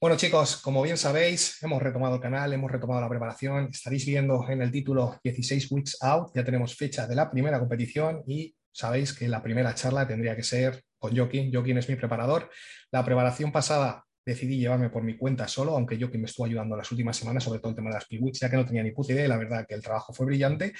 bueno 0.00 0.16
chicos, 0.16 0.56
como 0.56 0.82
bien 0.82 0.96
sabéis, 0.96 1.62
hemos 1.62 1.80
retomado 1.80 2.16
el 2.16 2.20
canal, 2.20 2.52
hemos 2.52 2.70
retomado 2.70 3.00
la 3.00 3.08
preparación. 3.08 3.68
Estaréis 3.72 4.04
viendo 4.04 4.46
en 4.48 4.60
el 4.60 4.70
título 4.70 5.18
16 5.22 5.70
Weeks 5.70 5.98
Out, 6.02 6.32
ya 6.34 6.44
tenemos 6.44 6.76
fecha 6.76 7.06
de 7.06 7.14
la 7.14 7.30
primera 7.30 7.58
competición 7.58 8.22
y 8.26 8.54
sabéis 8.72 9.12
que 9.12 9.28
la 9.28 9.42
primera 9.42 9.74
charla 9.74 10.06
tendría 10.06 10.34
que 10.36 10.42
ser 10.42 10.82
con 10.98 11.16
Joaquín. 11.16 11.50
Joaquín 11.52 11.78
es 11.78 11.88
mi 11.88 11.96
preparador. 11.96 12.50
La 12.90 13.04
preparación 13.04 13.52
pasada 13.52 14.04
decidí 14.26 14.58
llevarme 14.58 14.90
por 14.90 15.02
mi 15.02 15.16
cuenta 15.16 15.48
solo, 15.48 15.72
aunque 15.72 15.98
Joaquín 15.98 16.20
me 16.20 16.26
estuvo 16.26 16.46
ayudando 16.46 16.76
las 16.76 16.90
últimas 16.90 17.16
semanas, 17.16 17.44
sobre 17.44 17.60
todo 17.60 17.70
el 17.70 17.76
tema 17.76 17.90
de 17.90 17.94
las 17.94 18.06
P-Weeks, 18.06 18.40
ya 18.40 18.50
que 18.50 18.56
no 18.56 18.66
tenía 18.66 18.82
ni 18.82 18.90
puta 18.90 19.12
idea 19.12 19.28
la 19.28 19.38
verdad 19.38 19.64
que 19.66 19.74
el 19.74 19.82
trabajo 19.82 20.12
fue 20.12 20.26
brillante 20.26 20.72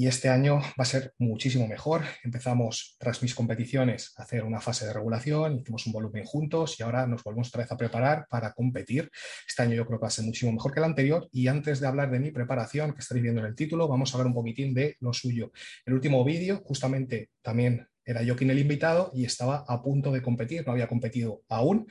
y 0.00 0.06
este 0.06 0.30
año 0.30 0.60
va 0.60 0.82
a 0.82 0.84
ser 0.86 1.12
muchísimo 1.18 1.68
mejor. 1.68 2.04
Empezamos 2.24 2.96
tras 2.98 3.22
mis 3.22 3.34
competiciones 3.34 4.14
a 4.16 4.22
hacer 4.22 4.44
una 4.44 4.58
fase 4.58 4.86
de 4.86 4.94
regulación, 4.94 5.58
hicimos 5.58 5.86
un 5.86 5.92
volumen 5.92 6.24
juntos 6.24 6.80
y 6.80 6.82
ahora 6.82 7.06
nos 7.06 7.22
volvemos 7.22 7.48
otra 7.48 7.64
vez 7.64 7.72
a 7.72 7.76
preparar 7.76 8.26
para 8.30 8.54
competir. 8.54 9.10
Este 9.46 9.62
año 9.62 9.74
yo 9.74 9.84
creo 9.84 9.98
que 9.98 10.04
va 10.04 10.08
a 10.08 10.10
ser 10.10 10.24
muchísimo 10.24 10.52
mejor 10.52 10.72
que 10.72 10.80
el 10.80 10.84
anterior 10.84 11.28
y 11.32 11.48
antes 11.48 11.80
de 11.80 11.86
hablar 11.86 12.10
de 12.10 12.18
mi 12.18 12.30
preparación, 12.30 12.94
que 12.94 13.00
estaréis 13.00 13.24
viendo 13.24 13.42
en 13.42 13.48
el 13.48 13.54
título, 13.54 13.88
vamos 13.88 14.10
a 14.10 14.16
hablar 14.16 14.28
un 14.28 14.32
poquitín 14.32 14.72
de 14.72 14.96
lo 15.00 15.12
suyo. 15.12 15.52
El 15.84 15.92
último 15.92 16.24
vídeo 16.24 16.62
justamente 16.64 17.28
también 17.42 17.86
era 18.02 18.22
yo 18.22 18.36
quien 18.36 18.48
el 18.48 18.58
invitado 18.58 19.10
y 19.14 19.26
estaba 19.26 19.66
a 19.68 19.82
punto 19.82 20.12
de 20.12 20.22
competir, 20.22 20.64
no 20.64 20.72
había 20.72 20.88
competido 20.88 21.42
aún. 21.50 21.86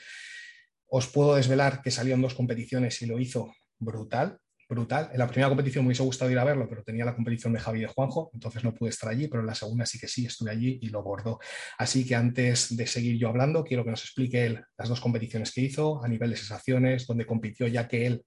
Os 0.88 1.06
puedo 1.06 1.36
desvelar 1.36 1.84
que 1.84 1.92
salió 1.92 2.16
en 2.16 2.24
dos 2.24 2.34
competiciones 2.34 3.04
y 3.04 3.06
lo 3.06 3.20
hizo 3.20 3.54
brutal 3.78 4.40
brutal. 4.70 5.10
En 5.12 5.18
la 5.18 5.28
primera 5.28 5.50
competición 5.50 5.84
me 5.84 5.88
hubiese 5.88 6.04
gustado 6.04 6.30
ir 6.30 6.38
a 6.38 6.44
verlo, 6.44 6.70
pero 6.70 6.84
tenía 6.84 7.04
la 7.04 7.16
competición 7.16 7.52
de 7.54 7.60
Javi 7.60 7.80
y 7.80 7.82
de 7.82 7.88
Juanjo, 7.88 8.30
entonces 8.34 8.64
no 8.64 8.76
pude 8.76 8.92
estar 8.92 9.10
allí, 9.10 9.28
pero 9.28 9.42
en 9.42 9.48
la 9.48 9.56
segunda 9.56 9.86
sí 9.86 10.00
que 10.00 10.08
sí, 10.08 10.28
estuve 10.28 10.52
allí 10.52 10.78
y 10.82 10.90
lo 10.90 11.02
bordó. 11.02 11.40
Así 11.80 12.06
que 12.06 12.16
antes 12.16 12.78
de 12.78 12.86
seguir 12.86 13.18
yo 13.18 13.30
hablando, 13.30 13.64
quiero 13.64 13.84
que 13.84 13.90
nos 13.90 14.04
explique 14.04 14.46
él 14.46 14.64
las 14.78 14.88
dos 14.88 15.02
competiciones 15.02 15.52
que 15.52 15.62
hizo, 15.62 16.04
a 16.04 16.08
nivel 16.08 16.30
de 16.30 16.38
sensaciones, 16.38 17.08
donde 17.08 17.26
compitió, 17.26 17.68
ya 17.68 17.88
que 17.88 18.06
él 18.06 18.24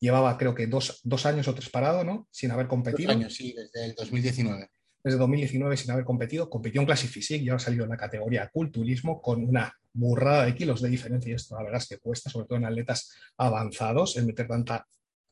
llevaba 0.00 0.36
creo 0.36 0.54
que 0.54 0.66
dos, 0.66 1.00
años 1.24 1.46
o 1.46 1.54
tres 1.54 1.70
parado, 1.70 2.04
¿no? 2.04 2.26
Sin 2.32 2.50
haber 2.50 2.66
competido. 2.66 3.12
Dos 3.12 3.16
años, 3.16 3.34
sí, 3.34 3.54
desde 3.56 3.86
el 3.86 3.94
2019 3.94 4.68
desde 5.04 5.18
2019 5.18 5.76
sin 5.76 5.92
haber 5.92 6.04
competido, 6.04 6.50
compitió 6.50 6.80
en 6.80 6.86
Classic 6.88 7.08
Physique 7.08 7.44
y 7.44 7.48
ahora 7.48 7.58
ha 7.62 7.64
salido 7.64 7.84
en 7.84 7.90
la 7.90 7.96
categoría 7.96 8.50
culturismo 8.52 9.22
con 9.22 9.44
una 9.44 9.72
burrada 9.92 10.46
de 10.46 10.54
kilos 10.56 10.82
de 10.82 10.88
diferencia 10.88 11.30
y 11.30 11.34
esto 11.34 11.54
la 11.54 11.62
verdad 11.62 11.80
es 11.80 11.86
que 11.86 11.98
cuesta, 11.98 12.28
sobre 12.28 12.48
todo 12.48 12.58
en 12.58 12.64
atletas 12.64 13.12
avanzados, 13.36 14.16
el 14.16 14.26
meter 14.26 14.48
tanta 14.48 14.84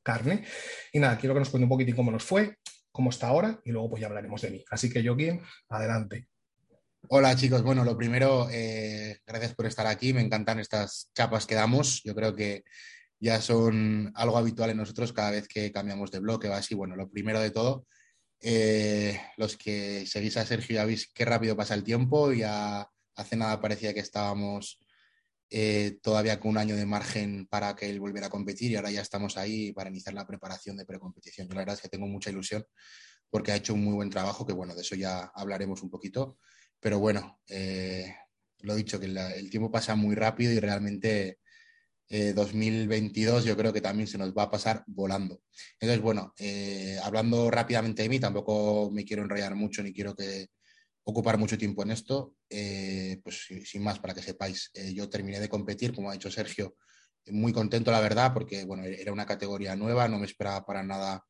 carne. 0.05 0.45
Y 0.93 1.01
nada, 1.01 1.19
quiero 1.19 1.35
que 1.35 1.41
nos 1.41 1.51
cuente 1.51 1.65
un 1.65 1.71
poquitín 1.71 1.97
cómo 1.97 2.13
nos 2.13 2.23
fue, 2.23 2.59
cómo 2.93 3.11
está 3.11 3.27
ahora 3.27 3.59
y 3.65 3.73
luego 3.73 3.91
pues 3.91 4.01
ya 4.03 4.07
hablaremos 4.07 4.41
de 4.43 4.51
mí. 4.51 4.65
Así 4.71 4.89
que 4.89 5.05
Joaquín, 5.05 5.41
adelante. 5.69 6.29
Hola 7.09 7.35
chicos, 7.37 7.63
bueno, 7.63 7.85
lo 7.85 7.97
primero, 7.99 8.49
eh, 8.51 9.19
gracias 9.27 9.55
por 9.55 9.67
estar 9.67 9.87
aquí, 9.87 10.15
me 10.15 10.23
encantan 10.23 10.59
estas 10.59 11.11
chapas 11.15 11.45
que 11.45 11.55
damos, 11.55 12.03
yo 12.03 12.15
creo 12.15 12.35
que 12.35 12.63
ya 13.21 13.43
son 13.43 14.11
algo 14.15 14.39
habitual 14.39 14.71
en 14.71 14.79
nosotros 14.79 15.13
cada 15.13 15.31
vez 15.31 15.47
que 15.47 15.71
cambiamos 15.71 16.11
de 16.11 16.21
bloque 16.21 16.49
o 16.49 16.55
así. 16.55 16.75
Bueno, 16.75 16.97
lo 16.97 17.11
primero 17.11 17.41
de 17.41 17.51
todo, 17.51 17.87
eh, 18.41 19.21
los 19.37 19.57
que 19.57 20.07
seguís 20.07 20.37
a 20.37 20.47
Sergio 20.47 20.77
ya 20.77 20.85
veis 20.85 21.11
qué 21.13 21.25
rápido 21.25 21.57
pasa 21.57 21.75
el 21.75 21.85
tiempo, 21.85 22.33
ya 22.33 22.89
hace 23.17 23.37
nada 23.37 23.61
parecía 23.61 23.93
que 23.95 24.01
estábamos 24.01 24.79
eh, 25.57 26.01
todavía 26.03 26.41
con 26.41 26.51
un 26.51 26.59
año 26.59 26.75
de 26.75 26.85
margen 26.85 27.47
para 27.47 27.77
que 27.77 27.89
él 27.89 28.01
volviera 28.01 28.27
a 28.27 28.31
competir 28.31 28.73
y 28.73 28.75
ahora 28.75 28.91
ya 28.91 29.01
estamos 29.01 29.37
ahí 29.37 29.73
para 29.73 29.89
iniciar 29.89 30.13
la 30.13 30.27
preparación 30.27 30.77
de 30.77 30.85
precompetición. 30.85 31.47
Yo 31.47 31.55
la 31.55 31.61
verdad 31.61 31.77
es 31.77 31.81
que 31.81 31.89
tengo 31.89 32.09
mucha 32.09 32.31
ilusión 32.31 32.67
porque 33.31 33.53
ha 33.53 33.55
hecho 33.55 33.73
un 33.73 33.85
muy 33.85 33.95
buen 33.95 34.11
trabajo, 34.11 34.45
que 34.45 34.53
bueno, 34.53 34.75
de 34.75 34.83
eso 34.83 34.97
ya 34.97 35.31
hablaremos 35.33 35.81
un 35.85 35.91
poquito, 35.91 36.39
pero 36.81 36.99
bueno, 36.99 37.41
eh, 37.47 38.17
lo 38.63 38.75
dicho, 38.75 38.99
que 38.99 39.07
el 39.07 39.49
tiempo 39.49 39.71
pasa 39.71 39.95
muy 39.95 40.17
rápido 40.17 40.51
y 40.53 40.59
realmente 40.59 41.39
2022 42.11 43.45
eh, 43.45 43.47
yo 43.47 43.57
creo 43.57 43.73
que 43.73 43.81
también 43.81 44.09
se 44.09 44.19
nos 44.19 44.35
va 44.35 44.43
a 44.43 44.51
pasar 44.51 44.83
volando. 44.89 45.41
Entonces, 45.79 46.03
bueno, 46.03 46.35
hablando 47.05 47.49
rápidamente 47.53 48.03
de 48.03 48.09
mí, 48.09 48.19
tampoco 48.19 48.91
me 48.91 49.05
quiero 49.05 49.23
enrollar 49.23 49.55
mucho 49.55 49.85
ni 49.85 49.93
quiero 49.93 50.17
que 50.17 50.49
ocupar 51.05 51.39
mucho 51.39 51.57
tiempo 51.57 51.83
en 51.83 51.91
esto. 51.91 52.35
Eh, 52.51 53.21
pues 53.23 53.47
sin 53.65 53.83
más, 53.83 53.99
para 53.99 54.15
que 54.15 54.23
sepáis, 54.23 54.71
eh, 54.75 54.93
yo 54.93 55.09
terminé 55.09 55.39
de 55.41 55.49
competir, 55.49 55.95
como 55.95 56.11
ha 56.11 56.15
dicho 56.15 56.31
Sergio, 56.31 56.77
muy 57.27 57.53
contento, 57.53 57.91
la 57.91 58.01
verdad, 58.01 58.33
porque 58.35 58.65
bueno, 58.65 58.85
era 58.85 59.13
una 59.13 59.27
categoría 59.27 59.77
nueva, 59.77 60.09
no 60.09 60.19
me 60.19 60.27
esperaba 60.27 60.65
para 60.67 60.83
nada 60.83 61.25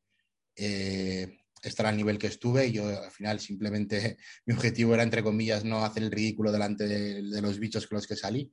eh, 0.55 1.37
estar 1.61 1.85
al 1.85 1.97
nivel 1.97 2.17
que 2.17 2.27
estuve. 2.27 2.71
Yo 2.71 2.87
al 2.87 3.11
final 3.11 3.39
simplemente 3.39 4.17
mi 4.45 4.53
objetivo 4.53 4.93
era, 4.93 5.03
entre 5.03 5.23
comillas, 5.23 5.63
no 5.63 5.85
hacer 5.85 6.03
el 6.03 6.11
ridículo 6.11 6.51
delante 6.51 6.87
de, 6.87 7.41
los 7.41 7.59
bichos 7.59 7.87
con 7.87 7.97
los 7.97 8.07
que 8.07 8.15
salí. 8.15 8.51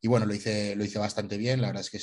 Y 0.00 0.08
bueno, 0.08 0.26
lo 0.26 0.34
hice, 0.34 0.76
lo 0.76 0.84
hice 0.84 0.98
bastante 0.98 1.36
bien. 1.36 1.62
La 1.62 1.68
verdad 1.68 1.82
es 1.82 1.90
que 1.90 2.00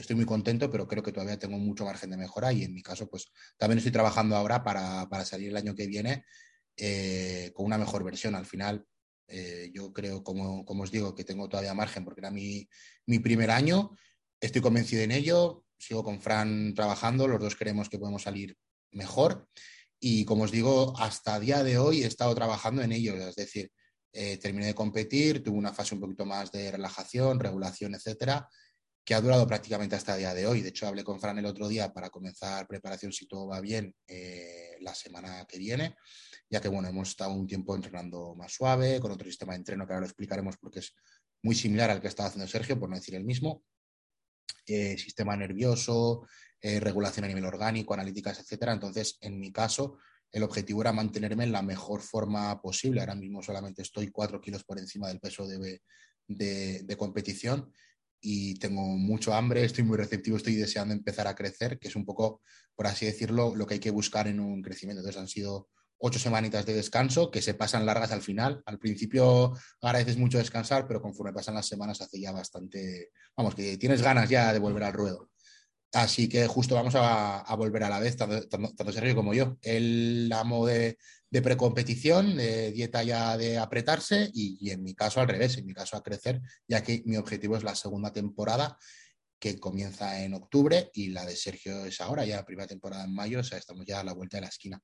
estoy 0.00 0.16
muy 0.16 0.24
contento, 0.24 0.70
pero 0.70 0.88
creo 0.88 1.02
que 1.02 1.12
todavía 1.12 1.38
tengo 1.38 1.58
mucho 1.58 1.84
margen 1.84 2.10
de 2.10 2.16
mejora 2.16 2.52
y 2.52 2.64
en 2.64 2.72
mi 2.72 2.82
caso, 2.82 3.08
pues 3.08 3.30
también 3.58 3.78
estoy 3.78 3.92
trabajando 3.92 4.36
ahora 4.36 4.64
para, 4.64 5.06
para 5.08 5.24
salir 5.24 5.50
el 5.50 5.56
año 5.56 5.74
que 5.74 5.86
viene 5.86 6.24
eh, 6.76 7.52
con 7.54 7.66
una 7.66 7.78
mejor 7.78 8.04
versión. 8.04 8.34
Al 8.34 8.46
final, 8.46 8.84
eh, 9.28 9.70
yo 9.74 9.92
creo, 9.92 10.22
como, 10.22 10.64
os 10.66 10.90
digo, 10.90 11.14
que 11.14 11.24
tengo 11.24 11.48
todavía 11.48 11.74
margen 11.74 12.04
porque 12.04 12.20
era 12.20 12.30
mi, 12.30 12.68
primer 13.22 13.50
año. 13.50 13.96
Estoy 14.40 14.60
convencido 14.60 15.02
en 15.02 15.12
ello. 15.12 15.64
Sigo 15.78 16.02
con 16.02 16.20
Fran 16.20 16.74
trabajando. 16.74 17.28
Los 17.28 17.40
dos 17.40 17.56
creemos 17.56 17.88
que 17.88 17.98
podemos 17.98 18.22
salir 18.22 18.56
mejor. 18.92 19.48
Y 20.00 20.24
como 20.24 20.44
os 20.44 20.50
digo, 20.50 20.98
hasta 20.98 21.38
día 21.38 21.62
de 21.62 21.78
hoy 21.78 22.02
he 22.02 22.06
estado 22.06 22.34
trabajando 22.34 22.82
en 22.82 22.92
ello. 22.92 23.14
Es 23.14 23.36
decir, 23.36 23.70
eh, 24.12 24.36
terminé 24.38 24.66
de 24.66 24.74
competir, 24.74 25.42
tuve 25.42 25.56
una 25.56 25.72
fase 25.72 25.94
un 25.94 26.00
poquito 26.00 26.26
más 26.26 26.50
de 26.52 26.70
relajación, 26.72 27.38
regulación, 27.38 27.94
etcétera, 27.94 28.48
que 29.04 29.14
ha 29.14 29.20
durado 29.20 29.46
prácticamente 29.46 29.96
hasta 29.96 30.16
día 30.16 30.34
de 30.34 30.46
hoy. 30.46 30.60
De 30.60 30.70
hecho, 30.70 30.86
hablé 30.86 31.04
con 31.04 31.20
Fran 31.20 31.38
el 31.38 31.46
otro 31.46 31.68
día 31.68 31.92
para 31.92 32.10
comenzar 32.10 32.66
preparación, 32.66 33.12
si 33.12 33.26
todo 33.26 33.46
va 33.46 33.60
bien, 33.60 33.94
la 34.80 34.94
semana 34.94 35.46
que 35.46 35.58
viene 35.58 35.96
ya 36.52 36.60
que 36.60 36.68
bueno, 36.68 36.86
hemos 36.86 37.08
estado 37.08 37.32
un 37.32 37.46
tiempo 37.46 37.74
entrenando 37.74 38.34
más 38.34 38.52
suave, 38.52 39.00
con 39.00 39.10
otro 39.10 39.26
sistema 39.26 39.54
de 39.54 39.60
entreno 39.60 39.86
que 39.86 39.94
ahora 39.94 40.02
lo 40.02 40.06
explicaremos 40.06 40.58
porque 40.58 40.80
es 40.80 40.94
muy 41.42 41.54
similar 41.54 41.88
al 41.90 42.02
que 42.02 42.08
estaba 42.08 42.28
haciendo 42.28 42.46
Sergio, 42.46 42.78
por 42.78 42.90
no 42.90 42.96
decir 42.96 43.14
el 43.14 43.24
mismo. 43.24 43.64
Eh, 44.66 44.98
sistema 44.98 45.34
nervioso, 45.34 46.26
eh, 46.60 46.78
regulación 46.78 47.24
a 47.24 47.28
nivel 47.28 47.46
orgánico, 47.46 47.94
analíticas, 47.94 48.38
etcétera. 48.38 48.74
Entonces, 48.74 49.16
en 49.22 49.40
mi 49.40 49.50
caso, 49.50 49.96
el 50.30 50.42
objetivo 50.42 50.82
era 50.82 50.92
mantenerme 50.92 51.44
en 51.44 51.52
la 51.52 51.62
mejor 51.62 52.02
forma 52.02 52.60
posible. 52.60 53.00
Ahora 53.00 53.14
mismo 53.14 53.42
solamente 53.42 53.80
estoy 53.80 54.10
cuatro 54.10 54.38
kilos 54.38 54.62
por 54.62 54.78
encima 54.78 55.08
del 55.08 55.20
peso 55.20 55.48
de, 55.48 55.80
de, 56.28 56.96
competición 56.98 57.72
y 58.20 58.56
tengo 58.56 58.82
mucho 58.82 59.32
hambre, 59.32 59.64
estoy 59.64 59.84
muy 59.84 59.96
receptivo, 59.96 60.36
estoy 60.36 60.56
deseando 60.56 60.92
empezar 60.92 61.26
a 61.26 61.34
crecer, 61.34 61.78
que 61.78 61.88
es 61.88 61.96
un 61.96 62.04
poco, 62.04 62.42
por 62.76 62.86
así 62.86 63.06
decirlo, 63.06 63.56
lo 63.56 63.66
que 63.66 63.74
hay 63.74 63.80
que 63.80 63.90
buscar 63.90 64.28
en 64.28 64.38
un 64.38 64.60
crecimiento. 64.60 65.00
Entonces 65.00 65.20
han 65.20 65.28
sido 65.28 65.70
ocho 66.04 66.18
semanitas 66.18 66.66
de 66.66 66.74
descanso 66.74 67.30
que 67.30 67.40
se 67.40 67.54
pasan 67.54 67.86
largas 67.86 68.10
al 68.10 68.22
final. 68.22 68.60
Al 68.66 68.78
principio 68.78 69.52
agradeces 69.80 70.18
mucho 70.18 70.38
descansar, 70.38 70.86
pero 70.86 71.00
conforme 71.00 71.32
pasan 71.32 71.54
las 71.54 71.66
semanas 71.66 72.00
hace 72.00 72.20
ya 72.20 72.32
bastante, 72.32 73.10
vamos, 73.36 73.54
que 73.54 73.78
tienes 73.78 74.02
ganas 74.02 74.28
ya 74.28 74.52
de 74.52 74.58
volver 74.58 74.82
al 74.82 74.92
ruedo. 74.92 75.30
Así 75.92 76.28
que 76.28 76.46
justo 76.46 76.74
vamos 76.74 76.94
a, 76.96 77.54
volver 77.56 77.84
a 77.84 77.90
la 77.90 78.00
vez, 78.00 78.16
tanto, 78.16 78.92
Sergio 78.92 79.14
como 79.14 79.32
yo. 79.32 79.58
El 79.62 80.32
amo 80.34 80.66
de, 80.66 80.98
de 81.30 81.42
precompetición, 81.42 82.36
de 82.36 82.72
dieta 82.72 83.04
ya 83.04 83.36
de 83.36 83.58
apretarse 83.58 84.28
y, 84.34 84.70
en 84.70 84.82
mi 84.82 84.94
caso 84.94 85.20
al 85.20 85.28
revés, 85.28 85.56
en 85.56 85.66
mi 85.66 85.72
caso 85.72 85.96
a 85.96 86.02
crecer, 86.02 86.40
ya 86.66 86.82
que 86.82 87.02
mi 87.06 87.16
objetivo 87.16 87.56
es 87.56 87.62
la 87.62 87.76
segunda 87.76 88.12
temporada 88.12 88.76
que 89.38 89.60
comienza 89.60 90.22
en 90.24 90.34
octubre 90.34 90.90
y 90.94 91.10
la 91.10 91.24
de 91.24 91.36
Sergio 91.36 91.84
es 91.84 92.00
ahora, 92.00 92.24
ya 92.24 92.44
primera 92.44 92.66
temporada 92.66 93.04
en 93.04 93.14
mayo, 93.14 93.40
o 93.40 93.44
sea, 93.44 93.58
estamos 93.58 93.84
ya 93.86 94.00
a 94.00 94.04
la 94.04 94.14
vuelta 94.14 94.38
de 94.38 94.42
la 94.42 94.48
esquina 94.48 94.82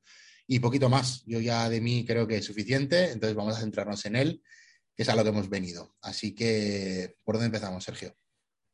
y 0.49 0.59
poquito 0.59 0.89
más. 0.89 1.23
Yo 1.27 1.41
ya 1.41 1.69
de 1.69 1.81
mí 1.81 2.05
creo 2.05 2.27
que 2.27 2.39
es 2.39 2.45
suficiente, 2.45 3.13
entonces 3.13 3.37
vamos 3.37 3.57
a 3.57 3.61
centrarnos 3.61 4.05
en 4.07 4.17
él, 4.17 4.43
que 4.97 5.05
es 5.05 5.09
a 5.09 5.15
lo 5.15 5.23
que 5.23 5.29
hemos 5.29 5.49
venido. 5.49 5.95
Así 6.01 6.35
que, 6.35 7.17
¿por 7.23 7.37
dónde 7.37 7.47
empezamos, 7.47 7.85
Sergio? 7.85 8.17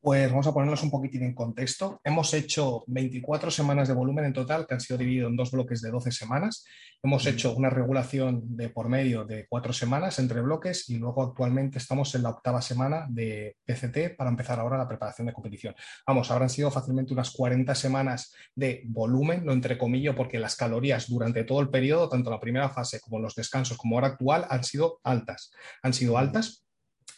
Pues 0.05 0.29
vamos 0.29 0.47
a 0.47 0.53
ponernos 0.53 0.83
un 0.83 0.91
poquitín 0.91 1.23
en 1.23 1.35
contexto. 1.35 1.99
Hemos 2.05 2.35
hecho 2.35 2.85
24 2.89 3.51
semanas 3.51 3.89
de 3.89 3.95
volumen 3.95 4.27
en 4.27 4.35
total, 4.35 4.67
que 4.67 4.75
han 4.75 4.81
sido 4.81 4.99
divididos 4.99 5.31
en 5.31 5.37
dos 5.37 5.51
bloques 5.51 5.81
de 5.81 5.91
12 5.91 6.13
semanas. 6.13 6.67
Hemos 7.03 7.25
hecho 7.25 7.55
una 7.55 7.71
regulación 7.71 8.55
de 8.55 8.69
por 8.69 8.91
medio 8.91 9.25
de 9.25 9.47
cuatro 9.49 9.73
semanas 9.73 10.19
entre 10.19 10.43
bloques 10.43 10.91
y 10.91 10.99
luego 10.99 11.23
actualmente 11.23 11.79
estamos 11.79 12.15
en 12.15 12.23
la 12.25 12.29
octava 12.29 12.61
semana 12.61 13.07
de 13.09 13.57
PCT 13.65 14.15
para 14.15 14.29
empezar 14.29 14.61
ahora 14.61 14.77
la 14.77 14.87
preparación 14.87 15.29
de 15.29 15.33
competición. 15.33 15.75
Vamos, 16.07 16.31
habrán 16.31 16.51
sido 16.51 16.71
fácilmente 16.71 17.15
unas 17.15 17.31
40 17.31 17.75
semanas 17.75 18.35
de 18.55 18.83
volumen, 18.85 19.47
lo 19.47 19.55
entrecomillo, 19.55 20.15
porque 20.15 20.39
las 20.39 20.55
calorías 20.55 21.09
durante 21.09 21.45
todo 21.45 21.61
el 21.61 21.71
periodo, 21.71 22.11
tanto 22.11 22.31
la 22.31 22.41
primera 22.41 22.69
fase 22.69 23.01
como 23.01 23.21
los 23.21 23.35
descansos 23.35 23.79
como 23.79 23.97
ahora 23.97 24.09
actual, 24.09 24.47
han 24.51 24.65
sido 24.65 25.01
altas. 25.03 25.51
Han 25.83 25.95
sido 25.95 26.19
altas. 26.19 26.67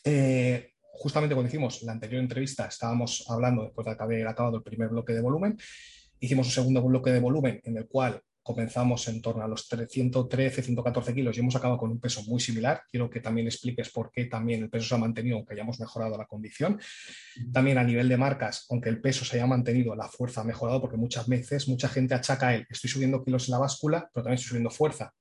Eh, 0.04 0.75
justamente 0.98 1.34
cuando 1.34 1.48
hicimos 1.48 1.82
la 1.82 1.92
anterior 1.92 2.22
entrevista, 2.22 2.66
estábamos 2.66 3.24
hablando, 3.28 3.64
después 3.64 3.84
de 3.84 3.96
haber 3.98 4.26
acabado 4.26 4.56
el 4.56 4.62
primer 4.62 4.88
bloque 4.88 5.12
de 5.12 5.20
volumen, 5.20 5.56
hicimos 6.20 6.46
un 6.46 6.52
segundo 6.52 6.82
bloque 6.82 7.10
de 7.10 7.20
volumen 7.20 7.60
en 7.64 7.76
el 7.76 7.86
cual 7.86 8.20
comenzamos 8.42 9.08
en 9.08 9.20
torno 9.20 9.42
a 9.42 9.48
los 9.48 9.66
113, 9.66 10.62
114 10.62 11.12
kilos 11.12 11.36
y 11.36 11.40
hemos 11.40 11.56
acabado 11.56 11.80
con 11.80 11.90
un 11.90 11.98
peso 11.98 12.22
muy 12.28 12.38
similar. 12.38 12.82
Quiero 12.88 13.10
que 13.10 13.20
también 13.20 13.48
expliques 13.48 13.90
por 13.90 14.12
qué 14.12 14.26
también 14.26 14.62
el 14.62 14.70
peso 14.70 14.86
se 14.86 14.94
ha 14.94 14.98
mantenido, 14.98 15.36
aunque 15.36 15.54
hayamos 15.54 15.80
mejorado 15.80 16.16
la 16.16 16.26
condición. 16.26 16.78
También 17.52 17.76
a 17.76 17.82
nivel 17.82 18.08
de 18.08 18.16
marcas, 18.16 18.66
aunque 18.70 18.88
el 18.88 19.00
peso 19.00 19.24
se 19.24 19.36
haya 19.36 19.48
mantenido, 19.48 19.96
la 19.96 20.06
fuerza 20.06 20.42
ha 20.42 20.44
mejorado, 20.44 20.80
porque 20.80 20.96
muchas 20.96 21.26
veces 21.26 21.66
mucha 21.66 21.88
gente 21.88 22.14
achaca 22.14 22.48
a 22.48 22.54
él, 22.54 22.66
estoy 22.70 22.88
subiendo 22.88 23.24
kilos 23.24 23.48
en 23.48 23.52
la 23.52 23.58
báscula, 23.58 24.08
pero 24.14 24.22
también 24.22 24.36
estoy 24.36 24.50
subiendo 24.50 24.70
fuerza 24.70 25.12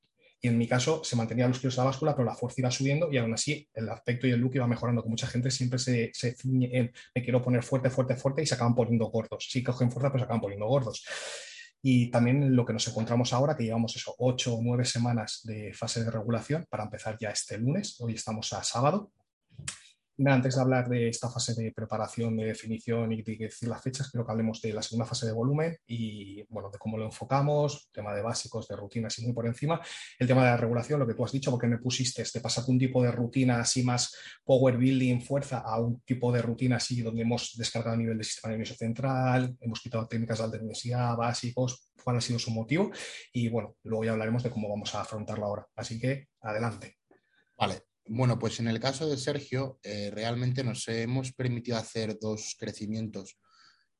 y 0.45 0.47
en 0.47 0.59
mi 0.59 0.67
caso 0.67 1.03
se 1.03 1.15
mantenía 1.15 1.47
los 1.47 1.57
kilos 1.57 1.75
de 1.75 1.79
la 1.79 1.85
báscula, 1.85 2.15
pero 2.15 2.23
la 2.23 2.35
fuerza 2.35 2.61
iba 2.61 2.69
subiendo 2.69 3.11
y 3.11 3.17
aún 3.17 3.33
así 3.33 3.67
el 3.73 3.89
aspecto 3.89 4.27
y 4.27 4.31
el 4.31 4.39
look 4.39 4.51
iba 4.53 4.67
mejorando, 4.67 5.01
que 5.01 5.09
mucha 5.09 5.25
gente 5.25 5.49
siempre 5.49 5.79
se, 5.79 6.11
se 6.13 6.35
ciñe 6.35 6.69
en 6.71 6.91
me 7.15 7.23
quiero 7.23 7.41
poner 7.41 7.63
fuerte, 7.63 7.89
fuerte, 7.89 8.15
fuerte 8.15 8.43
y 8.43 8.45
se 8.45 8.53
acaban 8.53 8.75
poniendo 8.75 9.07
gordos. 9.07 9.47
Sí 9.49 9.63
cogen 9.63 9.89
fuerza, 9.91 10.11
pero 10.11 10.19
se 10.19 10.25
acaban 10.25 10.41
poniendo 10.41 10.67
gordos. 10.67 11.03
Y 11.81 12.11
también 12.11 12.55
lo 12.55 12.63
que 12.63 12.73
nos 12.73 12.87
encontramos 12.87 13.33
ahora, 13.33 13.57
que 13.57 13.63
llevamos 13.63 13.95
eso, 13.95 14.13
ocho 14.19 14.53
o 14.53 14.61
nueve 14.61 14.85
semanas 14.85 15.41
de 15.45 15.73
fase 15.73 16.03
de 16.03 16.11
regulación 16.11 16.67
para 16.69 16.83
empezar 16.83 17.17
ya 17.19 17.31
este 17.31 17.57
lunes, 17.57 17.99
hoy 17.99 18.13
estamos 18.13 18.53
a 18.53 18.61
sábado, 18.61 19.13
antes 20.25 20.55
de 20.55 20.61
hablar 20.61 20.87
de 20.89 21.09
esta 21.09 21.29
fase 21.29 21.53
de 21.53 21.71
preparación, 21.71 22.37
de 22.37 22.45
definición 22.45 23.11
y 23.11 23.21
de 23.21 23.35
decir 23.35 23.67
las 23.67 23.81
fechas, 23.81 24.09
creo 24.11 24.25
que 24.25 24.31
hablemos 24.31 24.61
de 24.61 24.73
la 24.73 24.81
segunda 24.81 25.05
fase 25.05 25.25
de 25.25 25.33
volumen 25.33 25.77
y 25.87 26.43
bueno, 26.49 26.69
de 26.71 26.77
cómo 26.77 26.97
lo 26.97 27.05
enfocamos, 27.05 27.89
tema 27.91 28.13
de 28.13 28.21
básicos, 28.21 28.67
de 28.67 28.75
rutinas 28.75 29.17
y 29.19 29.25
muy 29.25 29.33
por 29.33 29.45
encima. 29.45 29.81
El 30.17 30.27
tema 30.27 30.43
de 30.43 30.51
la 30.51 30.57
regulación, 30.57 30.99
lo 30.99 31.07
que 31.07 31.13
tú 31.13 31.25
has 31.25 31.31
dicho, 31.31 31.51
porque 31.51 31.67
me 31.67 31.77
pusiste 31.77 32.23
de 32.33 32.41
pasar 32.41 32.63
un 32.67 32.79
tipo 32.79 33.03
de 33.03 33.11
rutina 33.11 33.59
así 33.59 33.83
más 33.83 34.15
power 34.43 34.77
building, 34.77 35.21
fuerza, 35.21 35.59
a 35.59 35.79
un 35.79 36.01
tipo 36.01 36.31
de 36.31 36.41
rutina 36.41 36.77
así 36.77 37.01
donde 37.01 37.21
hemos 37.21 37.55
descargado 37.57 37.95
a 37.95 37.97
nivel 37.97 38.17
del 38.17 38.25
sistema 38.25 38.51
nervioso 38.51 38.75
central, 38.75 39.55
hemos 39.59 39.81
quitado 39.81 40.07
técnicas 40.07 40.37
de 40.37 40.43
alta 40.45 40.57
intensidad, 40.57 41.15
básicos, 41.15 41.91
cuál 42.03 42.17
ha 42.17 42.21
sido 42.21 42.39
su 42.39 42.51
motivo 42.51 42.91
y 43.33 43.49
bueno, 43.49 43.75
luego 43.83 44.05
ya 44.05 44.11
hablaremos 44.11 44.43
de 44.43 44.51
cómo 44.51 44.69
vamos 44.69 44.93
a 44.95 45.01
afrontarlo 45.01 45.45
ahora. 45.45 45.67
Así 45.75 45.99
que 45.99 46.27
adelante. 46.41 46.97
Vale, 47.57 47.83
bueno, 48.07 48.37
pues 48.37 48.59
en 48.59 48.67
el 48.67 48.79
caso 48.79 49.07
de 49.09 49.17
Sergio, 49.17 49.79
eh, 49.83 50.11
realmente 50.13 50.63
nos 50.63 50.87
hemos 50.87 51.33
permitido 51.33 51.77
hacer 51.77 52.17
dos 52.19 52.55
crecimientos 52.59 53.37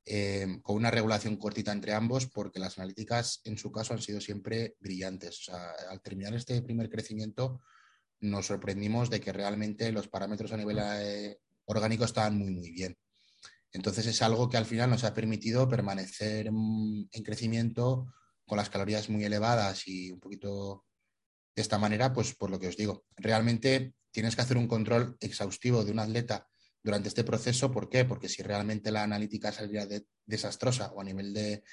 eh, 0.06 0.60
con 0.62 0.75
una 0.75 0.92
regulación 0.92 1.38
cortita 1.38 1.72
entre 1.72 1.94
ambos, 1.94 2.28
porque 2.28 2.60
las 2.60 2.78
analíticas 2.78 3.42
en 3.46 3.57
su 3.57 3.72
caso 3.72 3.94
han 3.94 4.02
sido 4.02 4.22
siempre 4.22 4.75
brillantes. 4.80 5.50
Al 5.50 6.02
terminar 6.02 6.36
este 6.36 6.62
primer 6.62 6.90
crecimiento, 6.90 7.62
nos 8.19 8.46
sorprendimos 8.46 9.10
de 9.10 9.19
que 9.19 9.34
realmente 9.34 9.92
los 9.92 10.08
parámetros 10.08 10.51
a 10.51 10.58
nivel 10.58 10.78
eh, 10.80 11.40
orgánico 11.66 12.06
estaban 12.06 12.38
muy, 12.38 12.51
muy 12.51 12.72
bien. 12.72 12.96
Entonces 13.72 14.06
es 14.06 14.22
algo 14.22 14.48
que 14.48 14.58
al 14.58 14.66
final 14.66 14.92
nos 14.92 15.04
ha 15.04 15.13
permitido 15.13 15.68
permanecer 15.68 16.48
en 16.48 17.24
crecimiento 17.24 18.13
con 18.46 18.58
las 18.58 18.69
calorías 18.69 19.10
muy 19.10 19.24
elevadas 19.25 19.88
y 19.88 20.12
un 20.12 20.19
poquito 20.19 20.86
de 21.56 21.62
esta 21.62 21.78
manera, 21.78 22.13
pues 22.13 22.36
por 22.36 22.50
lo 22.50 22.60
que 22.60 22.68
os 22.68 22.78
digo, 22.78 23.06
realmente 23.16 23.94
tienes 24.12 24.36
que 24.36 24.42
hacer 24.42 24.57
un 24.57 24.68
control 24.68 25.18
exhaustivo 25.19 25.84
de 25.84 25.92
un 25.92 26.00
atleta 26.00 26.48
durante 26.84 27.07
este 27.07 27.24
proceso. 27.24 27.72
¿Por 27.72 27.90
qué? 27.90 28.06
Porque 28.06 28.30
si 28.30 28.44
realmente 28.44 28.92
la 28.92 29.04
analítica 29.04 29.52
saldría 29.52 29.88
desastrosa 30.25 30.92
o 30.94 31.02
a 31.02 31.04
nivel 31.04 31.34
de 31.34 31.63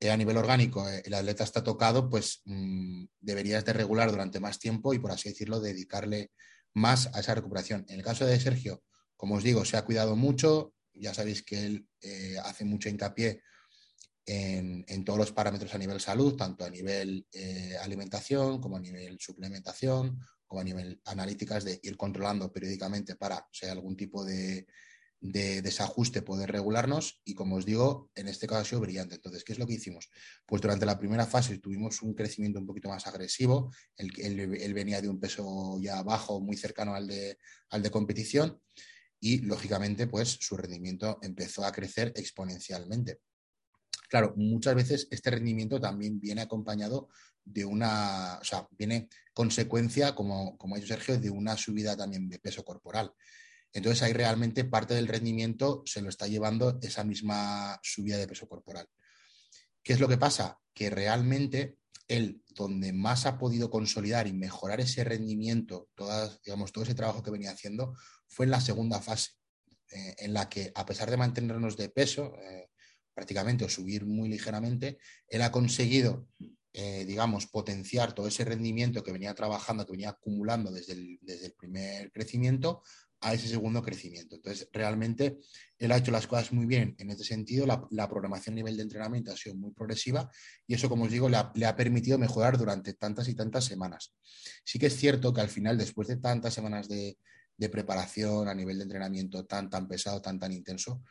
eh, 0.00 0.10
a 0.10 0.16
nivel 0.16 0.36
orgánico 0.36 0.88
eh, 0.88 1.02
el 1.04 1.14
atleta 1.14 1.44
está 1.44 1.62
tocado, 1.62 2.10
pues 2.10 2.42
mm, 2.44 3.04
deberías 3.20 3.64
de 3.64 3.72
regular 3.72 4.10
durante 4.10 4.40
más 4.40 4.58
tiempo 4.58 4.92
y 4.92 4.98
por 4.98 5.12
así 5.12 5.28
decirlo 5.28 5.60
dedicarle 5.60 6.30
más 6.74 7.08
a 7.14 7.20
esa 7.20 7.34
recuperación. 7.34 7.84
En 7.88 7.96
el 7.96 8.04
caso 8.04 8.26
de 8.26 8.38
Sergio, 8.38 8.82
como 9.16 9.36
os 9.36 9.44
digo, 9.44 9.64
se 9.64 9.76
ha 9.76 9.84
cuidado 9.84 10.16
mucho. 10.16 10.74
Ya 10.92 11.14
sabéis 11.14 11.42
que 11.42 11.64
él 11.64 11.86
eh, 12.02 12.36
hace 12.44 12.64
mucho 12.64 12.88
hincapié 12.88 13.40
en, 14.26 15.04
todos 15.04 15.18
los 15.18 15.32
parámetros 15.32 15.74
a 15.74 15.78
nivel 15.78 16.00
salud, 16.00 16.36
tanto 16.36 16.64
a 16.64 16.70
nivel 16.70 17.26
eh, 17.32 17.76
alimentación 17.82 18.60
como 18.60 18.76
a 18.76 18.80
nivel 18.80 19.18
suplementación, 19.20 20.18
como 20.46 20.60
a 20.60 20.64
nivel 20.64 21.00
analíticas 21.04 21.64
de 21.64 21.80
ir 21.82 21.96
controlando 21.96 22.52
periódicamente 22.52 23.16
para, 23.16 23.46
si 23.52 23.66
algún 23.66 23.96
tipo 23.96 24.24
de, 24.24 24.66
desajuste, 25.20 26.22
poder 26.22 26.52
regularnos. 26.52 27.20
Y 27.24 27.34
como 27.34 27.56
os 27.56 27.64
digo, 27.64 28.10
en 28.14 28.28
este 28.28 28.46
caso 28.46 28.60
ha 28.60 28.64
sido 28.64 28.80
brillante. 28.80 29.14
Entonces, 29.14 29.42
¿qué 29.42 29.52
es 29.54 29.58
lo 29.58 29.66
que 29.66 29.74
hicimos? 29.74 30.10
Pues 30.46 30.60
durante 30.60 30.84
la 30.84 30.98
primera 30.98 31.26
fase 31.26 31.58
tuvimos 31.58 32.02
un 32.02 32.14
crecimiento 32.14 32.58
un 32.58 32.66
poquito 32.66 32.90
más 32.90 33.06
agresivo. 33.06 33.72
Él, 33.96 34.74
venía 34.74 35.00
de 35.00 35.08
un 35.08 35.18
peso 35.18 35.78
ya 35.80 36.02
bajo, 36.02 36.40
muy 36.40 36.56
cercano 36.56 36.94
al 36.94 37.06
de, 37.06 37.38
al 37.70 37.82
de 37.82 37.90
competición. 37.90 38.60
Y 39.18 39.38
lógicamente, 39.38 40.06
pues 40.06 40.36
su 40.40 40.56
rendimiento 40.56 41.18
empezó 41.22 41.64
a 41.64 41.72
crecer 41.72 42.12
exponencialmente. 42.16 43.20
Claro, 44.14 44.32
muchas 44.36 44.76
veces 44.76 45.08
este 45.10 45.28
rendimiento 45.28 45.80
también 45.80 46.20
viene 46.20 46.40
acompañado 46.40 47.08
de 47.44 47.64
una, 47.64 48.38
o 48.40 48.44
sea, 48.44 48.68
viene 48.78 49.08
consecuencia, 49.32 50.14
como, 50.14 50.56
como 50.56 50.76
ha 50.76 50.78
dicho 50.78 50.94
Sergio, 50.94 51.18
de 51.18 51.30
una 51.30 51.56
subida 51.56 51.96
también 51.96 52.28
de 52.28 52.38
peso 52.38 52.64
corporal. 52.64 53.12
Entonces 53.72 54.04
ahí 54.04 54.12
realmente 54.12 54.62
parte 54.62 54.94
del 54.94 55.08
rendimiento 55.08 55.82
se 55.84 56.00
lo 56.00 56.10
está 56.10 56.28
llevando 56.28 56.78
esa 56.80 57.02
misma 57.02 57.80
subida 57.82 58.16
de 58.16 58.28
peso 58.28 58.46
corporal. 58.46 58.86
¿Qué 59.82 59.94
es 59.94 59.98
lo 59.98 60.06
que 60.06 60.16
pasa? 60.16 60.60
Que 60.72 60.90
realmente 60.90 61.78
él, 62.06 62.40
donde 62.50 62.92
más 62.92 63.26
ha 63.26 63.36
podido 63.36 63.68
consolidar 63.68 64.28
y 64.28 64.32
mejorar 64.32 64.80
ese 64.80 65.02
rendimiento, 65.02 65.88
digamos, 66.44 66.70
todo 66.70 66.84
ese 66.84 66.94
trabajo 66.94 67.20
que 67.20 67.32
venía 67.32 67.50
haciendo, 67.50 67.96
fue 68.28 68.44
en 68.44 68.52
la 68.52 68.60
segunda 68.60 69.00
fase, 69.00 69.32
eh, 69.90 70.14
en 70.18 70.34
la 70.34 70.48
que 70.48 70.70
a 70.72 70.86
pesar 70.86 71.10
de 71.10 71.16
mantenernos 71.16 71.76
de 71.76 71.88
peso, 71.88 72.36
eh, 72.40 72.68
prácticamente 73.14 73.64
o 73.64 73.68
subir 73.68 74.04
muy 74.04 74.28
ligeramente, 74.28 74.98
él 75.28 75.42
ha 75.42 75.52
conseguido, 75.52 76.28
eh, 76.72 77.04
digamos, 77.06 77.46
potenciar 77.46 78.12
todo 78.12 78.26
ese 78.26 78.44
rendimiento 78.44 79.02
que 79.02 79.12
venía 79.12 79.34
trabajando, 79.34 79.86
que 79.86 79.92
venía 79.92 80.10
acumulando 80.10 80.72
desde 80.72 80.94
el, 80.94 81.18
desde 81.22 81.46
el 81.46 81.52
primer 81.52 82.10
crecimiento 82.12 82.82
a 83.24 83.32
ese 83.32 83.48
segundo 83.48 83.82
crecimiento. 83.82 84.36
Entonces, 84.36 84.68
realmente 84.70 85.38
él 85.78 85.92
ha 85.92 85.96
hecho 85.96 86.10
las 86.10 86.26
cosas 86.26 86.52
muy 86.52 86.66
bien 86.66 86.94
en 86.98 87.10
este 87.10 87.24
sentido. 87.24 87.66
La, 87.66 88.08
programación 88.08 88.54
a 88.54 88.56
nivel 88.56 88.76
de 88.76 88.82
entrenamiento 88.82 89.32
ha 89.32 89.36
sido 89.36 89.54
muy 89.54 89.72
progresiva 89.72 90.30
y 90.66 90.74
eso, 90.74 90.90
como 90.90 91.04
os 91.04 91.10
digo, 91.10 91.30
le 91.30 91.36
ha, 91.66 91.76
permitido 91.76 92.18
mejorar 92.18 92.58
durante 92.58 92.92
tantas 92.92 93.28
y 93.28 93.34
tantas 93.34 93.64
semanas. 93.64 94.14
Sí 94.64 94.78
que 94.78 94.86
es 94.86 94.96
cierto 94.96 95.32
que 95.32 95.40
al 95.40 95.48
final, 95.48 95.78
después 95.78 96.06
de 96.08 96.16
tantas 96.16 96.52
semanas 96.52 96.86
de, 96.86 97.16
de 97.56 97.68
preparación 97.70 98.46
a 98.46 98.54
nivel 98.54 98.76
de 98.76 98.84
entrenamiento 98.84 99.46
tan, 99.46 99.70
tan 99.70 99.88
pesado, 99.88 100.20
tan, 100.20 100.38
tan 100.38 100.52
intenso, 100.52 101.02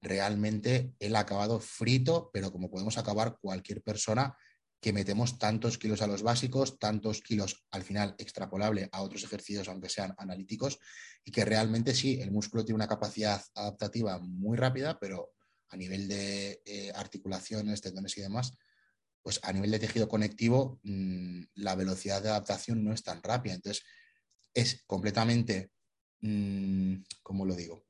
realmente 0.00 0.94
él 0.98 1.16
ha 1.16 1.20
acabado 1.20 1.60
frito, 1.60 2.30
pero 2.32 2.52
como 2.52 2.70
podemos 2.70 2.98
acabar 2.98 3.36
cualquier 3.40 3.82
persona 3.82 4.36
que 4.80 4.92
metemos 4.92 5.38
tantos 5.38 5.76
kilos 5.76 6.02
a 6.02 6.06
los 6.06 6.22
básicos, 6.22 6.78
tantos 6.78 7.20
kilos 7.20 7.66
al 7.72 7.82
final 7.82 8.14
extrapolable 8.18 8.88
a 8.92 9.02
otros 9.02 9.24
ejercicios, 9.24 9.68
aunque 9.68 9.88
sean 9.88 10.14
analíticos, 10.18 10.78
y 11.24 11.32
que 11.32 11.44
realmente 11.44 11.94
sí, 11.94 12.20
el 12.20 12.30
músculo 12.30 12.64
tiene 12.64 12.76
una 12.76 12.86
capacidad 12.86 13.42
adaptativa 13.54 14.18
muy 14.20 14.56
rápida, 14.56 14.98
pero 15.00 15.32
a 15.70 15.76
nivel 15.76 16.06
de 16.06 16.62
eh, 16.64 16.92
articulaciones, 16.94 17.80
tendones 17.80 18.16
y 18.16 18.20
demás, 18.20 18.56
pues 19.20 19.40
a 19.42 19.52
nivel 19.52 19.72
de 19.72 19.80
tejido 19.80 20.08
conectivo, 20.08 20.80
mm, 20.84 21.42
la 21.54 21.74
velocidad 21.74 22.22
de 22.22 22.30
adaptación 22.30 22.84
no 22.84 22.92
es 22.92 23.02
tan 23.02 23.22
rápida. 23.22 23.54
Entonces, 23.54 23.84
es 24.54 24.84
completamente, 24.86 25.72
mm, 26.20 27.02
¿cómo 27.22 27.44
lo 27.44 27.54
digo? 27.54 27.87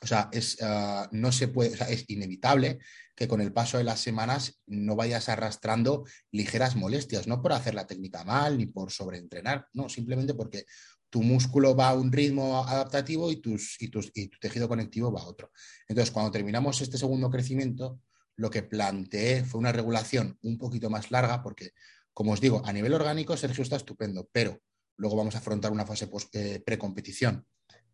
O 0.00 0.06
sea, 0.06 0.28
es, 0.32 0.58
ah, 0.62 1.08
no 1.12 1.32
se 1.32 1.48
puede, 1.48 1.76
es 1.92 2.04
inevitable 2.08 2.78
que 3.16 3.26
con 3.26 3.40
el 3.40 3.52
paso 3.52 3.78
de 3.78 3.84
las 3.84 4.00
semanas 4.00 4.60
no 4.66 4.94
vayas 4.94 5.28
arrastrando 5.28 6.04
ligeras 6.30 6.76
molestias, 6.76 7.26
no 7.26 7.42
por 7.42 7.52
hacer 7.52 7.74
la 7.74 7.86
técnica 7.86 8.22
mal 8.24 8.58
ni 8.58 8.66
por 8.66 8.92
sobreentrenar, 8.92 9.66
no, 9.72 9.88
simplemente 9.88 10.34
porque 10.34 10.66
tu 11.10 11.22
músculo 11.22 11.74
va 11.74 11.88
a 11.88 11.94
un 11.94 12.12
ritmo 12.12 12.64
adaptativo 12.64 13.32
y, 13.32 13.36
tus, 13.36 13.80
y, 13.80 13.88
tus, 13.88 14.12
y 14.14 14.28
tu 14.28 14.38
tejido 14.38 14.68
conectivo 14.68 15.10
va 15.10 15.22
a 15.22 15.26
otro. 15.26 15.50
Entonces, 15.88 16.12
cuando 16.12 16.30
terminamos 16.30 16.80
este 16.80 16.98
segundo 16.98 17.30
crecimiento, 17.30 18.00
lo 18.36 18.50
que 18.50 18.62
planteé 18.62 19.44
fue 19.44 19.58
una 19.58 19.72
regulación 19.72 20.38
un 20.42 20.58
poquito 20.58 20.90
más 20.90 21.10
larga, 21.10 21.42
porque, 21.42 21.72
como 22.12 22.32
os 22.32 22.40
digo, 22.40 22.62
a 22.64 22.72
nivel 22.72 22.94
orgánico 22.94 23.36
Sergio 23.36 23.62
está 23.62 23.76
estupendo, 23.76 24.28
pero 24.30 24.60
luego 24.96 25.16
vamos 25.16 25.34
a 25.34 25.38
afrontar 25.38 25.72
una 25.72 25.86
fase 25.86 26.08
eh, 26.34 26.62
precompetición 26.64 27.44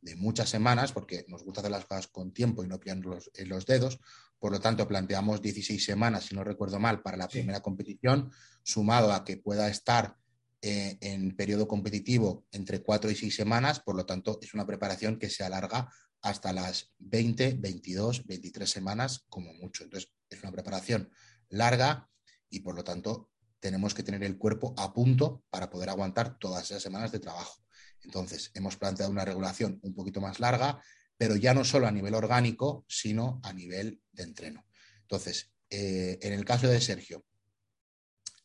de 0.05 0.17
muchas 0.17 0.51
semanas, 0.51 0.93
porque 0.93 1.25
nos 1.29 1.43
gusta 1.43 1.61
hacer 1.61 1.71
las 1.71 1.87
cosas 1.87 2.09
con 2.09 2.33
tiempo 2.33 2.63
y 2.63 2.69
no 2.69 2.79
pillar 2.79 2.99
los, 2.99 3.31
los 3.47 3.67
dedos. 3.67 3.99
Por 4.39 4.53
lo 4.53 4.61
tanto, 4.61 4.87
planteamos 4.87 5.41
16 5.41 5.83
semanas, 5.83 6.27
si 6.27 6.35
no 6.35 6.45
recuerdo 6.45 6.79
mal, 6.79 7.01
para 7.01 7.17
la 7.17 7.29
primera 7.29 7.61
competición, 7.61 8.31
sumado 8.63 9.13
a 9.13 9.25
que 9.25 9.39
pueda 9.39 9.69
estar 9.69 10.17
eh, 10.61 10.99
en 11.01 11.35
periodo 11.35 11.67
competitivo 11.67 12.47
entre 12.53 12.83
4 12.83 13.11
y 13.11 13.17
6 13.17 13.35
semanas. 13.35 13.81
Por 13.81 13.97
lo 13.97 14.05
tanto, 14.05 14.39
es 14.43 14.53
una 14.53 14.67
preparación 14.67 15.19
que 15.19 15.31
se 15.31 15.43
alarga 15.43 15.91
hasta 16.21 16.53
las 16.53 16.93
20, 16.99 17.55
22, 17.59 18.27
23 18.27 18.69
semanas 18.69 19.25
como 19.31 19.55
mucho. 19.55 19.85
Entonces, 19.85 20.11
es 20.29 20.43
una 20.43 20.53
preparación 20.53 21.11
larga 21.49 22.11
y 22.51 22.61
por 22.61 22.75
lo 22.75 22.85
tanto 22.85 23.31
tenemos 23.59 23.95
que 23.95 24.03
tener 24.03 24.23
el 24.25 24.37
cuerpo 24.37 24.75
a 24.77 24.93
punto 24.93 25.43
para 25.49 25.71
poder 25.71 25.89
aguantar 25.89 26.39
todas 26.39 26.65
esas 26.71 26.83
semanas 26.83 27.13
de 27.13 27.21
trabajo. 27.21 27.64
Entonces, 28.05 28.51
hemos 28.55 28.77
planteado 28.77 29.11
una 29.11 29.25
regulación 29.25 29.81
un 29.83 29.95
poquito 29.95 30.21
más 30.21 30.41
larga, 30.41 30.83
pero 31.17 31.37
ya 31.37 31.55
no 31.55 31.65
solo 31.65 31.87
a 31.87 31.93
nivel 31.93 32.15
orgánico, 32.15 32.85
sino 32.89 33.41
a 33.43 33.53
nivel 33.53 34.03
de 34.13 34.23
entreno. 34.25 34.67
Entonces, 35.03 35.53
eh, 35.71 36.19
en 36.23 36.33
el 36.33 36.45
caso 36.45 36.69
de 36.69 36.81
Sergio, 36.81 37.25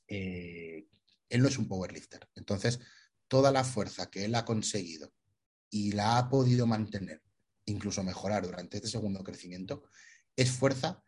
eh, 0.07 0.87
él 1.29 1.41
no 1.41 1.47
es 1.47 1.57
un 1.57 1.67
powerlifter. 1.67 2.27
Entonces, 2.35 2.79
toda 3.27 3.51
la 3.51 3.63
fuerza 3.63 4.09
que 4.09 4.25
él 4.25 4.35
ha 4.35 4.45
conseguido 4.45 5.13
y 5.69 5.91
la 5.91 6.17
ha 6.17 6.29
podido 6.29 6.65
mantener, 6.65 7.21
incluso 7.65 8.03
mejorar 8.03 8.45
durante 8.45 8.77
este 8.77 8.89
segundo 8.89 9.23
crecimiento, 9.23 9.83
es 10.35 10.51
fuerza 10.51 11.03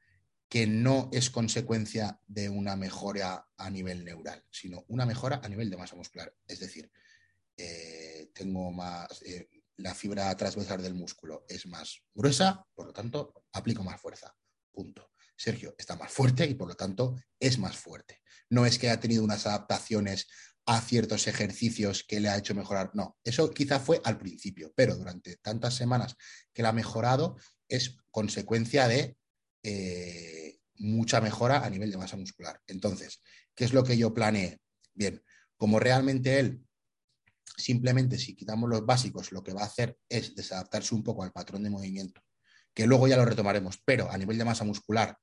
que 0.47 0.67
no 0.67 1.09
es 1.13 1.29
consecuencia 1.29 2.19
de 2.27 2.49
una 2.49 2.75
mejora 2.75 3.47
a 3.57 3.69
nivel 3.69 4.03
neural, 4.03 4.43
sino 4.51 4.83
una 4.89 5.05
mejora 5.05 5.39
a 5.41 5.47
nivel 5.47 5.69
de 5.69 5.77
masa 5.77 5.95
muscular. 5.95 6.35
Es 6.45 6.59
decir, 6.59 6.91
eh, 7.55 8.20
tengo 8.33 8.71
más, 8.71 9.21
eh, 9.23 9.49
la 9.77 9.95
fibra 9.95 10.35
transversal 10.35 10.81
del 10.81 10.93
músculo 10.93 11.45
es 11.47 11.65
más 11.65 12.01
gruesa, 12.13 12.65
por 12.73 12.87
lo 12.87 12.93
tanto, 12.93 13.45
aplico 13.53 13.83
más 13.83 13.99
fuerza. 13.99 14.35
Punto. 14.71 15.11
Sergio 15.35 15.73
está 15.77 15.95
más 15.95 16.11
fuerte 16.11 16.45
y 16.45 16.53
por 16.53 16.67
lo 16.67 16.75
tanto 16.75 17.15
es 17.39 17.57
más 17.57 17.75
fuerte. 17.75 18.21
No 18.49 18.65
es 18.65 18.77
que 18.77 18.89
haya 18.89 18.99
tenido 18.99 19.23
unas 19.23 19.47
adaptaciones 19.47 20.27
a 20.65 20.79
ciertos 20.81 21.27
ejercicios 21.27 22.03
que 22.03 22.19
le 22.19 22.29
ha 22.29 22.37
hecho 22.37 22.53
mejorar. 22.53 22.91
No, 22.93 23.17
eso 23.23 23.49
quizá 23.49 23.79
fue 23.79 24.01
al 24.03 24.17
principio, 24.19 24.71
pero 24.75 24.95
durante 24.95 25.37
tantas 25.37 25.73
semanas 25.73 26.15
que 26.53 26.61
la 26.61 26.69
ha 26.69 26.73
mejorado 26.73 27.37
es 27.67 27.97
consecuencia 28.11 28.87
de 28.87 29.17
eh, 29.63 30.59
mucha 30.75 31.21
mejora 31.21 31.65
a 31.65 31.69
nivel 31.69 31.91
de 31.91 31.97
masa 31.97 32.17
muscular. 32.17 32.61
Entonces, 32.67 33.21
¿qué 33.55 33.65
es 33.65 33.73
lo 33.73 33.83
que 33.83 33.97
yo 33.97 34.13
planeé? 34.13 34.59
Bien, 34.93 35.23
como 35.57 35.79
realmente 35.79 36.39
él, 36.39 36.63
simplemente 37.63 38.17
si 38.17 38.35
quitamos 38.35 38.69
los 38.69 38.85
básicos, 38.85 39.31
lo 39.31 39.43
que 39.43 39.53
va 39.53 39.61
a 39.61 39.65
hacer 39.65 39.97
es 40.09 40.35
desadaptarse 40.35 40.95
un 40.95 41.03
poco 41.03 41.23
al 41.23 41.31
patrón 41.31 41.63
de 41.63 41.69
movimiento, 41.69 42.21
que 42.73 42.87
luego 42.87 43.07
ya 43.07 43.17
lo 43.17 43.25
retomaremos, 43.25 43.81
pero 43.85 44.11
a 44.11 44.17
nivel 44.17 44.37
de 44.37 44.45
masa 44.45 44.63
muscular 44.63 45.17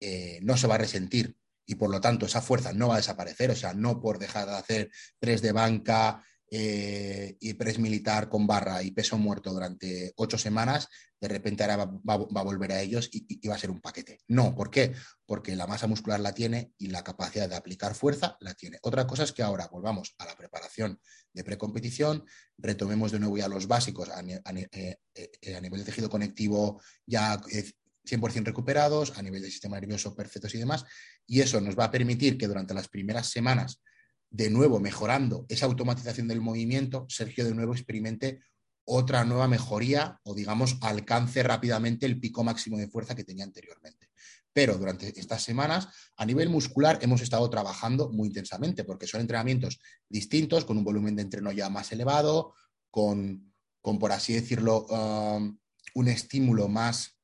eh, 0.00 0.40
no 0.42 0.56
se 0.56 0.66
va 0.66 0.76
a 0.76 0.78
resentir 0.78 1.36
y 1.66 1.74
por 1.74 1.90
lo 1.90 2.00
tanto 2.00 2.26
esa 2.26 2.40
fuerza 2.40 2.72
no 2.72 2.88
va 2.88 2.94
a 2.94 2.98
desaparecer, 2.98 3.50
o 3.50 3.56
sea, 3.56 3.74
no 3.74 4.00
por 4.00 4.18
dejar 4.18 4.48
de 4.48 4.56
hacer 4.56 4.90
tres 5.18 5.42
de 5.42 5.52
banca, 5.52 6.24
eh, 6.50 7.36
y 7.40 7.54
press 7.54 7.78
militar 7.78 8.28
con 8.28 8.46
barra 8.46 8.82
y 8.82 8.90
peso 8.90 9.18
muerto 9.18 9.52
durante 9.52 10.12
ocho 10.16 10.38
semanas, 10.38 10.88
de 11.20 11.28
repente 11.28 11.62
ahora 11.62 11.84
va, 11.84 12.14
a 12.14 12.42
volver 12.42 12.72
a 12.72 12.80
ellos 12.80 13.10
y, 13.12 13.46
va 13.46 13.54
a 13.54 13.58
ser 13.58 13.70
un 13.70 13.80
paquete. 13.80 14.20
No, 14.28 14.54
¿por 14.54 14.70
qué? 14.70 14.94
Porque 15.26 15.54
la 15.56 15.66
masa 15.66 15.86
muscular 15.86 16.20
la 16.20 16.32
tiene 16.32 16.72
y 16.78 16.88
la 16.88 17.04
capacidad 17.04 17.48
de 17.48 17.56
aplicar 17.56 17.94
fuerza 17.94 18.36
la 18.40 18.54
tiene. 18.54 18.78
Otra 18.82 19.06
cosa 19.06 19.24
es 19.24 19.32
que 19.32 19.42
ahora 19.42 19.68
volvamos 19.70 20.14
a 20.18 20.24
la 20.24 20.36
preparación 20.36 20.98
de 21.32 21.44
precompetición, 21.44 22.24
retomemos 22.56 23.12
de 23.12 23.18
nuevo 23.18 23.36
ya 23.36 23.48
los 23.48 23.66
básicos 23.66 24.08
a, 24.08 24.20
eh, 24.20 24.98
eh, 25.14 25.56
a 25.56 25.60
nivel 25.60 25.80
de 25.80 25.86
tejido 25.86 26.08
conectivo 26.08 26.80
ya 27.04 27.38
100% 27.38 28.44
recuperados, 28.46 29.18
a 29.18 29.22
nivel 29.22 29.42
del 29.42 29.50
sistema 29.50 29.78
nervioso 29.78 30.14
perfectos 30.14 30.54
y 30.54 30.58
demás, 30.58 30.84
y 31.26 31.40
eso 31.40 31.60
nos 31.60 31.78
va 31.78 31.84
a 31.84 31.90
permitir 31.90 32.38
que 32.38 32.46
durante 32.46 32.72
las 32.72 32.88
primeras 32.88 33.28
semanas 33.28 33.82
de 34.30 34.50
nuevo 34.50 34.80
mejorando 34.80 35.46
esa 35.48 35.66
automatización 35.66 36.28
del 36.28 36.40
movimiento, 36.40 37.06
Sergio 37.08 37.44
de 37.44 37.54
nuevo 37.54 37.72
experimente 37.72 38.40
otra 38.84 39.24
nueva 39.24 39.48
mejoría 39.48 40.18
o, 40.24 40.34
digamos, 40.34 40.78
alcance 40.80 41.42
rápidamente 41.42 42.06
el 42.06 42.18
pico 42.18 42.42
máximo 42.42 42.78
de 42.78 42.88
fuerza 42.88 43.14
que 43.14 43.24
tenía 43.24 43.44
anteriormente. 43.44 44.08
Pero 44.52 44.78
durante 44.78 45.18
estas 45.20 45.42
semanas, 45.42 45.88
a 46.16 46.24
nivel 46.24 46.48
muscular, 46.48 46.98
hemos 47.02 47.20
estado 47.20 47.48
trabajando 47.50 48.10
muy 48.10 48.28
intensamente 48.28 48.84
porque 48.84 49.06
son 49.06 49.20
entrenamientos 49.20 49.78
distintos, 50.08 50.64
con 50.64 50.78
un 50.78 50.84
volumen 50.84 51.14
de 51.16 51.22
entreno 51.22 51.52
ya 51.52 51.68
más 51.68 51.92
elevado, 51.92 52.54
con, 52.90 53.52
por 53.82 54.10
así 54.10 54.32
decirlo, 54.32 54.86
um, 54.86 55.58
un 55.94 56.08
estímulo 56.08 56.68
más... 56.68 57.16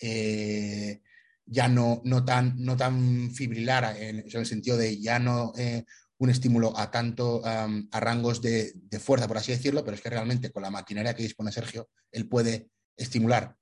Eh, 0.00 1.00
ya 1.46 1.68
no, 1.68 2.00
no, 2.04 2.24
tan, 2.24 2.54
no 2.56 2.76
tan 2.76 3.30
fibrilar 3.30 3.96
en, 3.98 4.24
el 4.26 4.46
sentido 4.46 4.76
de 4.76 5.00
ya 5.00 5.18
no 5.18 5.52
eh, 5.56 5.84
un 6.22 6.30
estímulo 6.30 6.72
a 6.78 6.88
tanto 6.92 7.42
a 7.44 8.00
rangos 8.00 8.40
de, 8.40 8.72
fuerza, 9.00 9.26
por 9.26 9.38
así 9.38 9.50
decirlo, 9.50 9.84
pero 9.84 9.96
es 9.96 10.00
que 10.00 10.08
realmente 10.08 10.52
con 10.52 10.62
la 10.62 10.70
maquinaria 10.70 11.14
que 11.14 11.24
dispone 11.24 11.50
Sergio, 11.50 11.90
él 12.12 12.28
puede 12.28 12.70
estimular 12.96 13.56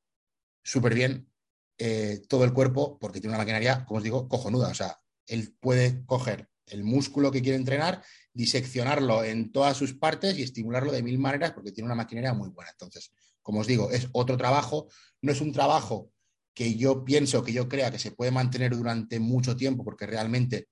súper 0.63 0.95
bien 0.95 1.27
eh, 1.79 2.21
todo 2.29 2.45
el 2.45 2.53
cuerpo 2.53 2.99
porque 2.99 3.19
tiene 3.19 3.35
una 3.35 3.45
maquinaria, 3.45 3.87
como 3.87 3.97
os 3.97 4.05
digo, 4.05 4.29
cojonuda. 4.29 4.69
O 4.69 4.75
sea, 4.75 4.99
él 5.27 5.57
puede 5.59 6.05
coger 6.05 6.51
el 6.67 6.85
músculo 6.85 7.31
que 7.31 7.41
quiere 7.41 7.57
entrenar, 7.57 8.05
diseccionarlo 8.35 9.25
en 9.25 9.53
todas 9.53 9.75
sus 9.79 9.95
partes 9.95 10.37
y 10.37 10.43
estimularlo 10.43 10.93
de 10.93 11.03
mil 11.03 11.19
maneras 11.19 11.53
porque 11.53 11.73
tiene 11.73 11.87
una 11.87 11.95
maquinaria 11.95 12.35
muy 12.35 12.51
buena. 12.51 12.73
Entonces, 12.73 13.11
como 13.41 13.61
os 13.61 13.67
digo, 13.67 13.91
es 13.91 14.09
otro 14.13 14.37
trabajo, 14.37 14.89
no 15.23 15.33
es 15.33 15.41
un 15.41 15.53
trabajo 15.53 16.13
que 16.53 16.75
yo 16.75 17.07
pienso, 17.07 17.43
que 17.43 17.55
yo 17.55 17.71
crea 17.71 17.91
que 17.91 17.99
se 17.99 18.13
puede 18.13 18.33
mantener 18.33 18.77
durante 18.77 19.19
mucho 19.19 19.57
tiempo 19.57 19.83
porque 19.83 20.07
realmente 20.07 20.69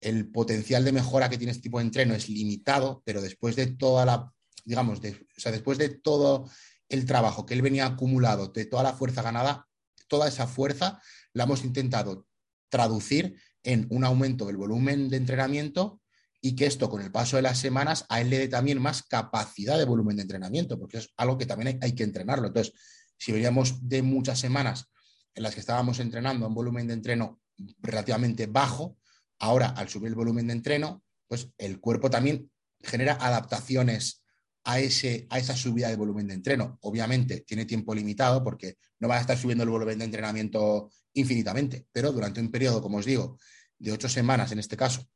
el 0.00 0.30
potencial 0.30 0.84
de 0.84 0.92
mejora 0.92 1.28
que 1.28 1.38
tiene 1.38 1.52
este 1.52 1.64
tipo 1.64 1.78
de 1.78 1.84
entreno 1.84 2.14
es 2.14 2.28
limitado, 2.28 3.02
pero 3.04 3.20
después 3.20 3.56
de 3.56 3.66
toda 3.68 4.04
la, 4.04 4.32
digamos, 4.64 5.00
o 5.00 5.40
sea, 5.40 5.52
después 5.52 5.78
de 5.78 5.88
todo 5.88 6.50
el 6.88 7.06
trabajo 7.06 7.46
que 7.46 7.54
él 7.54 7.62
venía 7.62 7.86
acumulado, 7.86 8.48
de 8.48 8.66
toda 8.66 8.82
la 8.82 8.92
fuerza 8.92 9.22
ganada, 9.22 9.66
toda 10.08 10.28
esa 10.28 10.46
fuerza 10.46 11.00
la 11.32 11.44
hemos 11.44 11.64
intentado 11.64 12.26
traducir 12.68 13.40
en 13.62 13.86
un 13.90 14.04
aumento 14.04 14.46
del 14.46 14.56
volumen 14.56 15.08
de 15.08 15.16
entrenamiento 15.16 16.00
y 16.40 16.54
que 16.54 16.66
esto 16.66 16.88
con 16.88 17.02
el 17.02 17.10
paso 17.10 17.36
de 17.36 17.42
las 17.42 17.58
semanas 17.58 18.04
a 18.08 18.20
él 18.20 18.30
le 18.30 18.38
dé 18.38 18.48
también 18.48 18.80
más 18.80 19.02
capacidad 19.02 19.78
de 19.78 19.84
volumen 19.84 20.16
de 20.16 20.22
entrenamiento, 20.22 20.78
porque 20.78 20.98
es 20.98 21.12
algo 21.16 21.36
que 21.38 21.46
también 21.46 21.78
hay, 21.82 21.94
que 21.94 22.04
entrenarlo. 22.04 22.48
Entonces, 22.48 22.72
si 23.18 23.32
veníamos 23.32 23.88
de 23.88 24.02
muchas 24.02 24.38
semanas 24.38 24.86
en 25.34 25.42
las 25.42 25.54
que 25.54 25.60
estábamos 25.60 25.98
entrenando 25.98 26.44
a 26.44 26.48
un 26.48 26.54
volumen 26.54 26.86
de 26.86 26.94
entreno 26.94 27.40
relativamente 27.80 28.46
bajo, 28.46 28.96
Ahora, 29.38 29.68
al 29.68 29.88
subir 29.88 30.08
el 30.08 30.14
volumen 30.14 30.46
de 30.46 30.54
entreno, 30.54 31.02
pues 31.28 31.50
el 31.58 31.80
cuerpo 31.80 32.10
también 32.10 32.50
genera 32.80 33.14
adaptaciones 33.14 34.22
a, 34.64 34.80
ese, 34.80 35.26
a 35.30 35.38
esa 35.38 35.56
subida 35.56 35.88
de 35.88 35.96
volumen 35.96 36.26
de 36.26 36.34
entreno. 36.34 36.78
Obviamente 36.82 37.40
tiene 37.40 37.64
tiempo 37.64 37.94
limitado 37.94 38.42
porque 38.42 38.76
no 38.98 39.08
va 39.08 39.16
a 39.16 39.20
estar 39.20 39.38
subiendo 39.38 39.64
el 39.64 39.70
volumen 39.70 39.98
de 39.98 40.04
entrenamiento 40.04 40.90
infinitamente, 41.14 41.86
pero 41.92 42.12
durante 42.12 42.40
un 42.40 42.50
periodo, 42.50 42.82
como 42.82 42.98
os 42.98 43.06
digo, 43.06 43.38
de 43.78 43.92
ocho 43.92 44.08
semanas 44.08 44.52
en 44.52 44.58
este 44.58 44.76
caso, 44.76 45.06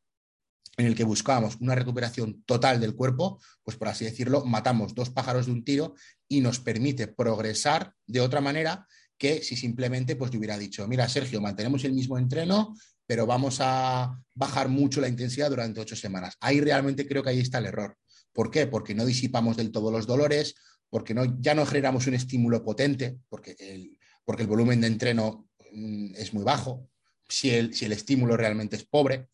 en 0.76 0.86
el 0.86 0.94
que 0.94 1.04
buscábamos 1.04 1.56
una 1.60 1.74
recuperación 1.74 2.42
total 2.44 2.80
del 2.80 2.94
cuerpo, 2.94 3.40
pues 3.62 3.76
por 3.76 3.88
así 3.88 4.04
decirlo, 4.04 4.44
matamos 4.44 4.94
dos 4.94 5.10
pájaros 5.10 5.46
de 5.46 5.52
un 5.52 5.64
tiro 5.64 5.94
y 6.28 6.40
nos 6.40 6.60
permite 6.60 7.08
progresar 7.08 7.94
de 8.06 8.20
otra 8.20 8.40
manera 8.40 8.86
que 9.18 9.42
si 9.42 9.56
simplemente 9.56 10.16
pues 10.16 10.32
le 10.32 10.38
hubiera 10.38 10.56
dicho, 10.56 10.86
mira 10.88 11.08
Sergio, 11.08 11.40
mantenemos 11.42 11.84
el 11.84 11.92
mismo 11.92 12.16
entreno, 12.16 12.74
pero 13.10 13.26
vamos 13.26 13.58
a 13.58 14.22
bajar 14.36 14.68
mucho 14.68 15.00
la 15.00 15.08
intensidad 15.08 15.50
durante 15.50 15.80
ocho 15.80 15.96
semanas. 15.96 16.36
Ahí 16.38 16.60
realmente 16.60 17.08
creo 17.08 17.24
que 17.24 17.30
ahí 17.30 17.40
está 17.40 17.58
el 17.58 17.66
error. 17.66 17.96
¿Por 18.32 18.52
qué? 18.52 18.68
Porque 18.68 18.94
no 18.94 19.04
disipamos 19.04 19.56
del 19.56 19.72
todo 19.72 19.90
los 19.90 20.06
dolores, 20.06 20.54
porque 20.88 21.12
no, 21.12 21.36
ya 21.40 21.56
no 21.56 21.66
generamos 21.66 22.06
un 22.06 22.14
estímulo 22.14 22.62
potente, 22.62 23.18
porque 23.28 23.56
el, 23.58 23.98
porque 24.24 24.42
el 24.42 24.48
volumen 24.48 24.80
de 24.80 24.86
entreno 24.86 25.48
mm, 25.72 26.14
es 26.14 26.32
muy 26.32 26.44
bajo, 26.44 26.88
si 27.28 27.50
el, 27.50 27.74
si 27.74 27.86
el 27.86 27.90
estímulo 27.90 28.36
realmente 28.36 28.76
es 28.76 28.86
pobre. 28.86 29.28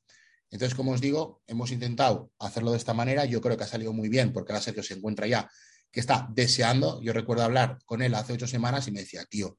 Entonces, 0.50 0.74
como 0.74 0.92
os 0.92 1.02
digo, 1.02 1.42
hemos 1.46 1.70
intentado 1.70 2.30
hacerlo 2.38 2.70
de 2.70 2.78
esta 2.78 2.94
manera. 2.94 3.26
Yo 3.26 3.42
creo 3.42 3.58
que 3.58 3.64
ha 3.64 3.68
salido 3.68 3.92
muy 3.92 4.08
bien 4.08 4.32
porque 4.32 4.52
ahora 4.52 4.62
Sergio 4.62 4.82
se 4.82 4.94
encuentra 4.94 5.26
ya 5.26 5.50
que 5.92 6.00
está 6.00 6.26
deseando. 6.32 7.02
Yo 7.02 7.12
recuerdo 7.12 7.44
hablar 7.44 7.76
con 7.84 8.00
él 8.00 8.14
hace 8.14 8.32
ocho 8.32 8.46
semanas 8.46 8.88
y 8.88 8.92
me 8.92 9.00
decía, 9.00 9.26
tío, 9.26 9.58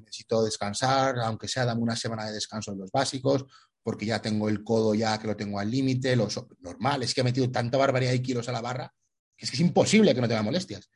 necesito 0.00 0.44
descansar, 0.44 1.18
aunque 1.20 1.48
sea 1.48 1.64
dame 1.64 1.82
una 1.82 1.96
semana 1.96 2.26
de 2.26 2.32
descanso 2.32 2.72
en 2.72 2.78
los 2.78 2.90
básicos, 2.90 3.44
porque 3.82 4.06
ya 4.06 4.20
tengo 4.20 4.48
el 4.48 4.62
codo 4.62 4.94
ya 4.94 5.18
que 5.18 5.26
lo 5.26 5.36
tengo 5.36 5.58
al 5.58 5.70
límite, 5.70 6.16
lo 6.16 6.28
normal, 6.60 7.02
es 7.02 7.14
que 7.14 7.20
he 7.20 7.24
metido 7.24 7.50
tanta 7.50 7.78
barbaridad 7.78 8.12
de 8.12 8.22
kilos 8.22 8.48
a 8.48 8.52
la 8.52 8.60
barra, 8.60 8.92
es 9.36 9.50
que 9.50 9.56
es 9.56 9.60
imposible 9.60 10.14
que 10.14 10.20
no 10.20 10.28
tenga 10.28 10.42
molestias. 10.42 10.90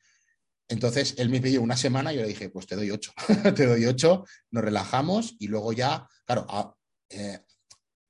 Entonces 0.68 1.14
él 1.18 1.28
me 1.28 1.40
pidió 1.40 1.60
una 1.62 1.76
semana 1.76 2.12
y 2.12 2.16
yo 2.16 2.22
le 2.22 2.28
dije, 2.28 2.48
pues 2.48 2.66
te 2.66 2.76
doy 2.76 2.90
ocho, 2.90 3.12
te 3.54 3.66
doy 3.66 3.84
ocho, 3.86 4.24
nos 4.50 4.64
relajamos 4.64 5.36
y 5.38 5.48
luego 5.48 5.72
ya, 5.72 6.06
claro, 6.24 6.76
eh, 7.08 7.40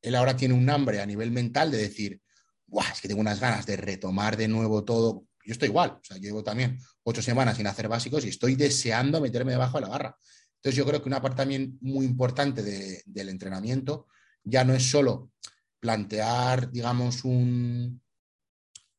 él 0.00 0.14
ahora 0.14 0.36
tiene 0.36 0.54
un 0.54 0.68
hambre 0.70 1.00
a 1.00 1.06
nivel 1.06 1.30
mental 1.30 1.70
de 1.70 1.78
decir, 1.78 2.20
Buah, 2.66 2.90
es 2.92 3.00
que 3.00 3.08
tengo 3.08 3.20
unas 3.20 3.40
ganas 3.40 3.66
de 3.66 3.76
retomar 3.76 4.36
de 4.36 4.48
nuevo 4.48 4.84
todo 4.84 5.26
yo 5.44 5.52
estoy 5.52 5.68
igual, 5.68 5.90
o 5.90 6.00
sea, 6.02 6.16
yo 6.16 6.24
llevo 6.24 6.44
también 6.44 6.78
ocho 7.02 7.22
semanas 7.22 7.56
sin 7.56 7.66
hacer 7.66 7.88
básicos 7.88 8.24
y 8.24 8.28
estoy 8.28 8.54
deseando 8.54 9.20
meterme 9.20 9.52
debajo 9.52 9.78
de 9.78 9.82
la 9.82 9.88
barra. 9.88 10.16
Entonces 10.62 10.76
yo 10.76 10.86
creo 10.86 11.02
que 11.02 11.08
una 11.08 11.20
parte 11.20 11.38
también 11.38 11.76
muy 11.80 12.06
importante 12.06 12.62
del 13.04 13.28
entrenamiento 13.28 14.06
ya 14.44 14.62
no 14.62 14.72
es 14.74 14.88
solo 14.88 15.32
plantear, 15.80 16.70
digamos, 16.70 17.24
un, 17.24 18.00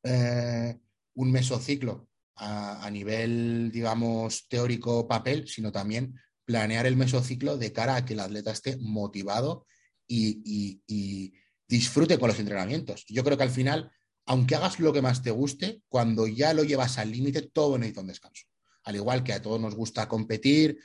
eh, 0.02 0.78
un 1.14 1.32
mesociclo 1.32 2.10
a, 2.36 2.90
nivel, 2.90 3.70
digamos, 3.72 4.46
teórico 4.46 5.08
papel, 5.08 5.48
sino 5.48 5.72
también 5.72 6.20
planear 6.44 6.84
el 6.84 6.96
mesociclo 6.96 7.56
de 7.56 7.72
cara 7.72 7.96
a 7.96 8.04
que 8.04 8.12
el 8.12 8.20
atleta 8.20 8.50
esté 8.50 8.76
motivado 8.76 9.66
y, 10.06 11.32
disfrute 11.66 12.18
con 12.18 12.28
los 12.28 12.38
entrenamientos. 12.38 13.06
Yo 13.08 13.24
creo 13.24 13.38
que 13.38 13.42
al 13.42 13.50
final, 13.50 13.90
aunque 14.26 14.54
hagas 14.54 14.78
lo 14.80 14.92
que 14.92 15.00
más 15.00 15.22
te 15.22 15.30
guste, 15.30 15.80
cuando 15.88 16.26
ya 16.26 16.52
lo 16.52 16.62
llevas 16.62 16.98
al 16.98 17.10
límite, 17.10 17.40
todo 17.40 17.78
necesita 17.78 18.02
un 18.02 18.08
descanso. 18.08 18.44
Al 18.84 18.96
igual 18.96 19.24
que 19.24 19.32
a 19.32 19.40
todos 19.40 19.58
nos 19.58 19.74
gusta 19.74 20.06
competir, 20.06 20.78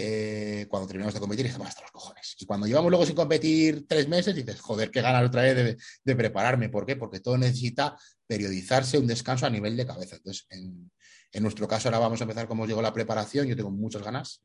eh, 0.00 0.66
cuando 0.68 0.86
terminamos 0.86 1.12
de 1.12 1.18
competir 1.18 1.46
estamos 1.46 1.66
hasta 1.66 1.82
los 1.82 1.90
cojones. 1.90 2.36
Y 2.38 2.46
cuando 2.46 2.68
llevamos 2.68 2.88
luego 2.88 3.04
sin 3.04 3.16
competir 3.16 3.84
tres 3.88 4.06
meses, 4.06 4.32
dices, 4.32 4.60
joder, 4.60 4.92
qué 4.92 5.00
ganas 5.00 5.26
otra 5.26 5.42
vez 5.42 5.76
de, 6.04 6.16
prepararme. 6.16 6.68
¿Por 6.68 6.86
qué? 6.86 6.94
Porque 6.94 7.18
todo 7.18 7.36
necesita 7.36 7.98
periodizarse, 8.24 8.96
un 8.96 9.08
descanso 9.08 9.46
a 9.46 9.50
nivel 9.50 9.76
de 9.76 9.86
cabeza. 9.86 10.14
Entonces, 10.14 10.46
en, 10.50 11.42
nuestro 11.42 11.66
caso, 11.66 11.88
ahora 11.88 11.98
vamos 11.98 12.20
a 12.20 12.24
empezar 12.24 12.46
como 12.46 12.64
llegó 12.64 12.80
la 12.80 12.92
preparación. 12.92 13.48
Yo 13.48 13.56
tengo 13.56 13.72
muchas 13.72 14.04
ganas 14.04 14.44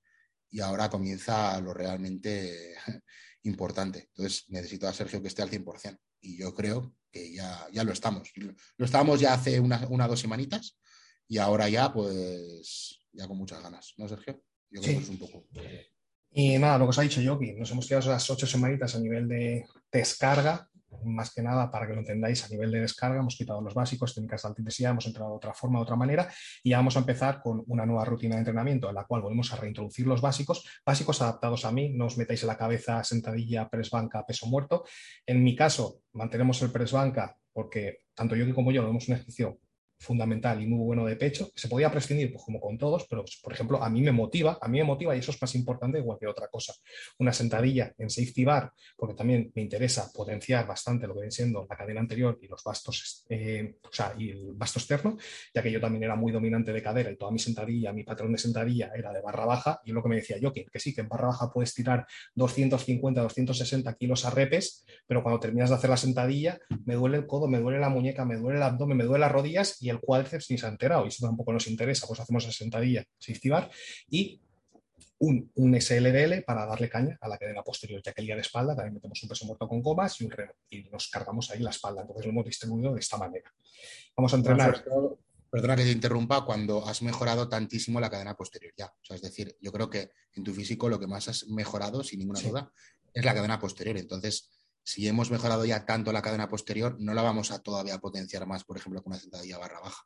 y 0.49 0.59
ahora 0.59 0.89
comienza 0.89 1.61
lo 1.61 1.71
realmente 1.71 2.73
importante. 3.43 4.07
Entonces, 4.07 4.45
necesito 4.47 4.87
a 4.87 4.93
Sergio 4.93 5.21
que 5.21 5.27
esté 5.27 5.43
al 5.43 5.51
100%. 5.51 5.99
Y 6.21 6.35
yo 6.39 6.55
creo 6.55 6.95
que 7.11 7.31
ya, 7.31 7.67
ya 7.71 7.83
lo 7.83 7.93
estamos. 7.93 8.31
Lo 8.77 8.85
estábamos 8.85 9.19
ya 9.19 9.35
hace 9.35 9.59
una, 9.59 9.85
una 9.87 10.07
dos 10.07 10.19
semanitas 10.19 10.79
y 11.27 11.37
ahora 11.37 11.69
ya, 11.69 11.93
pues, 11.93 13.01
ya 13.11 13.27
con 13.27 13.37
muchas 13.37 13.61
ganas. 13.61 13.93
¿No, 13.97 14.09
Sergio? 14.09 14.41
Yo 14.73 14.81
creo 14.81 14.97
que 14.97 15.03
es 15.03 15.09
un 15.09 15.17
poco. 15.17 15.43
Y 16.31 16.57
nada, 16.57 16.79
lo 16.79 16.85
que 16.85 16.89
os 16.89 16.99
ha 16.99 17.03
dicho 17.03 17.21
Yoki, 17.21 17.53
nos 17.53 17.69
hemos 17.71 17.87
quedado 17.87 18.09
esas 18.09 18.29
ocho 18.29 18.47
semanitas 18.47 18.95
a 18.95 18.99
nivel 18.99 19.27
de 19.27 19.65
descarga, 19.91 20.67
más 21.05 21.31
que 21.33 21.43
nada 21.43 21.69
para 21.69 21.85
que 21.85 21.93
lo 21.93 21.99
entendáis 21.99 22.43
a 22.43 22.49
nivel 22.49 22.71
de 22.71 22.81
descarga, 22.81 23.19
hemos 23.19 23.35
quitado 23.35 23.61
los 23.61 23.75
básicos, 23.75 24.15
técnicas 24.15 24.41
de 24.41 24.47
alta 24.47 24.61
intensidad, 24.61 24.91
hemos 24.91 25.05
entrado 25.05 25.29
de 25.29 25.35
otra 25.35 25.53
forma, 25.53 25.77
de 25.77 25.83
otra 25.83 25.95
manera, 25.95 26.33
y 26.63 26.71
ya 26.71 26.77
vamos 26.77 26.95
a 26.95 26.99
empezar 26.99 27.39
con 27.39 27.63
una 27.67 27.85
nueva 27.85 28.05
rutina 28.05 28.35
de 28.35 28.39
entrenamiento 28.39 28.89
en 28.89 28.95
la 28.95 29.05
cual 29.05 29.21
volvemos 29.21 29.53
a 29.53 29.57
reintroducir 29.57 30.07
los 30.07 30.21
básicos, 30.21 30.67
básicos 30.83 31.21
adaptados 31.21 31.65
a 31.65 31.71
mí, 31.71 31.93
no 31.93 32.07
os 32.07 32.17
metáis 32.17 32.41
en 32.41 32.47
la 32.47 32.57
cabeza 32.57 33.03
sentadilla, 33.03 33.69
press 33.69 33.91
banca, 33.91 34.25
peso 34.25 34.47
muerto. 34.47 34.85
En 35.27 35.43
mi 35.43 35.55
caso, 35.55 36.01
mantenemos 36.13 36.61
el 36.63 36.71
press 36.71 36.91
banca 36.91 37.37
porque 37.51 37.99
tanto 38.15 38.35
Yoki 38.35 38.53
como 38.53 38.71
yo 38.71 38.81
lo 38.81 38.87
vemos 38.87 39.07
un 39.07 39.15
ejercicio 39.15 39.59
fundamental 39.99 40.61
y 40.61 40.67
muy 40.67 40.79
bueno 40.79 41.05
de 41.05 41.15
pecho, 41.15 41.49
se 41.55 41.67
podía 41.67 41.91
prescindir, 41.91 42.31
pues 42.31 42.43
como 42.43 42.59
con 42.59 42.77
todos, 42.77 43.05
pero 43.09 43.23
pues, 43.23 43.39
por 43.41 43.53
ejemplo, 43.53 43.81
a 43.81 43.89
mí 43.89 44.01
me 44.01 44.11
motiva, 44.11 44.57
a 44.61 44.67
mí 44.67 44.79
me 44.79 44.83
motiva 44.83 45.15
y 45.15 45.19
eso 45.19 45.31
es 45.31 45.41
más 45.41 45.55
importante 45.55 45.99
que 45.99 46.03
cualquier 46.03 46.29
otra 46.29 46.47
cosa. 46.47 46.73
Una 47.19 47.33
sentadilla 47.33 47.93
en 47.97 48.09
safety 48.09 48.43
bar, 48.43 48.71
porque 48.97 49.15
también 49.15 49.51
me 49.55 49.61
interesa 49.61 50.11
potenciar 50.13 50.67
bastante 50.67 51.07
lo 51.07 51.13
que 51.13 51.21
viene 51.21 51.31
siendo 51.31 51.65
la 51.69 51.75
cadena 51.75 52.01
anterior 52.01 52.37
y 52.41 52.47
los 52.47 52.63
bastos, 52.63 53.25
eh, 53.29 53.75
o 53.83 53.93
sea, 53.93 54.13
y 54.17 54.29
el 54.29 54.53
basto 54.53 54.79
externo, 54.79 55.17
ya 55.53 55.61
que 55.61 55.71
yo 55.71 55.79
también 55.79 56.03
era 56.03 56.15
muy 56.15 56.31
dominante 56.31 56.73
de 56.73 56.81
cadera 56.81 57.11
y 57.11 57.17
toda 57.17 57.31
mi 57.31 57.39
sentadilla, 57.39 57.93
mi 57.93 58.03
patrón 58.03 58.31
de 58.31 58.37
sentadilla 58.37 58.91
era 58.95 59.11
de 59.11 59.21
barra 59.21 59.45
baja 59.45 59.81
y 59.85 59.91
lo 59.91 60.03
que 60.03 60.09
me 60.09 60.15
decía 60.17 60.37
yo, 60.37 60.51
que, 60.51 60.65
que 60.65 60.79
sí, 60.79 60.93
que 60.93 61.01
en 61.01 61.07
barra 61.07 61.27
baja 61.27 61.51
puedes 61.51 61.73
tirar 61.73 62.05
250, 62.35 63.21
260 63.21 63.93
kilos 63.95 64.25
a 64.25 64.29
repes, 64.29 64.85
pero 65.07 65.23
cuando 65.23 65.39
terminas 65.39 65.69
de 65.69 65.75
hacer 65.75 65.89
la 65.89 65.97
sentadilla, 65.97 66.59
me 66.85 66.95
duele 66.95 67.17
el 67.17 67.27
codo, 67.27 67.47
me 67.47 67.59
duele 67.59 67.79
la 67.79 67.89
muñeca, 67.89 68.25
me 68.25 68.35
duele 68.35 68.57
el 68.57 68.63
abdomen, 68.63 68.97
me 68.97 69.03
duele 69.05 69.21
las 69.21 69.31
rodillas 69.31 69.81
y 69.81 69.89
el 69.93 69.99
cuádriceps 69.99 70.51
ni 70.51 70.57
se 70.57 70.65
ha 70.65 70.69
enterado 70.69 71.05
y 71.05 71.09
eso 71.09 71.25
tampoco 71.25 71.53
nos 71.53 71.67
interesa, 71.67 72.07
pues 72.07 72.19
hacemos 72.19 72.45
la 72.45 72.51
sentadilla, 72.51 73.03
bar 73.49 73.69
y 74.09 74.41
un, 75.19 75.49
un, 75.55 75.79
SLDL 75.79 76.43
para 76.43 76.65
darle 76.65 76.89
caña 76.89 77.17
a 77.21 77.29
la 77.29 77.37
cadena 77.37 77.63
posterior, 77.63 78.01
ya 78.03 78.11
que 78.11 78.21
el 78.21 78.27
día 78.27 78.35
de 78.35 78.41
espalda 78.41 78.75
también 78.75 78.95
metemos 78.95 79.21
un 79.23 79.29
peso 79.29 79.45
muerto 79.45 79.67
con 79.67 79.81
gomas 79.81 80.19
y, 80.19 80.25
un 80.25 80.33
y 80.69 80.83
nos 80.89 81.07
cargamos 81.07 81.49
ahí 81.51 81.59
la 81.59 81.69
espalda. 81.69 82.01
Entonces 82.01 82.25
lo 82.25 82.31
hemos 82.31 82.45
distribuido 82.45 82.93
de 82.93 82.99
esta 82.99 83.17
manera. 83.17 83.49
Vamos 84.17 84.33
a 84.33 84.37
entrenar. 84.37 84.83
Perdona 85.49 85.75
que 85.75 85.83
te 85.83 85.91
interrumpa 85.91 86.43
cuando 86.45 86.85
has 86.85 87.03
mejorado 87.03 87.47
tantísimo 87.47 87.99
la 87.99 88.09
cadena 88.09 88.35
posterior 88.35 88.73
ya. 88.75 88.87
O 88.87 89.05
sea, 89.05 89.15
es 89.15 89.21
decir, 89.21 89.55
yo 89.61 89.71
creo 89.71 89.87
que 89.87 90.09
en 90.33 90.43
tu 90.43 90.51
físico 90.51 90.89
lo 90.89 90.99
que 90.99 91.05
más 91.05 91.27
has 91.27 91.47
mejorado, 91.47 92.03
sin 92.03 92.19
ninguna 92.19 92.41
duda, 92.41 92.71
es 93.13 93.23
la 93.23 93.35
cadena 93.35 93.59
posterior. 93.59 93.95
Entonces, 93.97 94.49
si 94.83 95.07
hemos 95.07 95.31
mejorado 95.31 95.65
ya 95.65 95.85
tanto 95.85 96.11
la 96.11 96.21
cadena 96.21 96.49
posterior, 96.49 96.97
no 96.99 97.13
la 97.13 97.21
vamos 97.21 97.51
a 97.51 97.59
todavía 97.59 97.99
potenciar 97.99 98.45
más, 98.45 98.63
por 98.63 98.77
ejemplo, 98.77 99.01
con 99.01 99.13
una 99.13 99.21
sentadilla 99.21 99.57
barra 99.57 99.79
baja. 99.79 100.03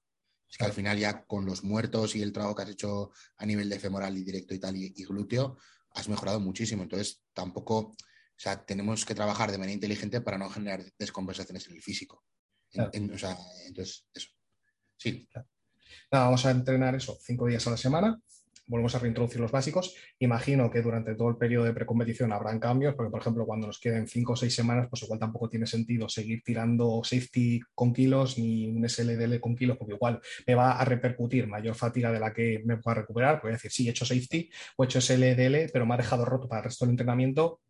Es 0.49 0.57
que 0.57 0.65
al 0.65 0.73
final 0.73 0.97
ya 0.97 1.25
con 1.25 1.45
los 1.45 1.63
muertos 1.63 2.15
y 2.15 2.21
el 2.21 2.31
trabajo 2.31 2.55
que 2.55 2.63
has 2.63 2.69
hecho 2.69 3.11
a 3.37 3.45
nivel 3.45 3.69
de 3.69 3.79
femoral 3.79 4.17
y 4.17 4.23
directo 4.23 4.53
y 4.53 4.59
tal 4.59 4.75
y, 4.77 5.03
glúteo, 5.03 5.57
has 5.91 6.07
mejorado 6.07 6.39
muchísimo. 6.39 6.83
Entonces, 6.83 7.23
tampoco, 7.33 7.77
o 7.77 7.95
sea, 8.37 8.63
tenemos 8.63 9.03
que 9.03 9.15
trabajar 9.15 9.51
de 9.51 9.57
manera 9.57 9.73
inteligente 9.73 10.21
para 10.21 10.37
no 10.37 10.49
generar 10.49 10.85
descompensaciones 10.97 11.67
en 11.67 11.75
el 11.75 11.81
físico. 11.81 12.23
o 12.75 13.17
sea, 13.17 13.37
entonces, 13.65 14.05
eso. 14.13 14.29
Sí. 14.95 15.27
vamos 16.09 16.45
a 16.45 16.51
entrenar 16.51 16.95
eso 16.95 17.17
cinco 17.21 17.47
días 17.47 17.65
a 17.67 17.71
la 17.71 17.77
semana, 17.77 18.21
volvemos 18.67 18.93
a 18.95 18.99
reintroducir 18.99 19.39
los 19.39 19.51
básicos. 19.51 19.95
Imagino 20.19 20.69
que 20.69 20.81
durante 20.81 21.15
todo 21.15 21.29
el 21.29 21.37
periodo 21.37 21.65
de 21.65 21.73
precompetición 21.73 22.31
habrán 22.31 22.59
cambios, 22.59 22.95
porque 22.95 23.09
por 23.09 23.21
ejemplo 23.21 23.45
cuando 23.45 23.67
nos 23.67 23.79
queden 23.79 24.07
cinco 24.07 24.33
o 24.33 24.35
seis 24.35 24.53
semanas, 24.53 24.87
pues 24.89 25.03
igual 25.03 25.19
tampoco 25.19 25.49
tiene 25.49 25.65
sentido 25.65 26.07
seguir 26.09 26.41
tirando 26.43 27.01
safety 27.03 27.59
con 27.73 27.93
kilos 27.93 28.37
ni 28.37 28.67
un 28.67 28.87
SLDL 28.87 29.39
con 29.39 29.55
kilos, 29.55 29.77
porque 29.77 29.95
igual 29.95 30.21
me 30.45 30.55
va 30.55 30.73
a 30.73 30.85
repercutir 30.85 31.47
mayor 31.47 31.75
fatiga 31.75 32.11
de 32.11 32.19
la 32.19 32.33
que 32.33 32.61
me 32.65 32.77
pueda 32.77 32.95
recuperar. 32.95 33.39
Voy 33.41 33.51
a 33.51 33.53
decir, 33.53 33.71
sí, 33.71 33.87
he 33.87 33.91
hecho 33.91 34.05
safety 34.05 34.49
o 34.75 34.83
he 34.83 34.85
hecho 34.85 35.01
SLDL, 35.01 35.71
pero 35.71 35.85
me 35.85 35.93
ha 35.93 35.97
dejado 35.97 36.25
roto 36.25 36.47
para 36.47 36.59
el 36.59 36.65
resto 36.65 36.85
del 36.85 36.91
entrenamiento, 36.91 37.61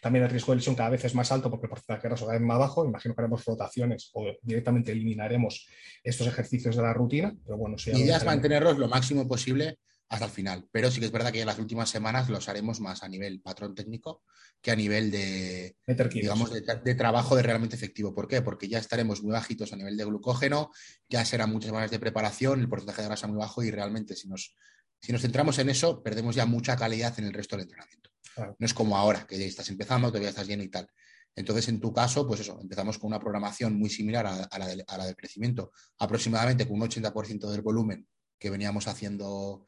también 0.00 0.24
el 0.24 0.30
riesgo 0.30 0.52
de 0.52 0.56
lesión 0.56 0.74
cada 0.74 0.90
vez 0.90 1.04
es 1.04 1.14
más 1.14 1.30
alto 1.32 1.50
porque 1.50 1.66
el 1.66 1.70
porcentaje 1.70 2.02
de 2.02 2.08
graso 2.08 2.26
cada 2.26 2.38
vez 2.38 2.46
más 2.46 2.58
bajo. 2.58 2.84
Imagino 2.84 3.14
que 3.14 3.20
haremos 3.20 3.44
rotaciones 3.44 4.10
o 4.14 4.32
directamente 4.42 4.92
eliminaremos 4.92 5.66
estos 6.02 6.26
ejercicios 6.26 6.76
de 6.76 6.82
la 6.82 6.92
rutina. 6.92 7.34
Pero 7.44 7.56
bueno, 7.56 7.78
si 7.78 7.90
idea 7.90 8.16
es 8.16 8.24
mantenerlos 8.24 8.78
lo 8.78 8.88
máximo 8.88 9.26
posible 9.26 9.78
hasta 10.08 10.26
el 10.26 10.30
final. 10.30 10.68
Pero 10.70 10.90
sí 10.90 11.00
que 11.00 11.06
es 11.06 11.12
verdad 11.12 11.32
que 11.32 11.40
en 11.40 11.46
las 11.46 11.58
últimas 11.58 11.90
semanas 11.90 12.28
los 12.28 12.48
haremos 12.48 12.80
más 12.80 13.02
a 13.02 13.08
nivel 13.08 13.40
patrón 13.40 13.74
técnico 13.74 14.22
que 14.60 14.70
a 14.70 14.76
nivel 14.76 15.10
de, 15.10 15.76
digamos, 16.12 16.50
de, 16.52 16.94
trabajo 16.94 17.36
de 17.36 17.42
realmente 17.42 17.76
efectivo. 17.76 18.14
¿Por 18.14 18.26
qué? 18.26 18.42
Porque 18.42 18.68
ya 18.68 18.78
estaremos 18.78 19.22
muy 19.22 19.32
bajitos 19.32 19.72
a 19.72 19.76
nivel 19.76 19.96
de 19.96 20.04
glucógeno, 20.04 20.70
ya 21.08 21.24
serán 21.24 21.52
muchas 21.52 21.68
semanas 21.68 21.90
de 21.90 21.98
preparación, 21.98 22.60
el 22.60 22.68
porcentaje 22.68 23.02
de 23.02 23.08
grasa 23.08 23.26
muy 23.26 23.38
bajo 23.38 23.62
y 23.62 23.70
realmente 23.70 24.16
si 24.16 24.28
nos, 24.28 24.54
si 25.00 25.12
nos 25.12 25.22
centramos 25.22 25.58
en 25.58 25.70
eso, 25.70 26.02
perdemos 26.02 26.34
ya 26.34 26.46
mucha 26.46 26.76
calidad 26.76 27.18
en 27.18 27.26
el 27.26 27.32
resto 27.32 27.56
del 27.56 27.64
entrenamiento. 27.64 28.10
No 28.58 28.66
es 28.66 28.74
como 28.74 28.96
ahora, 28.96 29.26
que 29.26 29.38
ya 29.38 29.46
estás 29.46 29.68
empezando, 29.70 30.08
todavía 30.08 30.28
estás 30.28 30.46
lleno 30.46 30.62
y 30.62 30.68
tal. 30.68 30.88
Entonces, 31.34 31.68
en 31.68 31.80
tu 31.80 31.92
caso, 31.92 32.26
pues 32.26 32.40
eso, 32.40 32.58
empezamos 32.60 32.98
con 32.98 33.08
una 33.08 33.20
programación 33.20 33.78
muy 33.78 33.90
similar 33.90 34.26
a, 34.26 34.36
la, 34.58 34.84
a 34.86 34.98
la 34.98 35.06
del 35.06 35.16
crecimiento, 35.16 35.70
aproximadamente 35.98 36.66
con 36.66 36.80
un 36.80 36.88
80% 36.88 37.50
del 37.50 37.62
volumen 37.62 38.06
que 38.38 38.50
veníamos 38.50 38.88
haciendo 38.88 39.64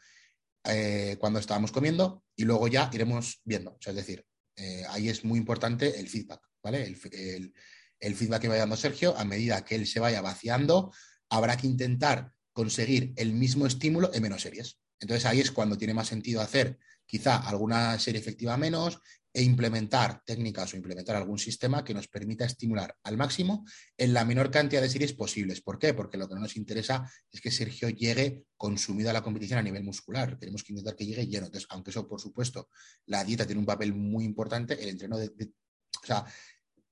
eh, 0.69 1.17
cuando 1.19 1.39
estábamos 1.39 1.73
comiendo 1.73 2.25
y 2.37 2.45
luego 2.45 2.69
ya 2.69 2.91
iremos 2.93 3.41
viendo. 3.45 3.73
O 3.73 3.79
sea, 3.81 3.93
es 3.93 3.97
decir, 3.97 4.25
eh, 4.57 4.85
ahí 4.91 5.09
es 5.09 5.25
muy 5.25 5.39
importante 5.39 5.99
el 5.99 6.09
feedback, 6.09 6.43
¿vale? 6.63 6.85
El, 6.85 7.53
el, 8.01 8.15
feedback 8.15 8.43
que 8.43 8.49
vaya 8.49 8.61
dando 8.61 8.77
Sergio, 8.77 9.17
a 9.17 9.25
medida 9.25 9.65
que 9.65 9.75
él 9.75 9.87
se 9.87 10.01
vaya 10.01 10.21
vaciando, 10.21 10.93
habrá 11.31 11.57
que 11.57 11.67
intentar 11.67 12.33
conseguir 12.53 13.13
el 13.17 13.33
mismo 13.33 13.67
estímulo 13.67 14.13
en 14.13 14.23
menos 14.23 14.43
series. 14.43 14.79
Entonces 15.01 15.27
ahí 15.27 15.41
es 15.41 15.51
cuando 15.51 15.79
tiene 15.79 15.95
más 15.95 16.09
sentido 16.09 16.41
hacer 16.41 16.79
quizá 17.07 17.37
alguna 17.37 17.99
serie 17.99 18.21
efectiva 18.21 18.57
menos 18.57 19.01
e 19.39 19.43
implementar 19.43 20.21
técnicas 20.27 20.75
o 20.75 20.77
implementar 20.77 21.15
algún 21.15 21.39
sistema 21.39 21.85
que 21.85 21.95
nos 21.95 22.09
permita 22.09 22.45
estimular 22.45 22.97
al 23.05 23.17
máximo 23.17 23.65
en 23.97 24.13
la 24.13 24.25
menor 24.25 24.51
cantidad 24.51 24.83
de 24.83 24.89
series 24.89 25.13
posibles. 25.13 25.61
¿Por 25.61 25.79
qué? 25.79 25.95
Porque 25.95 26.19
lo 26.19 26.29
que 26.29 26.35
no 26.35 26.41
nos 26.41 26.57
interesa 26.57 27.09
es 27.31 27.41
que 27.41 27.53
Sergio 27.53 27.89
llegue 27.89 28.47
consumido 28.57 29.11
a 29.11 29.13
la 29.13 29.23
competición 29.23 29.61
a 29.61 29.63
nivel 29.63 29.85
muscular. 29.85 30.37
Tenemos 30.41 30.65
que 30.65 30.73
intentar 30.73 30.97
que 30.97 31.07
llegue 31.07 31.29
lleno. 31.29 31.47
Entonces, 31.47 31.69
aunque 31.71 31.91
eso, 31.91 32.09
por 32.09 32.21
supuesto, 32.21 32.69
la 33.07 33.23
dieta 33.23 33.47
tiene 33.47 33.61
un 33.61 33.67
papel 33.67 33.95
muy 33.95 34.25
importante, 34.25 34.83
el 34.83 34.89
entreno 34.89 35.17
de, 35.17 35.29
o 35.29 36.07
sea, 36.07 36.25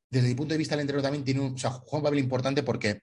desde 0.09 0.29
mi 0.29 0.37
punto 0.37 0.55
de 0.55 0.59
vista, 0.59 0.77
el 0.77 0.83
entreno 0.83 1.03
también 1.03 1.25
tiene 1.25 1.41
un, 1.41 1.59
juega 1.59 1.99
un 1.99 2.03
papel 2.05 2.21
importante 2.21 2.63
porque, 2.63 3.01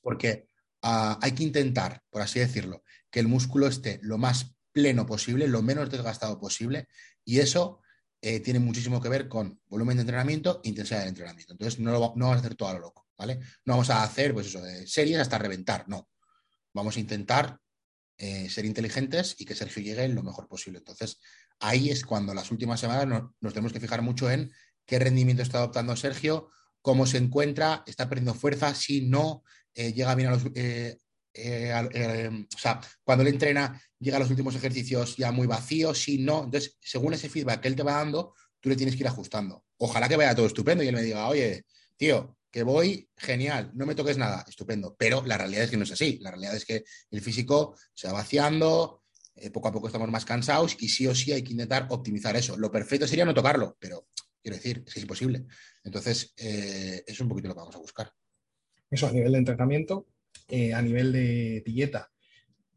porque 0.00 0.46
ah, 0.80 1.18
hay 1.20 1.32
que 1.32 1.42
intentar, 1.42 2.00
por 2.08 2.22
así 2.22 2.38
decirlo, 2.38 2.84
que 3.10 3.20
el 3.20 3.28
músculo 3.28 3.66
esté 3.66 4.00
lo 4.02 4.16
más 4.16 4.56
pleno 4.72 5.04
posible, 5.04 5.46
lo 5.46 5.60
menos 5.60 5.90
desgastado 5.90 6.40
posible, 6.40 6.88
y 7.22 7.40
eso 7.40 7.82
eh, 8.22 8.40
tiene 8.40 8.58
muchísimo 8.58 9.00
que 9.00 9.08
ver 9.08 9.28
con 9.28 9.60
volumen 9.66 9.96
de 9.96 10.02
entrenamiento 10.02 10.60
intensidad 10.64 11.00
del 11.00 11.08
entrenamiento. 11.08 11.52
Entonces, 11.52 11.80
no, 11.80 11.92
no 11.92 12.00
vamos 12.00 12.36
a 12.36 12.40
hacer 12.40 12.54
todo 12.54 12.68
a 12.68 12.74
lo 12.74 12.80
loco, 12.80 13.08
¿vale? 13.16 13.38
No 13.64 13.74
vamos 13.74 13.90
a 13.90 14.02
hacer, 14.02 14.34
pues 14.34 14.46
eso, 14.46 14.60
de 14.60 14.86
series 14.86 15.18
hasta 15.18 15.38
reventar, 15.38 15.88
no. 15.88 16.08
Vamos 16.72 16.96
a 16.96 17.00
intentar 17.00 17.58
eh, 18.18 18.50
ser 18.50 18.66
inteligentes 18.66 19.36
y 19.38 19.46
que 19.46 19.54
Sergio 19.54 19.82
llegue 19.82 20.06
lo 20.08 20.22
mejor 20.22 20.46
posible. 20.46 20.78
Entonces, 20.78 21.18
ahí 21.58 21.88
es 21.88 22.04
cuando 22.04 22.34
las 22.34 22.50
últimas 22.50 22.78
semanas 22.78 23.06
nos, 23.40 23.54
tenemos 23.54 23.72
que 23.72 23.80
fijar 23.80 24.02
mucho 24.02 24.30
en 24.30 24.52
qué 24.84 24.98
rendimiento 24.98 25.42
está 25.42 25.58
adoptando 25.58 25.96
Sergio, 25.96 26.50
cómo 26.82 27.06
se 27.06 27.16
encuentra, 27.16 27.82
está 27.86 28.08
perdiendo 28.08 28.34
fuerza, 28.34 28.74
si 28.74 29.06
no, 29.08 29.42
eh, 29.74 29.92
llega 29.92 30.14
bien 30.14 30.28
a 30.28 30.32
los, 30.32 30.42
eh, 31.32 32.46
o 32.54 32.58
sea, 32.58 32.80
cuando 33.04 33.22
él 33.22 33.28
entrena, 33.28 33.80
llega 33.98 34.16
a 34.16 34.20
los 34.20 34.30
últimos 34.30 34.54
ejercicios 34.54 35.16
ya 35.16 35.32
muy 35.32 35.46
vacíos, 35.46 35.98
si 35.98 36.18
no. 36.18 36.44
Entonces, 36.44 36.76
según 36.80 37.14
ese 37.14 37.28
feedback 37.28 37.60
que 37.60 37.68
él 37.68 37.76
te 37.76 37.82
va 37.82 37.94
dando, 37.94 38.34
tú 38.60 38.68
le 38.68 38.76
tienes 38.76 38.96
que 38.96 39.02
ir 39.02 39.08
ajustando. 39.08 39.64
Ojalá 39.78 40.08
que 40.08 40.16
vaya 40.16 40.34
todo 40.34 40.46
estupendo 40.46 40.84
y 40.84 40.88
él 40.88 40.94
me 40.94 41.02
diga, 41.02 41.28
oye, 41.28 41.64
tío, 41.96 42.36
que 42.50 42.62
voy 42.62 43.08
genial, 43.16 43.70
no 43.74 43.86
me 43.86 43.94
toques 43.94 44.18
nada, 44.18 44.44
estupendo. 44.48 44.96
Pero 44.98 45.24
la 45.24 45.38
realidad 45.38 45.64
es 45.64 45.70
que 45.70 45.76
no 45.76 45.84
es 45.84 45.92
así. 45.92 46.18
La 46.20 46.30
realidad 46.30 46.56
es 46.56 46.64
que 46.64 46.84
el 47.10 47.20
físico 47.20 47.76
se 47.94 48.08
va 48.08 48.14
vaciando, 48.14 49.04
eh, 49.36 49.50
poco 49.50 49.68
a 49.68 49.72
poco 49.72 49.86
estamos 49.86 50.10
más 50.10 50.24
cansados 50.24 50.76
y 50.80 50.88
sí 50.88 51.06
o 51.06 51.14
sí 51.14 51.32
hay 51.32 51.42
que 51.42 51.52
intentar 51.52 51.86
optimizar 51.90 52.36
eso. 52.36 52.56
Lo 52.56 52.70
perfecto 52.70 53.06
sería 53.06 53.24
no 53.24 53.34
tocarlo, 53.34 53.76
pero 53.78 54.08
quiero 54.42 54.56
decir, 54.56 54.84
es 54.86 54.96
imposible. 54.96 55.46
Entonces, 55.84 56.32
es 56.36 57.20
un 57.20 57.28
poquito 57.28 57.48
lo 57.48 57.54
que 57.54 57.60
vamos 57.60 57.76
a 57.76 57.78
buscar. 57.78 58.12
Eso 58.90 59.06
a 59.06 59.12
nivel 59.12 59.32
de 59.32 59.38
entrenamiento 59.38 60.06
eh, 60.50 60.74
a 60.74 60.82
nivel 60.82 61.12
de 61.12 61.62
dieta, 61.64 62.10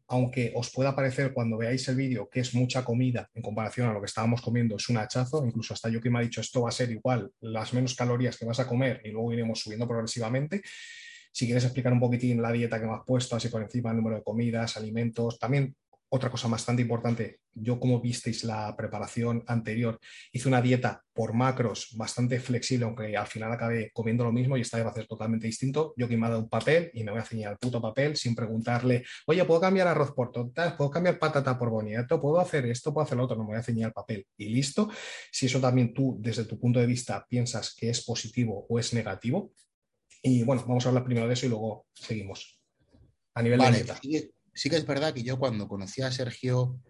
aunque 0.06 0.52
os 0.54 0.70
pueda 0.70 0.94
parecer 0.94 1.32
cuando 1.32 1.56
veáis 1.56 1.88
el 1.88 1.96
vídeo 1.96 2.28
que 2.28 2.40
es 2.40 2.54
mucha 2.54 2.84
comida 2.84 3.30
en 3.34 3.42
comparación 3.42 3.88
a 3.88 3.92
lo 3.92 4.00
que 4.00 4.06
estábamos 4.06 4.42
comiendo, 4.42 4.76
es 4.76 4.88
un 4.88 4.98
hachazo, 4.98 5.44
incluso 5.46 5.74
hasta 5.74 5.88
yo 5.88 6.00
que 6.00 6.10
me 6.10 6.18
ha 6.18 6.22
dicho 6.22 6.40
esto 6.40 6.62
va 6.62 6.68
a 6.68 6.72
ser 6.72 6.90
igual, 6.90 7.30
las 7.40 7.72
menos 7.72 7.94
calorías 7.94 8.36
que 8.36 8.44
vas 8.44 8.60
a 8.60 8.66
comer 8.66 9.00
y 9.04 9.10
luego 9.10 9.32
iremos 9.32 9.60
subiendo 9.60 9.88
progresivamente. 9.88 10.62
Si 11.32 11.46
quieres 11.46 11.64
explicar 11.64 11.92
un 11.92 12.00
poquitín 12.00 12.40
la 12.40 12.52
dieta 12.52 12.78
que 12.78 12.86
me 12.86 12.92
has 12.92 13.04
puesto, 13.04 13.34
así 13.34 13.48
por 13.48 13.62
encima, 13.62 13.90
el 13.90 13.96
número 13.96 14.16
de 14.16 14.22
comidas, 14.22 14.76
alimentos, 14.76 15.38
también 15.38 15.74
otra 16.14 16.30
cosa 16.30 16.46
bastante 16.46 16.80
importante, 16.80 17.40
yo 17.54 17.80
como 17.80 18.00
visteis 18.00 18.44
la 18.44 18.76
preparación 18.76 19.42
anterior, 19.48 19.98
hice 20.32 20.46
una 20.46 20.62
dieta 20.62 21.02
por 21.12 21.32
macros 21.34 21.88
bastante 21.96 22.38
flexible, 22.38 22.84
aunque 22.84 23.16
al 23.16 23.26
final 23.26 23.50
acabé 23.50 23.90
comiendo 23.92 24.22
lo 24.22 24.30
mismo 24.30 24.56
y 24.56 24.60
esta 24.60 24.76
vez 24.76 24.86
va 24.86 24.90
a 24.90 24.94
ser 24.94 25.08
totalmente 25.08 25.48
distinto. 25.48 25.92
Yo 25.96 26.06
que 26.06 26.16
me 26.16 26.26
ha 26.26 26.30
dado 26.30 26.42
un 26.42 26.48
papel 26.48 26.92
y 26.94 27.02
me 27.02 27.10
voy 27.10 27.20
a 27.20 27.24
ceñir 27.24 27.48
al 27.48 27.58
puto 27.58 27.82
papel 27.82 28.14
sin 28.16 28.36
preguntarle, 28.36 29.04
oye, 29.26 29.44
¿puedo 29.44 29.60
cambiar 29.60 29.88
arroz 29.88 30.12
por 30.12 30.30
tortas? 30.30 30.74
¿Puedo 30.74 30.88
cambiar 30.88 31.18
patata 31.18 31.58
por 31.58 31.70
boniato? 31.70 32.20
¿Puedo 32.20 32.38
hacer 32.38 32.64
esto? 32.66 32.94
¿Puedo 32.94 33.04
hacer 33.04 33.18
lo 33.18 33.24
otro? 33.24 33.36
No 33.36 33.42
me 33.42 33.48
voy 33.48 33.58
a 33.58 33.64
ceñir 33.64 33.86
al 33.86 33.92
papel 33.92 34.24
y 34.36 34.50
listo. 34.50 34.88
Si 35.32 35.46
eso 35.46 35.60
también 35.60 35.92
tú, 35.92 36.16
desde 36.20 36.44
tu 36.44 36.60
punto 36.60 36.78
de 36.78 36.86
vista, 36.86 37.26
piensas 37.28 37.74
que 37.74 37.90
es 37.90 38.04
positivo 38.04 38.66
o 38.68 38.78
es 38.78 38.94
negativo. 38.94 39.52
Y 40.22 40.44
bueno, 40.44 40.64
vamos 40.64 40.86
a 40.86 40.90
hablar 40.90 41.04
primero 41.04 41.26
de 41.26 41.34
eso 41.34 41.46
y 41.46 41.48
luego 41.48 41.86
seguimos. 41.92 42.60
A 43.34 43.42
nivel 43.42 43.58
de 43.58 43.72
dieta 43.72 43.98
sí 44.54 44.70
que 44.70 44.76
es 44.76 44.86
verdad 44.86 45.12
que 45.12 45.22
yo 45.22 45.38
cuando 45.38 45.68
conocí 45.68 46.02
a 46.02 46.12
Sergio 46.12 46.80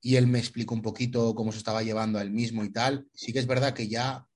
y 0.00 0.16
él 0.16 0.26
me 0.26 0.38
explicó 0.38 0.74
un 0.74 0.82
poquito 0.82 1.34
cómo 1.34 1.52
se 1.52 1.58
estaba 1.58 1.82
llevando 1.82 2.18
a 2.18 2.22
él 2.22 2.30
mismo 2.30 2.64
y 2.64 2.70
tal, 2.70 3.08
sí 3.12 3.32
que 3.32 3.40
es 3.40 3.46
verdad 3.46 3.74
que 3.74 3.88
ya 3.88 4.26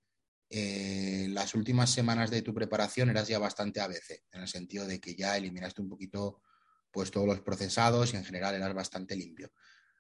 eh, 0.51 1.29
las 1.31 1.55
últimas 1.55 1.91
semanas 1.91 2.31
de 2.31 2.43
tu 2.43 2.53
preparación 2.53 3.11
eras 3.11 3.29
ya 3.29 3.39
bastante 3.39 3.81
ABC, 3.81 4.25
en 4.33 4.43
el 4.43 4.49
sentido 4.49 4.87
de 4.87 5.01
que 5.01 5.15
ya 5.15 5.37
eliminaste 5.37 5.81
un 5.81 5.89
poquito 5.89 6.43
pues 6.91 7.11
todos 7.11 7.27
los 7.27 7.41
procesados 7.41 8.13
y 8.13 8.17
en 8.17 8.25
general 8.25 8.55
eras 8.55 8.75
bastante 8.75 9.17
limpio. 9.17 9.51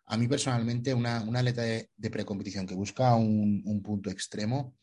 A 0.07 0.19
mí 0.19 0.29
personalmente 0.29 0.93
una, 0.93 1.23
una 1.23 1.43
de, 1.43 1.89
precompetición 2.11 2.67
que 2.67 2.75
busca 2.75 3.15
un, 3.15 3.63
un 3.65 3.83
punto 3.83 4.11
extremo, 4.11 4.77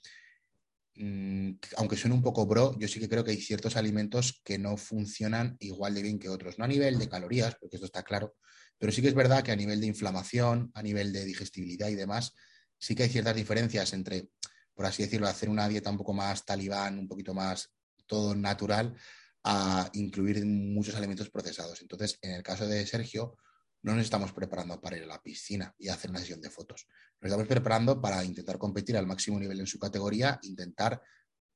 aunque 1.78 1.96
suene 1.96 2.16
un 2.16 2.22
poco 2.22 2.46
bro, 2.46 2.78
yo 2.78 2.88
sí 2.88 3.00
que 3.00 3.08
creo 3.08 3.24
que 3.24 3.32
hay 3.32 3.42
ciertos 3.42 3.78
alimentos 3.78 4.42
que 4.44 4.58
no 4.58 4.76
funcionan 4.76 5.56
igual 5.60 5.94
de 5.96 6.02
bien 6.02 6.20
que 6.20 6.30
otros. 6.30 6.60
No 6.60 6.66
a 6.66 6.68
nivel 6.68 7.00
de 7.00 7.08
calorías, 7.08 7.56
porque 7.60 7.78
esto 7.78 7.86
está 7.86 8.04
claro, 8.04 8.36
pero 8.78 8.92
sí 8.92 9.02
que 9.02 9.08
es 9.08 9.14
verdad 9.14 9.44
que 9.44 9.52
a 9.52 9.56
nivel 9.56 9.80
de 9.80 9.88
inflamación, 9.88 10.72
a 10.74 10.84
nivel 10.84 11.14
de 11.14 11.26
digestibilidad 11.26 11.88
y 11.88 11.96
demás, 11.96 12.34
sí 12.78 12.96
que 12.96 13.04
hay 13.04 13.10
ciertas 13.10 13.36
diferencias 13.36 13.94
entre, 13.94 14.30
por 14.74 14.86
así 14.86 15.04
decirlo, 15.04 15.28
hacer 15.28 15.50
una 15.50 15.68
dieta 15.68 15.90
un 15.90 15.98
poco 15.98 16.14
más 16.14 16.46
talibán, 16.46 17.00
un 17.00 17.08
poquito 17.08 17.34
más 17.34 17.72
todo 18.06 18.36
natural, 18.36 18.96
a 19.44 19.90
incluir 19.94 20.46
muchos 20.46 20.96
alimentos 20.96 21.30
procesados. 21.30 21.82
Entonces, 21.82 22.18
en 22.22 22.32
el 22.32 22.44
caso 22.44 22.68
de 22.68 22.86
Sergio, 22.86 23.38
no 23.82 23.96
nos 23.96 24.04
estamos 24.04 24.34
preparando 24.34 24.82
para 24.82 24.98
ir 24.98 25.04
a 25.04 25.08
la 25.08 25.22
piscina 25.22 25.74
y 25.78 25.88
hacer 25.88 26.10
una 26.10 26.20
sesión 26.20 26.42
de 26.42 26.50
fotos. 26.50 26.88
Nos 27.22 27.32
estamos 27.32 27.48
preparando 27.48 28.00
para 28.00 28.24
intentar 28.24 28.58
competir 28.58 28.96
al 28.96 29.06
máximo 29.06 29.40
nivel 29.40 29.60
en 29.60 29.68
su 29.68 29.78
categoría, 29.78 30.40
intentar 30.44 31.02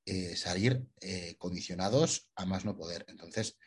eh, 0.05 0.35
salir 0.35 0.85
eh, 0.99 1.35
condicionados 1.37 2.29
a 2.35 2.45
más 2.45 2.65
no 2.65 2.75
poder. 2.75 3.05
Entonces, 3.07 3.57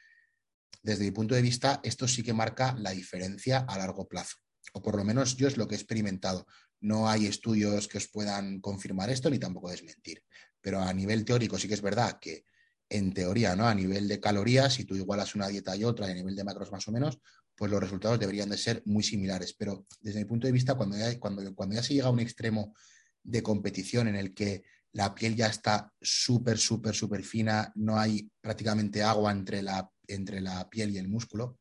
desde 0.83 1.05
mi 1.05 1.11
punto 1.11 1.35
de 1.35 1.41
vista, 1.41 1.81
esto 1.83 2.07
sí 2.07 2.23
que 2.23 2.35
marca 2.35 2.75
la 2.79 2.91
diferencia 2.91 3.65
a 3.67 3.79
largo 3.79 4.07
plazo. 4.07 4.37
O 4.75 4.83
por 4.83 4.97
lo 4.97 5.05
menos 5.05 5.37
yo 5.37 5.49
es 5.49 5.57
lo 5.57 5.67
que 5.67 5.75
he 5.75 5.79
experimentado. 5.79 6.47
No 6.81 7.09
hay 7.09 7.27
estudios 7.27 7.89
que 7.89 7.97
os 7.97 8.09
puedan 8.09 8.61
confirmar 8.61 9.09
esto 9.09 9.31
ni 9.31 9.39
tampoco 9.39 9.71
desmentir. 9.71 10.23
Pero 10.61 10.83
a 10.83 10.93
nivel 10.93 11.25
teórico 11.25 11.59
sí 11.59 11.67
que 11.67 11.75
es 11.75 11.83
verdad 11.83 12.19
que 12.21 12.45
en 12.89 13.13
teoría, 13.13 13.57
¿no? 13.57 13.67
A 13.67 13.75
nivel 13.75 14.09
de 14.09 14.21
calorías, 14.21 14.75
si 14.75 14.85
tú 14.85 14.95
igualas 14.95 15.35
una 15.35 15.49
dieta 15.49 15.77
y 15.77 15.85
otra, 15.85 16.07
a 16.07 16.15
nivel 16.15 16.37
de 16.37 16.45
macros 16.45 16.71
más 16.73 16.87
o 16.89 16.93
menos, 16.93 17.19
pues 17.57 17.71
los 17.71 17.81
resultados 17.81 18.19
deberían 18.19 18.51
de 18.51 18.59
ser 18.59 18.83
muy 18.85 19.03
similares. 19.03 19.55
Pero 19.55 19.87
desde 20.01 20.21
mi 20.21 20.25
punto 20.25 20.47
de 20.47 20.53
vista, 20.53 20.75
cuando 20.75 20.97
ya, 20.97 21.19
cuando, 21.19 21.55
cuando 21.55 21.75
ya 21.75 21.83
se 21.83 21.95
llega 21.95 22.07
a 22.07 22.11
un 22.11 22.21
extremo 22.21 22.75
de 23.23 23.43
competición 23.43 24.09
en 24.09 24.17
el 24.17 24.35
que 24.35 24.65
la 24.93 25.15
piel 25.15 25.35
ya 25.35 25.49
está 25.49 25.93
súper, 26.01 26.59
súper, 26.59 26.95
súper 26.95 27.23
fina, 27.23 27.73
no 27.75 27.99
hay 27.99 28.31
prácticamente 28.41 29.03
agua 29.03 29.33
entre 29.33 29.63
la, 29.63 29.91
entre 30.07 30.41
la 30.41 30.69
piel 30.71 30.91
y 30.91 30.99
el 30.99 31.09
músculo, 31.09 31.59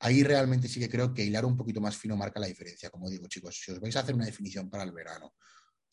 ahí 0.00 0.22
realmente 0.22 0.68
sí 0.68 0.80
que 0.80 0.88
creo 0.88 1.12
que 1.12 1.24
hilar 1.24 1.44
un 1.44 1.56
poquito 1.56 1.80
más 1.80 1.96
fino 1.96 2.16
marca 2.16 2.40
la 2.40 2.46
diferencia. 2.46 2.90
Como 2.90 3.10
digo, 3.10 3.26
chicos, 3.26 3.60
si 3.62 3.72
os 3.72 3.80
vais 3.80 3.96
a 3.96 4.00
hacer 4.00 4.14
una 4.14 4.26
definición 4.26 4.70
para 4.70 4.84
el 4.84 4.92
verano 4.92 5.34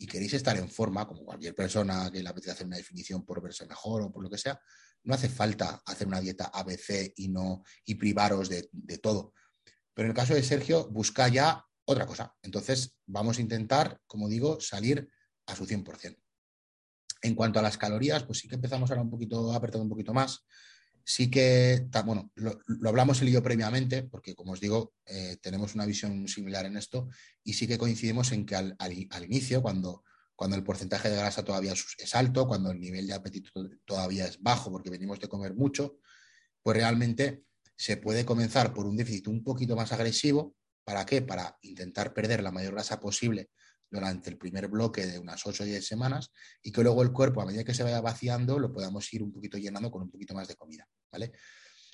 y 0.02 0.08
queréis 0.08 0.34
estar 0.34 0.58
en 0.58 0.68
forma, 0.68 1.08
como 1.08 1.24
cualquier 1.24 1.54
persona 1.54 2.10
que 2.12 2.24
le 2.24 2.30
apetece 2.30 2.50
hacer 2.50 2.66
una 2.66 2.78
definición 2.78 3.24
por 3.24 3.40
verse 3.40 3.68
mejor 3.68 4.02
o 4.02 4.12
por 4.12 4.24
lo 4.24 4.32
que 4.32 4.38
sea, 4.40 4.60
no 5.04 5.14
hace 5.14 5.30
falta 5.30 5.80
hacer 5.86 6.08
una 6.08 6.20
dieta 6.20 6.46
ABC 6.46 7.14
y, 7.18 7.28
no, 7.28 7.64
y 7.86 7.94
privaros 7.94 8.50
de, 8.50 8.68
todo. 8.98 9.36
Pero 9.94 10.08
en 10.08 10.12
el 10.12 10.16
caso 10.16 10.34
de 10.34 10.42
Sergio, 10.42 10.90
busca 10.90 11.28
ya 11.28 11.64
otra 11.86 12.08
cosa. 12.08 12.34
Entonces, 12.42 12.98
vamos 13.06 13.38
a 13.38 13.42
intentar, 13.42 14.02
como 14.08 14.28
digo, 14.28 14.60
salir 14.60 15.08
a 15.46 15.56
su 15.56 15.68
100%. 15.68 16.18
En 17.22 17.36
cuanto 17.36 17.60
a 17.60 17.62
las 17.62 17.78
calorías, 17.78 18.24
pues 18.24 18.40
sí 18.40 18.48
que 18.48 18.56
empezamos 18.56 18.90
ahora 18.90 19.04
un 19.04 19.12
poquito, 19.12 19.54
apretado 19.54 19.84
un 19.84 19.90
poquito 19.90 20.16
más. 20.16 20.48
Sí 21.06 21.30
que, 21.30 21.88
bueno, 22.06 22.32
lo, 22.36 22.60
hablamos 22.88 23.22
el 23.22 23.30
y 23.30 23.32
yo 23.32 23.44
previamente, 23.44 24.04
porque 24.04 24.36
como 24.36 24.54
os 24.54 24.60
digo, 24.60 24.94
eh, 25.06 25.38
tenemos 25.42 25.76
una 25.76 25.86
visión 25.86 26.28
similar 26.28 26.66
en 26.66 26.78
esto, 26.78 27.10
y 27.44 27.54
sí 27.54 27.68
que 27.68 27.78
coincidimos 27.78 28.32
en 28.32 28.46
que 28.46 28.56
al, 28.56 28.76
al 28.80 29.24
inicio, 29.24 29.62
cuando 29.62 30.04
cuando 30.42 30.58
el 30.58 30.64
porcentaje 30.64 31.08
de 31.08 31.18
grasa 31.18 31.46
todavía 31.46 31.74
es 31.74 32.16
alto, 32.16 32.48
cuando 32.48 32.72
el 32.72 32.80
nivel 32.80 33.06
de 33.06 33.14
apetito 33.14 33.52
todavía 33.86 34.26
es 34.26 34.42
bajo 34.42 34.72
porque 34.72 34.90
venimos 34.90 35.20
de 35.20 35.28
comer 35.28 35.54
mucho, 35.54 36.00
pues 36.64 36.78
realmente 36.78 37.44
se 37.76 37.98
puede 37.98 38.26
comenzar 38.26 38.74
por 38.74 38.88
un 38.88 38.98
déficit 38.98 39.28
un 39.28 39.44
poquito 39.44 39.76
más 39.76 39.92
agresivo. 39.92 40.56
¿Para 40.84 41.06
qué? 41.06 41.22
Para 41.22 41.60
intentar 41.62 42.16
perder 42.16 42.42
la 42.42 42.50
mayor 42.50 42.74
grasa 42.74 43.00
posible 43.00 43.52
durante 43.92 44.30
el 44.30 44.38
primer 44.38 44.70
bloque 44.70 45.06
de 45.06 45.20
unas 45.20 45.46
8 45.46 45.64
o 45.64 45.66
10 45.66 45.86
semanas 45.86 46.32
y 46.64 46.72
que 46.72 46.82
luego 46.82 47.04
el 47.04 47.12
cuerpo, 47.12 47.42
a 47.42 47.46
medida 47.46 47.64
que 47.64 47.74
se 47.74 47.84
vaya 47.84 48.00
vaciando, 48.00 48.58
lo 48.58 48.72
podamos 48.72 49.14
ir 49.14 49.22
un 49.22 49.32
poquito 49.32 49.58
llenando 49.58 49.92
con 49.92 50.02
un 50.02 50.10
poquito 50.10 50.34
más 50.34 50.48
de 50.48 50.56
comida. 50.56 50.88
¿vale? 51.12 51.34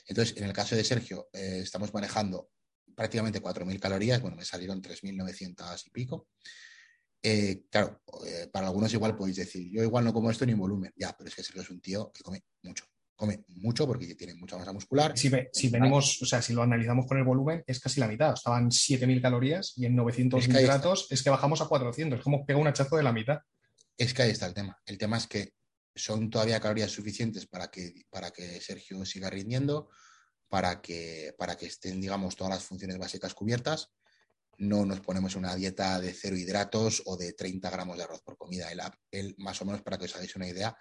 Entonces, 0.08 0.38
en 0.38 0.44
el 0.44 0.54
caso 0.54 0.76
de 0.76 0.84
Sergio, 0.84 1.28
eh, 1.34 1.62
estamos 1.64 1.94
manejando 1.94 2.52
prácticamente 2.96 3.42
4.000 3.42 3.80
calorías, 3.80 4.22
bueno, 4.22 4.38
me 4.38 4.46
salieron 4.46 4.82
3.900 4.82 5.88
y 5.88 5.90
pico. 5.90 6.30
Eh, 7.22 7.64
claro, 7.70 8.02
eh, 8.26 8.48
para 8.52 8.68
algunos 8.68 8.94
igual 8.94 9.16
podéis 9.16 9.38
decir, 9.38 9.70
yo 9.72 9.84
igual 9.84 10.06
no 10.06 10.14
como 10.14 10.32
esto 10.32 10.46
ni 10.46 10.54
en 10.54 10.60
volumen, 10.60 10.94
ya, 10.96 11.16
pero 11.18 11.28
es 11.28 11.36
que 11.36 11.44
Sergio 11.44 11.62
es 11.62 11.70
un 11.70 11.82
tío 11.82 12.12
que 12.14 12.24
come 12.24 12.44
mucho, 12.64 12.86
come 13.18 13.44
mucho 13.48 13.86
porque 13.86 14.16
tiene 14.16 14.36
mucha 14.36 14.58
masa 14.58 14.72
muscular. 14.72 15.18
Si, 15.18 15.30
si 15.52 15.70
venimos, 15.70 16.22
o 16.22 16.26
sea, 16.26 16.42
si 16.42 16.54
lo 16.54 16.62
analizamos 16.62 17.08
con 17.08 17.18
el 17.18 17.24
volumen, 17.24 17.64
es 17.68 17.80
casi 17.80 18.00
la 18.00 18.08
mitad, 18.08 18.34
estaban 18.34 18.70
7.000 18.70 19.22
calorías 19.22 19.74
y 19.76 19.86
en 19.86 19.96
900 19.96 20.48
es 20.48 20.50
hidratos 20.50 21.08
es 21.10 21.24
que 21.24 21.30
bajamos 21.30 21.60
a 21.62 21.66
400, 21.66 22.20
es 22.20 22.24
como 22.24 22.46
pega 22.46 22.60
un 22.60 22.68
hachazo 22.68 22.96
de 22.96 23.04
la 23.04 23.12
mitad. 23.12 23.40
Es 23.98 24.14
que 24.14 24.22
ahí 24.22 24.30
está 24.30 24.46
el 24.46 24.54
tema, 24.54 24.78
el 24.86 24.98
tema 24.98 25.18
es 25.18 25.28
que 25.28 25.54
son 25.96 26.30
todavía 26.30 26.60
calorías 26.60 26.92
suficientes 26.92 27.48
para 27.48 27.70
que, 27.70 28.06
para 28.12 28.30
que 28.30 28.62
Sergio 28.62 29.04
siga 29.04 29.32
rindiendo, 29.32 29.90
para 30.48 30.80
que, 30.80 31.34
para 31.38 31.58
que 31.58 31.66
estén, 31.66 32.00
digamos, 32.00 32.36
todas 32.36 32.54
las 32.54 32.64
funciones 32.64 33.00
básicas 33.00 33.34
cubiertas 33.34 33.90
no 34.60 34.86
nos 34.86 35.02
ponemos 35.02 35.36
una 35.36 35.56
dieta 35.56 36.00
de 36.00 36.14
cero 36.14 36.36
hidratos 36.36 37.04
o 37.06 37.16
de 37.16 37.34
30 37.34 37.70
gramos 37.70 37.98
de 37.98 38.04
arroz 38.04 38.22
por 38.22 38.38
comida. 38.38 38.70
Él, 39.12 39.36
más 39.38 39.62
o 39.62 39.66
menos, 39.66 39.82
para 39.82 39.98
que 39.98 40.06
os 40.06 40.16
hagáis 40.16 40.36
una 40.36 40.48
idea, 40.48 40.76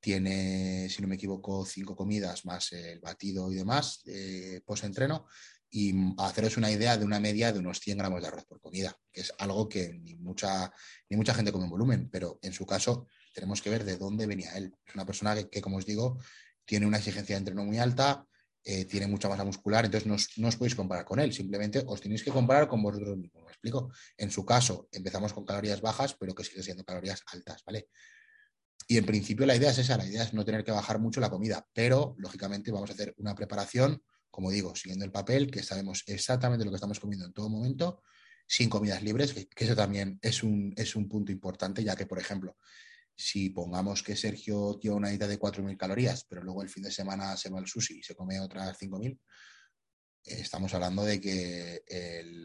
tiene, 0.00 0.88
si 0.88 1.02
no 1.02 1.08
me 1.08 1.16
equivoco, 1.16 1.64
cinco 1.66 1.96
comidas 1.96 2.44
más 2.44 2.72
el 2.72 3.00
batido 3.00 3.50
y 3.50 3.56
demás 3.56 4.02
eh, 4.06 4.60
post-entreno. 4.64 5.26
Y 5.70 5.94
haceros 6.16 6.56
una 6.56 6.70
idea 6.70 6.96
de 6.96 7.04
una 7.04 7.20
media 7.20 7.52
de 7.52 7.58
unos 7.58 7.80
100 7.80 7.98
gramos 7.98 8.22
de 8.22 8.28
arroz 8.28 8.46
por 8.46 8.58
comida, 8.60 8.96
que 9.12 9.20
es 9.20 9.32
algo 9.38 9.68
que 9.68 9.92
ni 9.92 10.14
mucha, 10.14 10.72
ni 11.10 11.16
mucha 11.16 11.34
gente 11.34 11.52
come 11.52 11.64
en 11.64 11.70
volumen, 11.70 12.08
pero 12.10 12.38
en 12.40 12.54
su 12.54 12.64
caso 12.64 13.06
tenemos 13.34 13.60
que 13.60 13.68
ver 13.68 13.84
de 13.84 13.98
dónde 13.98 14.26
venía 14.26 14.56
él. 14.56 14.74
Es 14.86 14.94
una 14.94 15.04
persona 15.04 15.36
que 15.42 15.60
como 15.60 15.76
os 15.76 15.84
digo, 15.84 16.18
tiene 16.64 16.86
una 16.86 16.96
exigencia 16.96 17.34
de 17.34 17.40
entreno 17.40 17.64
muy 17.64 17.78
alta, 17.78 18.26
eh, 18.64 18.84
tiene 18.84 19.06
mucha 19.06 19.30
masa 19.30 19.44
muscular, 19.44 19.86
entonces 19.86 20.06
no 20.36 20.48
os, 20.48 20.56
podéis 20.56 20.74
comparar 20.74 21.06
con 21.06 21.18
él, 21.20 21.32
simplemente 21.32 21.82
os 21.86 22.02
tenéis 22.02 22.22
que 22.22 22.30
comparar 22.30 22.68
con 22.68 22.82
vosotros 22.82 23.16
mismos. 23.16 23.42
¿Me 23.44 23.50
explico? 23.50 23.90
En 24.16 24.30
su 24.30 24.44
caso, 24.44 24.88
empezamos 24.92 25.32
con 25.32 25.46
calorías 25.46 25.80
bajas, 25.80 26.14
pero 26.20 26.34
que 26.34 26.44
sigue 26.44 26.62
siendo 26.62 26.84
calorías 26.84 27.22
altas, 27.32 27.64
¿vale? 27.64 27.88
Y 28.88 28.96
en 28.96 29.06
principio 29.06 29.46
la 29.46 29.54
idea 29.54 29.70
es 29.70 29.78
esa, 29.78 29.96
la 29.96 30.06
idea 30.06 30.24
es 30.24 30.34
no 30.34 30.44
tener 30.44 30.64
que 30.64 30.72
bajar 30.72 30.98
mucho 30.98 31.20
la 31.20 31.30
comida, 31.30 31.64
pero 31.72 32.16
lógicamente 32.18 32.72
vamos 32.72 32.90
a 32.90 32.94
hacer 32.94 33.14
una 33.18 33.34
preparación 33.36 34.02
como 34.30 34.50
digo, 34.50 34.74
siguiendo 34.76 35.04
el 35.04 35.10
papel, 35.10 35.50
que 35.50 35.64
sabemos 35.64 36.04
exactamente 36.06 36.64
lo 36.64 36.70
que 36.70 36.76
estamos 36.76 37.00
comiendo 37.00 37.26
en 37.26 37.32
todo 37.32 37.48
momento, 37.48 38.02
sin 38.46 38.70
comidas 38.70 39.02
libres, 39.02 39.32
que, 39.32 39.48
eso 39.64 39.74
también 39.74 40.18
es 40.22 40.42
un, 40.42 40.72
es 40.76 40.96
un 40.96 41.08
punto 41.08 41.32
importante, 41.32 41.82
ya 41.82 41.96
que, 41.96 42.06
por 42.06 42.18
ejemplo, 42.18 42.56
si 43.16 43.50
pongamos 43.50 44.02
que 44.02 44.14
Sergio 44.14 44.78
lleva 44.78 44.94
una 44.94 45.08
dieta 45.08 45.26
de 45.26 45.40
4.000 45.40 45.76
calorías, 45.76 46.24
pero 46.28 46.42
luego 46.42 46.62
el 46.62 46.68
fin 46.68 46.84
de 46.84 46.92
semana 46.92 47.36
se 47.36 47.50
va 47.50 47.58
al 47.58 47.66
sushi 47.66 47.98
y 47.98 48.02
se 48.04 48.14
come 48.14 48.38
otras 48.38 48.78
5.000, 48.78 49.18
estamos 50.22 50.72
hablando 50.74 51.04
de 51.04 51.20
que 51.20 51.82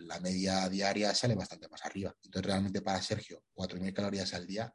la 0.08 0.19
media 0.19 0.67
diaria 0.69 1.13
sale 1.13 1.36
bastante 1.36 1.69
más 1.69 1.86
arriba. 1.86 2.15
Entonces, 2.23 2.47
realmente 2.47 2.82
para 2.82 3.01
Sergio, 3.01 3.43
4.000 3.53 3.93
calorías 3.93 4.34
al 4.34 4.47
día 4.47 4.73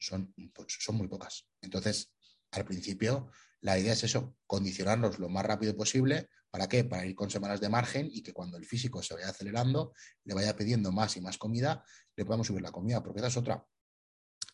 son, 0.00 0.34
son 0.66 0.96
muy 0.96 1.08
pocas. 1.08 1.46
Entonces, 1.60 2.12
al 2.52 2.64
principio, 2.64 3.30
la 3.60 3.78
idea 3.78 3.92
es 3.92 4.02
eso, 4.04 4.36
condicionarnos 4.46 5.18
lo 5.18 5.28
más 5.28 5.44
rápido 5.44 5.76
posible. 5.76 6.28
¿Para 6.50 6.68
qué? 6.68 6.84
Para 6.84 7.06
ir 7.06 7.14
con 7.14 7.30
semanas 7.30 7.60
de 7.60 7.68
margen 7.68 8.08
y 8.10 8.22
que 8.22 8.32
cuando 8.32 8.56
el 8.56 8.64
físico 8.64 9.02
se 9.02 9.14
vaya 9.14 9.28
acelerando, 9.28 9.92
le 10.24 10.34
vaya 10.34 10.56
pidiendo 10.56 10.90
más 10.90 11.16
y 11.16 11.20
más 11.20 11.38
comida, 11.38 11.84
le 12.16 12.24
podamos 12.24 12.48
subir 12.48 12.62
la 12.62 12.72
comida, 12.72 13.02
porque 13.02 13.20
esa 13.20 13.28
es 13.28 13.36
otra. 13.36 13.64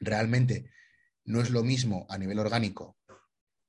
Realmente 0.00 0.70
no 1.24 1.40
es 1.40 1.50
lo 1.50 1.62
mismo 1.62 2.06
a 2.11 2.18
nivel 2.18 2.38
orgánico 2.38 2.98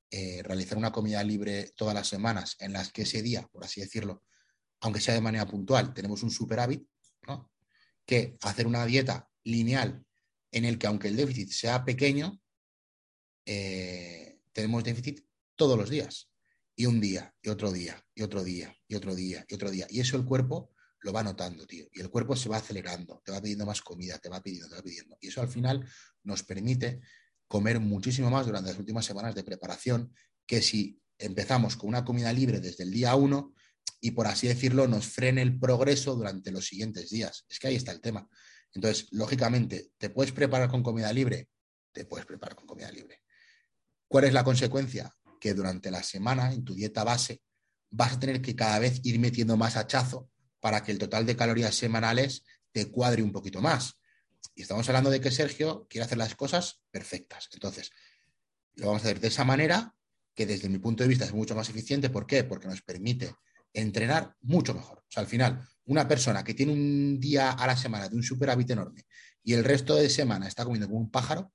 eh, 0.09 0.41
realizar 0.43 0.77
una 0.77 0.91
comida 0.91 1.21
libre 1.23 1.73
todas 1.75 1.93
las 1.93 2.07
semanas 2.07 2.55
en 2.59 2.73
las 2.73 2.91
que 2.91 3.03
ese 3.03 3.21
día, 3.21 3.47
por 3.51 3.63
así 3.63 3.81
decirlo, 3.81 4.23
aunque 4.81 5.01
sea 5.01 5.13
de 5.13 5.21
manera 5.21 5.45
puntual, 5.45 5.93
tenemos 5.93 6.23
un 6.23 6.31
superávit, 6.31 6.87
¿no? 7.27 7.51
que 8.05 8.37
hacer 8.41 8.67
una 8.67 8.85
dieta 8.85 9.29
lineal 9.43 10.05
en 10.51 10.65
el 10.65 10.77
que 10.77 10.87
aunque 10.87 11.07
el 11.07 11.15
déficit 11.15 11.49
sea 11.49 11.83
pequeño, 11.83 12.39
eh, 13.45 14.39
tenemos 14.53 14.83
déficit 14.83 15.25
todos 15.55 15.77
los 15.77 15.89
días. 15.89 16.29
Y 16.75 16.85
un 16.85 17.01
día, 17.01 17.33
y 17.41 17.49
otro 17.49 17.71
día, 17.71 18.05
y 18.13 18.21
otro 18.21 18.43
día, 18.43 18.75
y 18.87 18.95
otro 18.95 19.15
día, 19.15 19.45
y 19.47 19.55
otro 19.55 19.71
día. 19.71 19.87
Y 19.89 19.99
eso 19.99 20.15
el 20.15 20.25
cuerpo 20.25 20.71
lo 21.01 21.11
va 21.11 21.23
notando, 21.23 21.65
tío. 21.65 21.87
Y 21.91 22.01
el 22.01 22.09
cuerpo 22.09 22.35
se 22.35 22.49
va 22.49 22.57
acelerando, 22.57 23.21
te 23.25 23.31
va 23.31 23.41
pidiendo 23.41 23.65
más 23.65 23.81
comida, 23.81 24.19
te 24.19 24.29
va 24.29 24.41
pidiendo, 24.41 24.69
te 24.69 24.75
va 24.75 24.83
pidiendo. 24.83 25.17
Y 25.19 25.29
eso 25.29 25.41
al 25.41 25.47
final 25.49 25.87
nos 26.23 26.43
permite 26.43 26.99
comer 27.47 27.79
muchísimo 27.79 28.29
más 28.29 28.45
durante 28.45 28.69
las 28.69 28.79
últimas 28.79 29.05
semanas 29.05 29.33
de 29.33 29.43
preparación 29.43 30.13
que 30.45 30.61
si 30.61 30.99
empezamos 31.17 31.75
con 31.75 31.89
una 31.89 32.05
comida 32.05 32.31
libre 32.31 32.59
desde 32.59 32.83
el 32.83 32.91
día 32.91 33.15
uno 33.15 33.53
y 33.99 34.11
por 34.11 34.27
así 34.27 34.47
decirlo 34.47 34.87
nos 34.87 35.07
frene 35.07 35.41
el 35.41 35.57
progreso 35.57 36.15
durante 36.15 36.51
los 36.51 36.65
siguientes 36.65 37.09
días. 37.09 37.45
Es 37.49 37.59
que 37.59 37.67
ahí 37.67 37.75
está 37.75 37.91
el 37.91 38.01
tema. 38.01 38.27
Entonces, 38.73 39.07
lógicamente, 39.11 39.91
¿te 39.97 40.09
puedes 40.09 40.31
preparar 40.31 40.69
con 40.69 40.83
comida 40.83 41.11
libre? 41.11 41.49
Te 41.91 42.05
puedes 42.05 42.25
preparar 42.25 42.55
con 42.55 42.67
comida 42.67 42.91
libre. 42.91 43.23
¿Cuál 44.07 44.25
es 44.25 44.33
la 44.33 44.43
consecuencia? 44.43 45.13
Que 45.39 45.53
durante 45.53 45.91
la 45.91 46.03
semana, 46.03 46.53
en 46.53 46.63
tu 46.63 46.75
dieta 46.75 47.03
base, 47.03 47.41
vas 47.89 48.13
a 48.13 48.19
tener 48.19 48.41
que 48.41 48.55
cada 48.55 48.79
vez 48.79 48.99
ir 49.03 49.19
metiendo 49.19 49.57
más 49.57 49.77
hachazo 49.77 50.29
para 50.59 50.83
que 50.83 50.91
el 50.91 50.97
total 50.97 51.25
de 51.25 51.35
calorías 51.35 51.75
semanales 51.75 52.43
te 52.71 52.89
cuadre 52.91 53.23
un 53.23 53.31
poquito 53.31 53.61
más. 53.61 53.99
Y 54.55 54.63
estamos 54.63 54.87
hablando 54.89 55.09
de 55.09 55.21
que 55.21 55.31
Sergio 55.31 55.87
quiere 55.89 56.05
hacer 56.05 56.17
las 56.17 56.35
cosas 56.35 56.81
perfectas. 56.91 57.49
Entonces, 57.53 57.91
lo 58.75 58.87
vamos 58.87 59.03
a 59.03 59.05
hacer 59.05 59.19
de 59.19 59.27
esa 59.27 59.43
manera 59.43 59.95
que 60.33 60.45
desde 60.45 60.69
mi 60.69 60.77
punto 60.77 61.03
de 61.03 61.09
vista 61.09 61.25
es 61.25 61.33
mucho 61.33 61.55
más 61.55 61.69
eficiente. 61.69 62.09
¿Por 62.09 62.27
qué? 62.27 62.43
Porque 62.43 62.67
nos 62.67 62.81
permite 62.81 63.33
entrenar 63.81 64.35
mucho 64.41 64.73
mejor. 64.73 64.99
O 64.99 65.11
sea, 65.11 65.21
al 65.21 65.27
final, 65.27 65.67
una 65.85 66.07
persona 66.07 66.43
que 66.43 66.53
tiene 66.53 66.73
un 66.73 67.19
día 67.19 67.51
a 67.51 67.67
la 67.67 67.77
semana 67.77 68.09
de 68.09 68.15
un 68.15 68.23
superávit 68.23 68.71
enorme 68.71 69.05
y 69.43 69.53
el 69.53 69.63
resto 69.63 69.95
de 69.95 70.09
semana 70.09 70.47
está 70.47 70.65
comiendo 70.65 70.87
como 70.87 70.99
un 70.99 71.11
pájaro, 71.11 71.53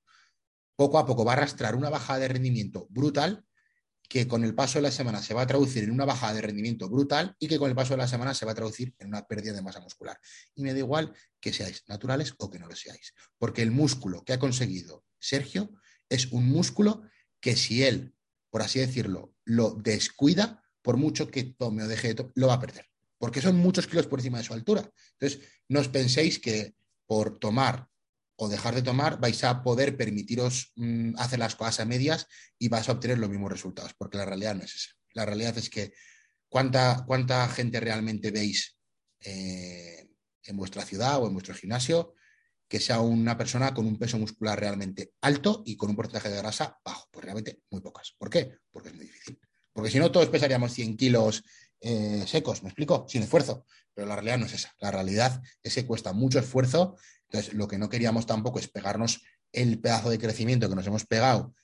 poco 0.75 0.97
a 0.97 1.05
poco 1.05 1.23
va 1.23 1.33
a 1.33 1.35
arrastrar 1.37 1.75
una 1.75 1.89
bajada 1.89 2.19
de 2.19 2.27
rendimiento 2.29 2.87
brutal 2.89 3.45
que 4.09 4.27
con 4.27 4.43
el 4.43 4.53
paso 4.53 4.79
de 4.79 4.83
la 4.83 4.91
semana 4.91 5.21
se 5.21 5.33
va 5.33 5.43
a 5.43 5.47
traducir 5.47 5.83
en 5.83 5.91
una 5.91 6.05
bajada 6.05 6.33
de 6.33 6.41
rendimiento 6.41 6.89
brutal 6.89 7.35
y 7.39 7.47
que 7.47 7.57
con 7.57 7.69
el 7.69 7.75
paso 7.75 7.93
de 7.93 7.97
la 7.97 8.07
semana 8.07 8.33
se 8.33 8.45
va 8.45 8.51
a 8.51 8.55
traducir 8.55 8.93
en 8.99 9.07
una 9.07 9.25
pérdida 9.25 9.53
de 9.53 9.61
masa 9.61 9.79
muscular. 9.79 10.19
Y 10.55 10.63
me 10.63 10.73
da 10.73 10.79
igual 10.79 11.13
que 11.39 11.53
seáis 11.53 11.83
naturales 11.87 12.33
o 12.37 12.49
que 12.49 12.59
no 12.59 12.67
lo 12.67 12.75
seáis, 12.75 13.13
porque 13.37 13.61
el 13.61 13.71
músculo 13.71 14.23
que 14.23 14.33
ha 14.33 14.39
conseguido 14.39 15.03
Sergio 15.19 15.71
es 16.09 16.31
un 16.31 16.47
músculo 16.47 17.03
que 17.39 17.55
si 17.55 17.83
él, 17.83 18.15
por 18.49 18.61
así 18.61 18.79
decirlo, 18.79 19.33
lo 19.45 19.71
descuida, 19.71 20.62
por 20.83 20.97
mucho 20.97 21.31
que 21.31 21.55
tome 21.57 21.81
o 21.81 21.87
deje 21.87 22.09
de 22.09 22.15
tomar, 22.15 22.33
lo 22.35 22.47
va 22.47 22.55
a 22.55 22.59
perder, 22.59 22.85
porque 23.17 23.41
son 23.41 23.55
muchos 23.55 23.87
kilos 23.87 24.05
por 24.05 24.19
encima 24.19 24.37
de 24.37 24.43
su 24.43 24.53
altura. 24.53 24.87
Entonces, 25.17 25.41
no 25.69 25.79
os 25.79 25.87
penséis 25.87 26.37
que 26.37 26.75
por 27.07 27.39
tomar 27.39 27.87
o 28.35 28.49
dejar 28.49 28.75
de 28.75 28.81
tomar, 28.81 29.19
vais 29.19 29.43
a 29.43 29.63
poder 29.63 29.95
permitiros 29.95 30.73
mm, 30.75 31.15
hacer 31.17 31.39
las 31.39 31.55
cosas 31.55 31.79
a 31.79 31.85
medias 31.85 32.27
y 32.59 32.67
vais 32.67 32.87
a 32.89 32.91
obtener 32.91 33.17
los 33.17 33.29
mismos 33.29 33.51
resultados, 33.51 33.93
porque 33.97 34.17
la 34.17 34.25
realidad 34.25 34.55
no 34.55 34.63
es 34.63 34.75
esa. 34.75 34.91
La 35.13 35.25
realidad 35.25 35.57
es 35.57 35.69
que 35.69 35.93
cuánta, 36.49 37.03
cuánta 37.07 37.47
gente 37.49 37.79
realmente 37.79 38.31
veis 38.31 38.77
eh, 39.21 40.09
en 40.43 40.57
vuestra 40.57 40.83
ciudad 40.83 41.21
o 41.21 41.27
en 41.27 41.33
vuestro 41.33 41.53
gimnasio 41.53 42.15
que 42.67 42.79
sea 42.79 43.01
una 43.01 43.37
persona 43.37 43.71
con 43.71 43.85
un 43.85 43.99
peso 43.99 44.17
muscular 44.17 44.59
realmente 44.59 45.13
alto 45.21 45.61
y 45.63 45.77
con 45.77 45.91
un 45.91 45.95
porcentaje 45.95 46.29
de 46.29 46.37
grasa 46.37 46.79
bajo. 46.83 47.07
Pues 47.11 47.23
realmente 47.23 47.61
muy 47.69 47.81
pocas. 47.81 48.15
¿Por 48.17 48.31
qué? 48.31 48.57
Porque 48.71 48.89
es 48.89 48.95
muy 48.95 49.05
difícil. 49.05 49.39
Porque 49.73 49.89
si 49.89 49.99
no, 49.99 50.11
todos 50.11 50.29
pesaríamos 50.29 50.71
100 50.73 50.97
kilos 50.97 51.43
eh, 51.81 52.23
secos, 52.27 52.63
¿me 52.63 52.69
explico? 52.69 53.05
Sin 53.09 53.23
esfuerzo. 53.23 53.65
Pero 53.93 54.07
la 54.07 54.15
realidad 54.15 54.37
no 54.37 54.45
es 54.45 54.53
esa. 54.53 54.73
La 54.79 54.91
realidad 54.91 55.41
es 55.61 55.75
que 55.75 55.85
cuesta 55.85 56.13
mucho 56.13 56.39
esfuerzo 56.39 56.95
entonces, 57.33 57.55
lo 57.55 57.67
que 57.67 57.79
no 57.79 57.89
queríamos 57.89 58.27
tampoco 58.27 58.59
es 58.59 58.67
pegarnos 58.67 59.23
el 59.51 59.79
pedazo 59.79 60.11
de 60.11 60.19
crecimiento 60.19 60.69
que 60.69 60.75
nos 60.75 60.85
hemos 60.85 61.05
pegado, 61.05 61.55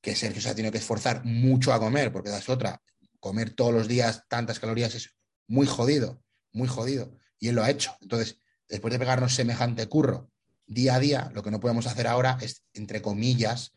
que 0.00 0.14
Sergio 0.14 0.40
se 0.40 0.48
ha 0.48 0.54
tenido 0.54 0.70
que 0.70 0.78
esforzar 0.78 1.24
mucho 1.24 1.72
a 1.72 1.80
comer, 1.80 2.12
porque 2.12 2.30
es 2.30 2.48
otra. 2.48 2.80
Comer 3.18 3.50
todos 3.50 3.74
los 3.74 3.88
días 3.88 4.22
tantas 4.28 4.60
calorías 4.60 4.94
es 4.94 5.16
muy 5.48 5.66
jodido, 5.66 6.22
muy 6.52 6.68
jodido. 6.68 7.16
Y 7.40 7.48
él 7.48 7.56
lo 7.56 7.64
ha 7.64 7.70
hecho. 7.70 7.96
Entonces, 8.00 8.38
después 8.68 8.92
de 8.92 9.00
pegarnos 9.00 9.34
semejante 9.34 9.88
curro 9.88 10.30
día 10.66 10.94
a 10.94 11.00
día, 11.00 11.32
lo 11.34 11.42
que 11.42 11.50
no 11.50 11.58
podemos 11.58 11.88
hacer 11.88 12.06
ahora 12.06 12.38
es, 12.40 12.62
entre 12.72 13.02
comillas, 13.02 13.72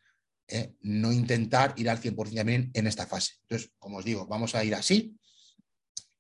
eh, 0.52 0.76
no 0.82 1.12
intentar 1.12 1.74
ir 1.78 1.90
al 1.90 2.02
100% 2.02 2.36
también 2.36 2.72
en 2.74 2.86
esta 2.86 3.08
fase. 3.08 3.36
Entonces, 3.44 3.72
como 3.80 3.98
os 3.98 4.06
digo, 4.06 4.28
vamos 4.28 4.54
a 4.54 4.64
ir 4.64 4.76
así. 4.76 5.18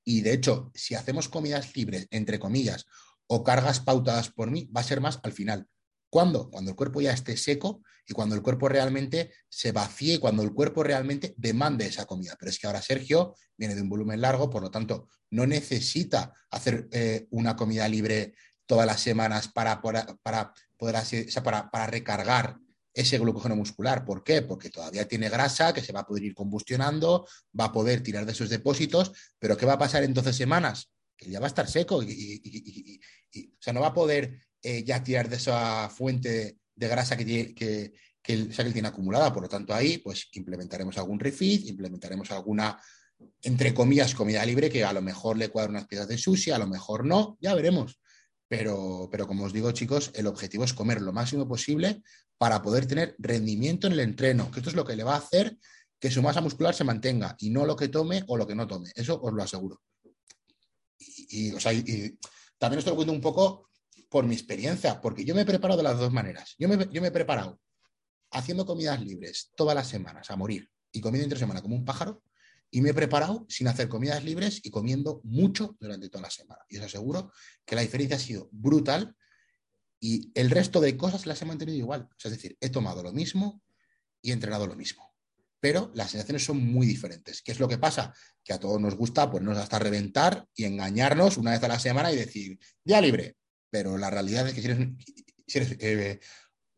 Y 0.04 0.22
de 0.22 0.34
hecho, 0.34 0.72
si 0.74 0.96
hacemos 0.96 1.28
comidas 1.28 1.76
libres, 1.76 2.08
entre 2.12 2.40
comillas, 2.40 2.86
o 3.28 3.44
cargas 3.44 3.82
pautadas 3.82 4.30
por 4.30 4.50
mí, 4.50 4.70
va 4.76 4.82
a 4.82 4.86
ser 4.86 5.02
más 5.02 5.20
al 5.24 5.34
final. 5.34 5.68
¿Cuándo? 6.10 6.50
Cuando 6.50 6.72
el 6.72 6.78
cuerpo 6.78 7.02
ya 7.02 7.12
esté 7.12 7.38
seco 7.38 7.84
y 8.08 8.14
cuando 8.14 8.36
el 8.36 8.42
cuerpo 8.42 8.68
realmente 8.68 9.32
se 9.48 9.72
vacíe 9.72 10.20
cuando 10.20 10.44
el 10.44 10.54
cuerpo 10.54 10.84
realmente 10.84 11.34
demande 11.38 11.86
esa 11.86 12.06
comida. 12.06 12.36
Pero 12.38 12.50
es 12.50 12.60
que 12.60 12.68
ahora 12.68 12.82
Sergio 12.82 13.36
viene 13.56 13.76
de 13.76 13.82
un 13.82 13.90
volumen 13.90 14.20
largo, 14.20 14.50
por 14.50 14.62
lo 14.62 14.72
tanto, 14.72 15.08
no 15.30 15.46
necesita 15.46 16.34
hacer 16.50 16.88
eh, 16.92 17.28
una 17.32 17.56
comida 17.56 17.88
libre 17.88 18.34
todas 18.66 18.86
las 18.86 19.02
semanas 19.02 19.48
para, 19.48 19.82
para, 19.82 20.54
poder 20.78 20.96
hacer, 20.96 21.28
para, 21.44 21.70
para 21.70 21.88
recargar 21.88 22.58
ese 22.94 23.18
glucógeno 23.18 23.56
muscular. 23.56 24.06
¿Por 24.06 24.24
qué? 24.24 24.42
Porque 24.42 24.70
todavía 24.70 25.08
tiene 25.08 25.30
grasa 25.30 25.74
que 25.74 25.82
se 25.82 25.94
va 25.94 26.02
a 26.02 26.06
poder 26.06 26.24
ir 26.24 26.36
combustionando, 26.36 27.28
va 27.58 27.66
a 27.66 27.72
poder 27.72 28.02
tirar 28.04 28.26
de 28.26 28.34
esos 28.34 28.50
depósitos, 28.50 29.12
pero 29.40 29.58
¿qué 29.58 29.66
va 29.66 29.74
a 29.74 29.80
pasar 29.80 30.04
en 30.04 30.14
12 30.14 30.34
semanas? 30.34 30.92
Que 31.16 31.30
ya 31.30 31.40
va 31.40 31.46
a 31.46 31.50
estar 31.50 31.70
seco 31.70 32.02
y, 32.04 33.00
o 33.36 33.62
sea, 33.62 33.74
no 33.74 33.82
va 33.82 33.88
a 33.88 33.94
poder 33.94 34.40
eh, 34.62 34.84
ya 34.84 35.04
tirar 35.04 35.30
de 35.30 35.38
esa 35.38 35.90
fuente 35.90 36.58
de 36.76 36.88
grasa 36.88 37.16
que, 37.16 37.54
que, 37.54 37.94
que, 38.22 38.34
él, 38.34 38.74
tiene 38.74 38.88
acumulada. 38.88 39.32
Por 39.32 39.44
lo 39.44 39.50
tanto, 39.50 39.74
ahí 39.74 40.00
pues 40.00 40.28
implementaremos 40.34 40.98
algún 40.98 41.20
refit, 41.20 41.68
implementaremos 41.68 42.32
alguna, 42.32 42.80
entre 43.44 43.74
comillas, 43.74 44.16
comida 44.16 44.46
libre 44.46 44.70
que 44.70 44.84
a 44.84 44.94
lo 44.94 45.02
mejor 45.02 45.38
le 45.38 45.50
cuadra 45.50 45.70
unas 45.70 45.88
piezas 45.88 46.08
de 46.08 46.18
sushi, 46.18 46.52
a 46.52 46.58
lo 46.58 46.68
mejor 46.68 47.06
no, 47.06 47.38
ya 47.40 47.54
veremos. 47.54 48.01
Pero, 48.52 49.08
pero 49.10 49.28
como 49.28 49.46
os 49.46 49.54
digo, 49.54 49.72
chicos, 49.72 50.12
el 50.14 50.28
objetivo 50.28 50.66
es 50.66 50.74
comer 50.74 51.02
lo 51.02 51.14
máximo 51.14 51.48
posible 51.48 52.04
para 52.38 52.62
poder 52.62 52.86
tener 52.86 53.16
rendimiento 53.18 53.88
en 53.88 53.94
el 53.94 54.02
entreno, 54.02 54.52
que 54.52 54.60
esto 54.60 54.70
es 54.70 54.76
lo 54.76 54.84
que 54.84 54.98
le 54.98 55.06
va 55.06 55.14
a 55.14 55.20
hacer 55.20 55.58
que 55.98 56.12
su 56.12 56.22
masa 56.22 56.42
muscular 56.42 56.74
se 56.74 56.84
mantenga 56.84 57.34
y 57.40 57.50
no 57.50 57.66
lo 57.66 57.78
que 57.78 57.88
tome 57.88 58.26
o 58.28 58.36
lo 58.36 58.46
que 58.46 58.54
no 58.54 58.68
tome. 58.68 58.92
Eso 58.94 59.22
os 59.22 59.32
lo 59.32 59.42
aseguro. 59.42 59.82
Y, 60.98 61.52
también 62.58 62.80
esto 62.80 62.90
lo 62.90 62.98
cuento 62.98 63.14
un 63.14 63.22
poco 63.22 63.70
por 64.10 64.26
mi 64.26 64.34
experiencia, 64.34 65.00
porque 65.00 65.24
yo 65.24 65.34
me 65.34 65.44
he 65.44 65.46
preparado 65.46 65.78
de 65.78 65.84
las 65.84 65.98
dos 65.98 66.12
maneras. 66.12 66.54
Yo 66.60 66.68
me, 66.68 66.90
yo 66.92 67.02
me 67.02 67.08
he 67.08 67.12
preparado 67.12 67.58
haciendo 68.32 68.66
comidas 68.66 69.00
libres 69.00 69.52
todas 69.56 69.76
las 69.76 69.88
semanas 69.88 70.30
a 70.30 70.36
morir 70.36 70.70
y 70.92 71.00
comiendo 71.00 71.24
entre 71.24 71.40
semana 71.40 71.62
como 71.62 71.78
un 71.78 71.86
pájaro, 71.86 72.22
y 72.72 72.82
me 72.82 72.90
he 72.90 72.94
preparado 72.94 73.46
sin 73.50 73.68
hacer 73.68 73.90
comidas 73.90 74.24
libres 74.24 74.62
y 74.64 74.72
comiendo 74.72 75.22
mucho 75.24 75.78
durante 75.80 76.10
toda 76.10 76.24
la 76.24 76.32
semana. 76.32 76.62
Y 76.70 76.78
os 76.78 76.86
aseguro 76.86 77.32
que 77.66 77.76
la 77.76 77.82
diferencia 77.82 78.16
ha 78.16 78.20
sido 78.20 78.50
brutal 78.52 79.16
y 80.00 80.32
el 80.34 80.50
resto 80.50 80.82
de 80.82 80.98
cosas 80.98 81.26
las 81.26 81.42
he 81.42 81.46
mantenido 81.46 81.78
igual. 81.78 82.08
es 82.24 82.32
decir, 82.32 82.58
he 82.60 82.70
tomado 82.70 83.04
lo 83.04 83.12
mismo 83.12 83.62
y 84.22 84.32
he 84.32 84.34
entrenado 84.34 84.66
lo 84.66 84.76
mismo 84.76 85.12
pero 85.62 85.92
las 85.94 86.10
sensaciones 86.12 86.44
son 86.44 86.58
muy 86.58 86.88
diferentes. 86.88 87.42
¿Qué 87.44 87.52
es 87.52 87.60
lo 87.60 87.70
que 87.70 87.78
pasa? 87.78 88.14
Que 88.44 88.52
a 88.52 88.60
todos 88.60 88.82
nos 88.82 88.96
gusta 88.96 89.30
ponernos 89.30 89.60
hasta 89.60 89.78
reventar 89.78 90.48
y 90.56 90.66
engañarnos 90.66 91.38
una 91.38 91.52
vez 91.52 91.64
a 91.64 91.68
la 91.68 91.80
semana 91.80 92.12
y 92.12 92.16
decir, 92.18 92.60
ya 92.84 93.00
libre. 93.00 93.38
Pero 93.70 93.98
la 93.98 94.10
realidad 94.10 94.48
es 94.48 94.56
que 94.56 94.62
si 94.62 95.58
eres, 95.58 95.78
eh, 95.80 96.20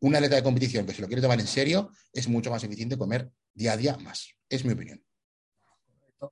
una 0.00 0.18
atleta 0.18 0.36
de 0.36 0.42
competición 0.42 0.84
que 0.84 0.92
se 0.92 1.00
lo 1.00 1.08
quiere 1.08 1.22
tomar 1.22 1.40
en 1.40 1.46
serio, 1.46 1.90
es 2.12 2.28
mucho 2.28 2.50
más 2.50 2.62
eficiente 2.62 2.98
comer 2.98 3.32
día 3.54 3.72
a 3.72 3.76
día 3.78 3.96
más. 3.96 4.28
Es 4.50 4.66
mi 4.66 4.74
opinión. 4.74 5.02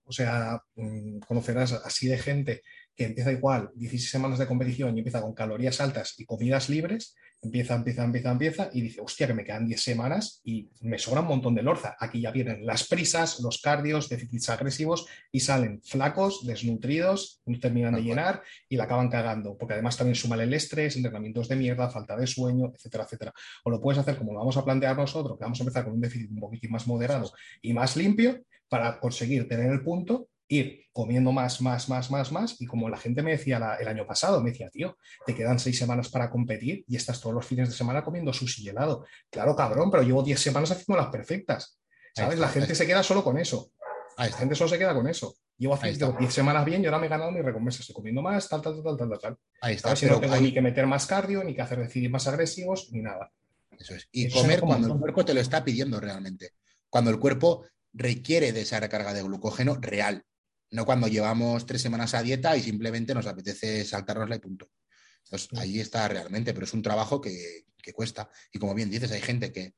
O 0.05 0.12
sea, 0.12 0.62
mm, 0.76 1.18
conocerás 1.20 1.72
así 1.72 2.09
de 2.09 2.18
gente 2.18 2.62
que 2.94 3.05
empieza 3.05 3.33
igual 3.33 3.70
16 3.74 4.11
semanas 4.11 4.38
de 4.38 4.46
competición 4.46 4.94
y 4.96 5.00
empieza 5.00 5.22
con 5.22 5.35
calorías 5.35 5.81
altas 5.81 6.14
y 6.18 6.24
comidas 6.24 6.68
libres, 6.68 7.14
empieza, 7.42 7.74
empieza, 7.74 8.05
empieza, 8.05 8.31
empieza 8.31 8.70
y 8.72 8.83
dice, 8.83 9.00
hostia, 9.00 9.26
que 9.26 9.35
me 9.35 9.44
quedan 9.44 9.66
10 9.66 9.83
semanas 9.83 10.40
y 10.44 10.70
me 10.81 10.98
sobra 10.98 11.22
un 11.22 11.26
montón 11.26 11.55
de 11.55 11.62
lorza. 11.62 11.96
Aquí 11.98 12.20
ya 12.20 12.31
vienen 12.31 12.64
las 12.64 12.87
prisas, 12.87 13.40
los 13.40 13.61
cardios, 13.61 14.09
déficits 14.09 14.48
agresivos 14.50 15.07
y 15.33 15.40
salen 15.40 15.83
flacos, 15.83 16.46
desnutridos, 16.46 17.40
no 17.46 17.59
terminan 17.59 17.94
de 17.94 18.02
llenar 18.02 18.42
y 18.68 18.76
la 18.76 18.85
acaban 18.85 19.09
cagando, 19.09 19.57
porque 19.59 19.74
además 19.74 19.96
también 19.96 20.14
suman 20.14 20.40
el 20.40 20.55
estrés, 20.55 20.94
entrenamientos 20.96 21.48
de 21.48 21.57
mierda, 21.57 21.90
falta 21.90 22.16
de 22.16 22.26
sueño, 22.26 22.72
etcétera, 22.74 23.05
etcétera. 23.05 23.33
O 23.64 23.70
lo 23.70 23.81
puedes 23.81 23.98
hacer 23.98 24.16
como 24.16 24.33
lo 24.33 24.38
vamos 24.38 24.57
a 24.57 24.64
plantear 24.64 24.96
nosotros, 24.96 25.37
que 25.37 25.44
vamos 25.44 25.59
a 25.59 25.62
empezar 25.64 25.85
con 25.85 25.94
un 25.94 26.00
déficit 26.00 26.31
un 26.31 26.40
poquito 26.40 26.68
más 26.68 26.87
moderado 26.87 27.33
y 27.61 27.72
más 27.72 27.96
limpio 27.96 28.40
para 28.72 28.98
conseguir 28.98 29.46
tener 29.46 29.70
el 29.70 29.82
punto 29.82 30.30
ir 30.48 30.87
comiendo 30.94 31.30
más, 31.30 31.61
más, 31.61 31.90
más, 31.90 32.11
más, 32.11 32.32
más. 32.32 32.58
Y 32.58 32.66
como 32.66 32.88
la 32.88 32.96
gente 32.96 33.22
me 33.22 33.32
decía 33.32 33.76
el 33.78 33.87
año 33.87 34.06
pasado, 34.06 34.40
me 34.42 34.50
decía, 34.50 34.70
tío, 34.70 34.96
te 35.26 35.35
quedan 35.35 35.58
seis 35.58 35.76
semanas 35.76 36.08
para 36.08 36.30
competir 36.30 36.82
y 36.88 36.96
estás 36.96 37.20
todos 37.20 37.35
los 37.35 37.44
fines 37.44 37.68
de 37.68 37.74
semana 37.74 38.02
comiendo 38.02 38.32
sushi 38.32 38.66
helado. 38.66 39.04
Claro, 39.30 39.54
cabrón, 39.54 39.90
pero 39.90 40.02
llevo 40.02 40.22
diez 40.22 40.40
semanas 40.40 40.70
haciendo 40.70 41.02
las 41.02 41.11
perfectas. 41.11 41.78
¿Sabes? 42.14 42.38
la 42.38 42.48
gente 42.48 42.74
se 42.74 42.87
queda 42.87 43.02
solo 43.02 43.22
con 43.22 43.38
eso. 43.38 43.72
La 44.16 44.30
gente 44.30 44.54
solo 44.54 44.68
se 44.70 44.78
queda 44.78 44.94
con 44.94 45.06
eso. 45.06 45.35
Llevo 45.58 45.74
haciendo 45.74 46.16
diez 46.18 46.32
semanas 46.32 46.64
bien 46.64 46.82
y 46.82 46.87
ahora 46.87 46.98
me 46.98 47.06
he 47.06 47.11
ganado 47.11 47.30
mi 47.30 47.42
recompensa. 47.42 47.80
Estoy 47.80 47.94
comiendo 47.94 48.22
más, 48.22 48.48
tal, 48.48 48.62
tal, 48.62 48.82
tal, 48.82 48.96
tal, 48.96 49.08
tal, 49.11 49.18
tal. 49.18 49.37
Ahí 49.61 49.74
está. 49.74 49.94
Si 49.94 50.06
no 50.06 50.18
tengo 50.18 50.37
ni 50.37 50.50
que 50.50 50.62
meter 50.62 50.87
más 50.87 51.06
cardio, 51.06 51.44
ni 51.44 51.54
que 51.54 51.61
hacer 51.61 51.78
decidir 51.78 52.11
más 52.11 52.26
agresivos, 52.26 52.88
ni 52.90 53.02
nada. 53.02 53.30
Eso 53.78 53.94
es. 53.94 54.08
Y 54.12 54.30
comer 54.30 54.61
cuando 54.61 54.94
el 54.94 54.98
cuerpo 54.98 55.26
te 55.26 55.35
lo 55.35 55.40
está 55.40 55.62
pidiendo 55.62 56.00
realmente. 56.00 56.52
Cuando 56.90 57.11
el 57.11 57.18
cuerpo 57.18 57.64
requiere 57.92 58.52
de 58.52 58.62
esa 58.62 58.81
recarga 58.81 59.12
de 59.12 59.22
glucógeno 59.22 59.76
real 59.76 60.24
no 60.72 60.87
cuando 60.87 61.07
llevamos 61.07 61.66
tres 61.66 61.83
semanas 61.83 62.14
a 62.14 62.22
dieta 62.22 62.57
y 62.57 62.62
simplemente 62.62 63.14
nos 63.14 63.26
apetece 63.26 63.85
saltárnosla 63.85 64.37
y 64.37 64.40
punto. 64.40 64.70
Entonces, 65.24 65.48
ahí 65.59 65.78
está 65.78 66.09
realmente, 66.09 66.52
pero 66.52 66.64
es 66.64 66.72
un 66.72 66.83
trabajo 66.83 67.20
que, 67.20 67.66
cuesta. 67.94 68.31
Y 68.52 68.59
como 68.59 68.74
bien 68.74 68.90
dices, 68.90 69.12
hay 69.12 69.20
gente 69.20 69.52
que, 69.52 69.74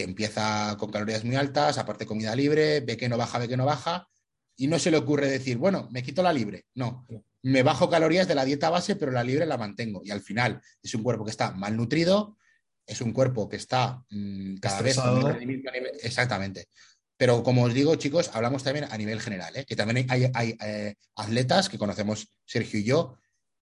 empieza 0.00 0.76
con 0.78 0.92
calorías 0.92 1.24
muy 1.24 1.34
altas, 1.34 1.76
aparte 1.76 2.06
comida 2.06 2.36
libre, 2.36 2.78
ve 2.82 2.96
que 2.96 3.08
no 3.08 3.18
baja, 3.18 3.40
ve 3.40 3.48
que 3.48 3.56
no 3.56 3.64
baja, 3.64 4.08
y 4.54 4.68
no 4.68 4.78
se 4.78 4.92
le 4.92 4.96
ocurre 4.96 5.28
decir, 5.28 5.56
bueno, 5.56 5.88
me 5.90 6.04
quito 6.04 6.22
la 6.22 6.32
libre. 6.32 6.66
No, 6.74 7.04
me 7.42 7.64
bajo 7.64 7.90
calorías 7.90 8.28
de 8.28 8.36
la 8.36 8.44
dieta 8.44 8.70
base, 8.70 8.94
pero 8.94 9.10
la 9.10 9.24
libre 9.24 9.44
la 9.44 9.56
mantengo. 9.56 10.00
Y 10.04 10.12
al 10.12 10.20
final 10.20 10.60
es 10.80 10.94
un 10.94 11.02
cuerpo 11.02 11.24
que 11.24 11.32
está 11.32 11.50
malnutrido, 11.50 12.36
es 12.86 13.00
un 13.00 13.12
cuerpo 13.12 13.48
que 13.48 13.56
está 13.56 14.00
mm, 14.10 14.58
cada 14.58 14.82
vez... 14.82 14.98
Exactamente. 16.04 16.68
Pero 17.18 17.42
como 17.42 17.64
os 17.64 17.74
digo, 17.74 17.96
chicos, 17.96 18.30
hablamos 18.32 18.62
también 18.62 18.86
a 18.88 18.96
nivel 18.96 19.20
general, 19.20 19.54
¿eh? 19.56 19.64
que 19.66 19.74
también 19.74 20.06
hay, 20.08 20.30
eh, 20.64 20.94
atletas 21.16 21.68
que 21.68 21.76
conocemos, 21.76 22.28
Sergio 22.46 22.78
y 22.78 22.84
yo, 22.84 23.16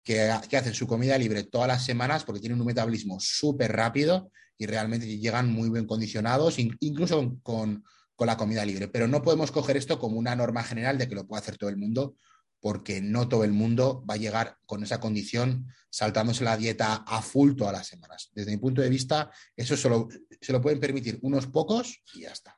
que, 0.04 0.30
hacen 0.32 0.74
su 0.74 0.88
comida 0.88 1.16
libre 1.18 1.44
todas 1.44 1.68
las 1.68 1.86
semanas 1.86 2.24
porque 2.24 2.42
tienen 2.42 2.60
un 2.60 2.66
metabolismo 2.66 3.20
súper 3.20 3.72
rápido 3.72 4.32
y 4.58 4.66
realmente 4.66 5.06
llegan 5.06 5.52
muy 5.52 5.70
bien 5.70 5.86
condicionados, 5.86 6.58
incluso 6.58 7.38
con, 7.44 7.84
la 8.18 8.38
comida 8.38 8.66
libre. 8.66 8.88
Pero 8.88 9.08
no 9.08 9.22
podemos 9.22 9.52
coger 9.52 9.78
esto 9.78 10.00
como 10.00 10.18
una 10.18 10.36
norma 10.36 10.64
general 10.64 10.98
de 10.98 11.08
que 11.08 11.16
lo 11.16 11.28
puede 11.28 11.42
hacer 11.42 11.58
todo 11.58 11.70
el 11.70 11.78
mundo, 11.78 12.16
porque 12.60 13.00
no 13.00 13.28
todo 13.28 13.44
el 13.44 13.52
mundo 13.52 14.04
va 14.10 14.16
a 14.16 14.18
llegar 14.18 14.58
con 14.66 14.82
esa 14.82 15.00
condición 15.00 15.68
saltándose 15.92 16.44
la 16.44 16.58
dieta 16.58 17.04
a 17.06 17.22
full 17.22 17.56
todas 17.56 17.74
las 17.74 17.88
semanas. 17.88 18.32
Desde 18.34 18.52
mi 18.52 18.58
punto 18.58 18.82
de 18.82 18.90
vista, 18.90 19.30
eso 19.56 19.78
solo, 19.78 20.08
se 20.42 20.52
lo 20.52 20.62
pueden 20.62 20.80
permitir 20.80 21.20
unos 21.22 21.46
pocos 21.46 22.02
y 22.16 22.22
ya 22.22 22.32
está. 22.32 22.55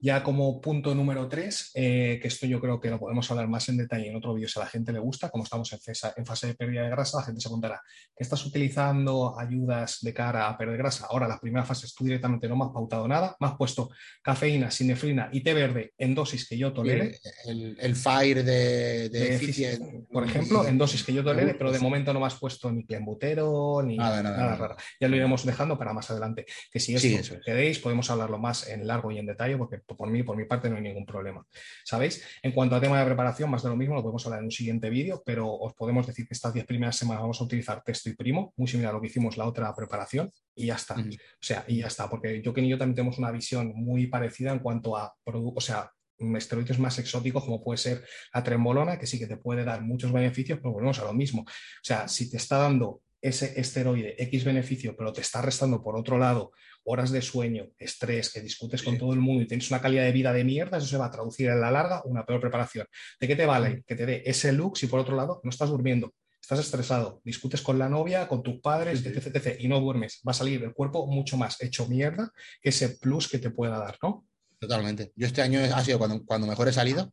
Ya 0.00 0.22
como 0.22 0.60
punto 0.60 0.94
número 0.94 1.28
tres, 1.28 1.72
eh, 1.74 2.20
que 2.22 2.28
esto 2.28 2.46
yo 2.46 2.60
creo 2.60 2.80
que 2.80 2.88
lo 2.88 3.00
podemos 3.00 3.28
hablar 3.30 3.48
más 3.48 3.68
en 3.68 3.78
detalle 3.78 4.08
en 4.08 4.14
otro 4.14 4.32
vídeo 4.32 4.48
si 4.48 4.58
a 4.60 4.62
la 4.62 4.68
gente 4.68 4.92
le 4.92 5.00
gusta, 5.00 5.28
como 5.28 5.42
estamos 5.42 5.72
en, 5.72 6.24
fase 6.24 6.46
de 6.46 6.54
pérdida 6.54 6.82
de 6.82 6.90
grasa, 6.90 7.18
la 7.18 7.24
gente 7.24 7.40
se 7.40 7.48
preguntará, 7.48 7.82
¿qué 8.16 8.22
estás 8.22 8.46
utilizando 8.46 9.36
ayudas 9.36 9.98
de 10.02 10.14
cara 10.14 10.48
a 10.48 10.56
perder 10.56 10.78
grasa? 10.78 11.06
Ahora, 11.10 11.26
las 11.26 11.40
primeras 11.40 11.66
fases 11.66 11.94
tú 11.94 12.04
directamente 12.04 12.48
no 12.48 12.56
me 12.56 12.66
has 12.66 12.70
pautado 12.70 13.08
nada, 13.08 13.36
me 13.40 13.48
has 13.48 13.56
puesto 13.56 13.90
cafeína, 14.22 14.70
sinefrina 14.70 15.30
y 15.32 15.40
té 15.40 15.52
verde 15.52 15.92
en 15.98 16.14
dosis 16.14 16.48
que 16.48 16.56
yo 16.56 16.72
tolere. 16.72 17.18
El, 17.44 17.96
FIRE 17.96 18.44
de, 18.44 19.08
de, 19.08 20.06
Por 20.12 20.24
ejemplo, 20.24 20.64
en 20.64 20.78
dosis 20.78 21.02
que 21.02 21.12
yo 21.12 21.24
tolere, 21.24 21.54
pero 21.54 21.72
de 21.72 21.80
momento 21.80 22.12
no 22.12 22.20
me 22.20 22.26
has 22.26 22.36
puesto 22.36 22.70
ni 22.70 22.84
clenbutero 22.84 23.82
ni 23.82 23.96
nada, 23.96 24.22
nada, 24.22 24.54
raro. 24.54 24.76
Ya 25.00 25.08
lo 25.08 25.16
iremos 25.16 25.44
dejando 25.44 25.76
para 25.76 25.92
más 25.92 26.08
adelante. 26.10 26.46
Que 26.70 26.78
si 26.78 26.94
esto 26.94 27.36
queréis, 27.44 27.80
podemos 27.80 28.08
hablarlo 28.10 28.38
más 28.38 28.68
en 28.68 28.86
largo 28.86 29.10
y 29.10 29.18
en 29.18 29.26
detalle, 29.26 29.56
porque 29.56 29.78
por 29.96 30.10
mí, 30.10 30.22
por 30.22 30.36
mi 30.36 30.44
parte, 30.44 30.68
no 30.68 30.76
hay 30.76 30.82
ningún 30.82 31.06
problema. 31.06 31.44
¿Sabéis? 31.84 32.24
En 32.42 32.52
cuanto 32.52 32.76
a 32.76 32.80
tema 32.80 32.98
de 32.98 33.06
preparación, 33.06 33.50
más 33.50 33.62
de 33.62 33.70
lo 33.70 33.76
mismo, 33.76 33.94
lo 33.94 34.02
podemos 34.02 34.24
hablar 34.26 34.40
en 34.40 34.46
un 34.46 34.50
siguiente 34.50 34.90
vídeo, 34.90 35.22
pero 35.24 35.50
os 35.50 35.74
podemos 35.74 36.06
decir 36.06 36.26
que 36.26 36.34
estas 36.34 36.52
10 36.52 36.66
primeras 36.66 36.96
semanas 36.96 37.22
vamos 37.22 37.40
a 37.40 37.44
utilizar 37.44 37.82
texto 37.82 38.10
y 38.10 38.14
primo, 38.14 38.52
muy 38.56 38.68
similar 38.68 38.90
a 38.90 38.94
lo 38.94 39.00
que 39.00 39.08
hicimos 39.08 39.36
la 39.36 39.46
otra 39.46 39.74
preparación, 39.74 40.30
y 40.54 40.66
ya 40.66 40.74
está. 40.74 40.94
O 40.94 41.04
sea, 41.40 41.64
y 41.66 41.78
ya 41.78 41.86
está, 41.86 42.08
porque 42.08 42.42
yo 42.42 42.52
que 42.52 42.60
y 42.60 42.68
yo 42.68 42.78
también 42.78 42.96
tenemos 42.96 43.18
una 43.18 43.30
visión 43.30 43.72
muy 43.74 44.06
parecida 44.06 44.52
en 44.52 44.58
cuanto 44.58 44.96
a 44.96 45.14
o 45.24 45.60
sea, 45.60 45.90
esteroides 46.18 46.78
más 46.78 46.98
exóticos 46.98 47.44
como 47.44 47.62
puede 47.62 47.78
ser 47.78 48.04
la 48.34 48.42
trembolona, 48.42 48.98
que 48.98 49.06
sí 49.06 49.18
que 49.18 49.26
te 49.26 49.36
puede 49.36 49.64
dar 49.64 49.82
muchos 49.82 50.12
beneficios, 50.12 50.58
pero 50.58 50.72
volvemos 50.72 50.98
a 50.98 51.04
lo 51.04 51.12
mismo. 51.12 51.42
O 51.42 51.82
sea, 51.82 52.08
si 52.08 52.30
te 52.30 52.36
está 52.36 52.58
dando 52.58 53.02
ese 53.20 53.58
esteroide 53.60 54.14
X 54.22 54.44
beneficio, 54.44 54.96
pero 54.96 55.12
te 55.12 55.20
está 55.20 55.42
restando 55.42 55.82
por 55.82 55.96
otro 55.96 56.18
lado 56.18 56.52
horas 56.84 57.10
de 57.10 57.20
sueño, 57.20 57.68
estrés, 57.78 58.32
que 58.32 58.40
discutes 58.40 58.82
con 58.82 58.96
todo 58.96 59.12
el 59.12 59.20
mundo 59.20 59.42
y 59.42 59.46
tienes 59.46 59.70
una 59.70 59.80
calidad 59.80 60.04
de 60.04 60.12
vida 60.12 60.32
de 60.32 60.44
mierda, 60.44 60.78
eso 60.78 60.86
se 60.86 60.96
va 60.96 61.06
a 61.06 61.10
traducir 61.10 61.48
en 61.48 61.60
la 61.60 61.70
larga 61.70 62.02
una 62.04 62.24
peor 62.24 62.40
preparación. 62.40 62.86
¿De 63.20 63.26
qué 63.26 63.36
te 63.36 63.46
vale 63.46 63.82
que 63.86 63.94
te 63.94 64.06
dé 64.06 64.22
ese 64.24 64.52
look 64.52 64.78
si 64.78 64.86
por 64.86 65.00
otro 65.00 65.16
lado 65.16 65.40
no 65.44 65.50
estás 65.50 65.68
durmiendo? 65.68 66.14
Estás 66.40 66.60
estresado, 66.60 67.20
discutes 67.24 67.60
con 67.60 67.78
la 67.78 67.90
novia, 67.90 68.26
con 68.26 68.42
tus 68.42 68.60
padres, 68.60 69.04
etc, 69.04 69.56
y 69.58 69.68
no 69.68 69.80
duermes. 69.80 70.22
Va 70.26 70.30
a 70.30 70.34
salir 70.34 70.62
el 70.64 70.72
cuerpo 70.72 71.06
mucho 71.06 71.36
más 71.36 71.60
hecho 71.60 71.86
mierda 71.88 72.32
que 72.62 72.70
ese 72.70 72.88
plus 72.88 73.28
que 73.28 73.38
te 73.38 73.50
pueda 73.50 73.78
dar, 73.78 73.98
¿no? 74.02 74.26
Totalmente. 74.58 75.12
Yo 75.14 75.26
este 75.26 75.42
año 75.42 75.60
ha 75.60 75.84
sido 75.84 75.98
cuando, 75.98 76.24
cuando 76.24 76.46
mejor 76.46 76.68
he 76.68 76.72
salido 76.72 77.12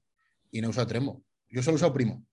y 0.52 0.62
no 0.62 0.70
uso 0.70 0.88
tremo. 0.88 1.22
Yo 1.50 1.62
solo 1.62 1.76
uso 1.76 1.94
primo. 1.94 2.26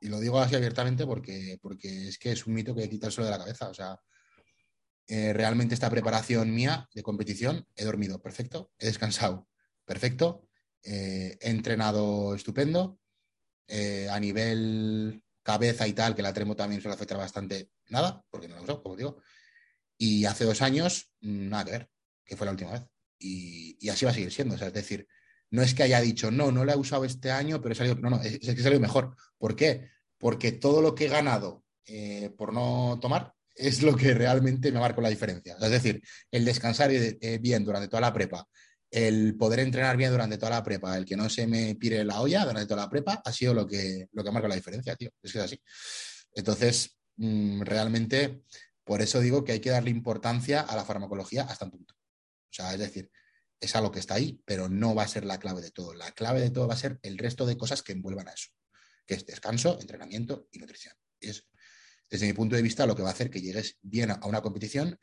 Y 0.00 0.08
lo 0.08 0.20
digo 0.20 0.38
así 0.38 0.54
abiertamente 0.54 1.06
porque, 1.06 1.58
porque 1.60 2.08
es 2.08 2.18
que 2.18 2.32
es 2.32 2.46
un 2.46 2.54
mito 2.54 2.74
que 2.74 2.88
quita 2.88 3.06
el 3.06 3.12
suelo 3.12 3.30
de 3.30 3.36
la 3.36 3.44
cabeza. 3.44 3.68
O 3.68 3.74
sea, 3.74 3.98
eh, 5.06 5.32
realmente 5.32 5.74
esta 5.74 5.90
preparación 5.90 6.54
mía 6.54 6.88
de 6.94 7.02
competición, 7.02 7.66
he 7.76 7.84
dormido 7.84 8.20
perfecto, 8.20 8.72
he 8.78 8.86
descansado 8.86 9.48
perfecto, 9.84 10.48
eh, 10.82 11.38
he 11.40 11.50
entrenado 11.50 12.34
estupendo, 12.34 13.00
eh, 13.66 14.08
a 14.10 14.20
nivel 14.20 15.22
cabeza 15.42 15.88
y 15.88 15.94
tal, 15.94 16.14
que 16.14 16.22
la 16.22 16.34
tremo 16.34 16.56
también 16.56 16.82
suele 16.82 16.94
afectar 16.94 17.16
bastante, 17.16 17.70
nada, 17.88 18.22
porque 18.30 18.48
no 18.48 18.56
lo 18.56 18.62
uso, 18.64 18.82
como 18.82 18.96
digo. 18.96 19.22
Y 19.96 20.26
hace 20.26 20.44
dos 20.44 20.60
años, 20.62 21.10
nada 21.20 21.64
que 21.64 21.70
ver, 21.70 21.90
que 22.24 22.36
fue 22.36 22.44
la 22.44 22.52
última 22.52 22.72
vez. 22.72 22.82
Y, 23.18 23.78
y 23.80 23.88
así 23.88 24.04
va 24.04 24.10
a 24.10 24.14
seguir 24.14 24.30
siendo. 24.30 24.54
O 24.54 24.58
sea, 24.58 24.68
es 24.68 24.74
decir, 24.74 25.08
no 25.50 25.62
es 25.62 25.74
que 25.74 25.82
haya 25.82 26.00
dicho, 26.00 26.30
no, 26.30 26.52
no 26.52 26.64
la 26.64 26.74
he 26.74 26.76
usado 26.76 27.04
este 27.04 27.30
año, 27.30 27.60
pero 27.60 27.72
he 27.72 27.76
salido, 27.76 27.96
es, 28.22 28.38
que 28.38 28.50
he 28.52 28.62
salido 28.62 28.80
mejor. 28.80 29.16
¿Por 29.38 29.56
qué? 29.56 29.88
Porque 30.18 30.52
todo 30.52 30.82
lo 30.82 30.94
que 30.94 31.06
he 31.06 31.08
ganado 31.08 31.64
eh, 31.86 32.30
por 32.36 32.52
no 32.52 32.98
tomar 33.00 33.34
es 33.54 33.82
lo 33.82 33.96
que 33.96 34.14
realmente 34.14 34.70
me 34.70 34.80
marca 34.80 35.00
la 35.00 35.08
diferencia. 35.08 35.56
Es 35.60 35.70
decir, 35.70 36.02
el 36.30 36.44
descansar 36.44 36.90
eh, 36.92 37.38
bien 37.40 37.64
durante 37.64 37.88
toda 37.88 38.02
la 38.02 38.12
prepa, 38.12 38.46
el 38.90 39.36
poder 39.36 39.60
entrenar 39.60 39.96
bien 39.96 40.10
durante 40.10 40.38
toda 40.38 40.50
la 40.50 40.62
prepa, 40.62 40.96
el 40.96 41.04
que 41.04 41.16
no 41.16 41.28
se 41.28 41.46
me 41.46 41.74
pire 41.74 42.04
la 42.04 42.20
olla 42.20 42.44
durante 42.44 42.66
toda 42.66 42.82
la 42.82 42.90
prepa, 42.90 43.20
ha 43.24 43.32
sido 43.32 43.54
lo 43.54 43.66
que, 43.66 44.06
lo 44.12 44.24
que 44.24 44.30
marca 44.30 44.48
la 44.48 44.54
diferencia, 44.54 44.96
tío. 44.96 45.10
Es 45.22 45.32
que 45.32 45.38
es 45.38 45.44
así. 45.44 45.60
Entonces, 46.34 46.98
mm, 47.16 47.62
realmente, 47.62 48.42
por 48.84 49.02
eso 49.02 49.20
digo 49.20 49.44
que 49.44 49.52
hay 49.52 49.60
que 49.60 49.70
darle 49.70 49.90
importancia 49.90 50.60
a 50.60 50.76
la 50.76 50.84
farmacología 50.84 51.42
hasta 51.42 51.64
un 51.64 51.72
punto. 51.72 51.94
O 51.94 52.52
sea, 52.52 52.72
es 52.72 52.78
decir, 52.78 53.10
es 53.60 53.74
algo 53.76 53.90
que 53.90 53.98
está 53.98 54.14
ahí, 54.14 54.40
pero 54.44 54.68
no 54.68 54.94
va 54.94 55.02
a 55.02 55.08
ser 55.08 55.24
la 55.24 55.38
clave 55.38 55.60
de 55.60 55.70
todo. 55.70 55.94
La 55.94 56.12
clave 56.12 56.40
de 56.40 56.50
todo 56.50 56.68
va 56.68 56.74
a 56.74 56.78
ser 56.78 56.98
el 57.02 57.18
resto 57.18 57.46
de 57.46 57.56
cosas 57.56 57.82
que 57.82 57.92
envuelvan 57.92 58.28
a 58.28 58.32
eso, 58.32 58.50
que 59.06 59.14
es 59.14 59.26
descanso, 59.26 59.78
entrenamiento 59.80 60.48
y 60.52 60.58
nutrición. 60.58 60.94
Y 61.20 61.30
es, 61.30 61.46
desde 62.08 62.26
mi 62.26 62.32
punto 62.32 62.56
de 62.56 62.62
vista, 62.62 62.86
lo 62.86 62.94
que 62.94 63.02
va 63.02 63.10
a 63.10 63.12
hacer 63.12 63.30
que 63.30 63.40
llegues 63.40 63.78
bien 63.82 64.10
a 64.10 64.20
una 64.24 64.40
competición 64.40 64.98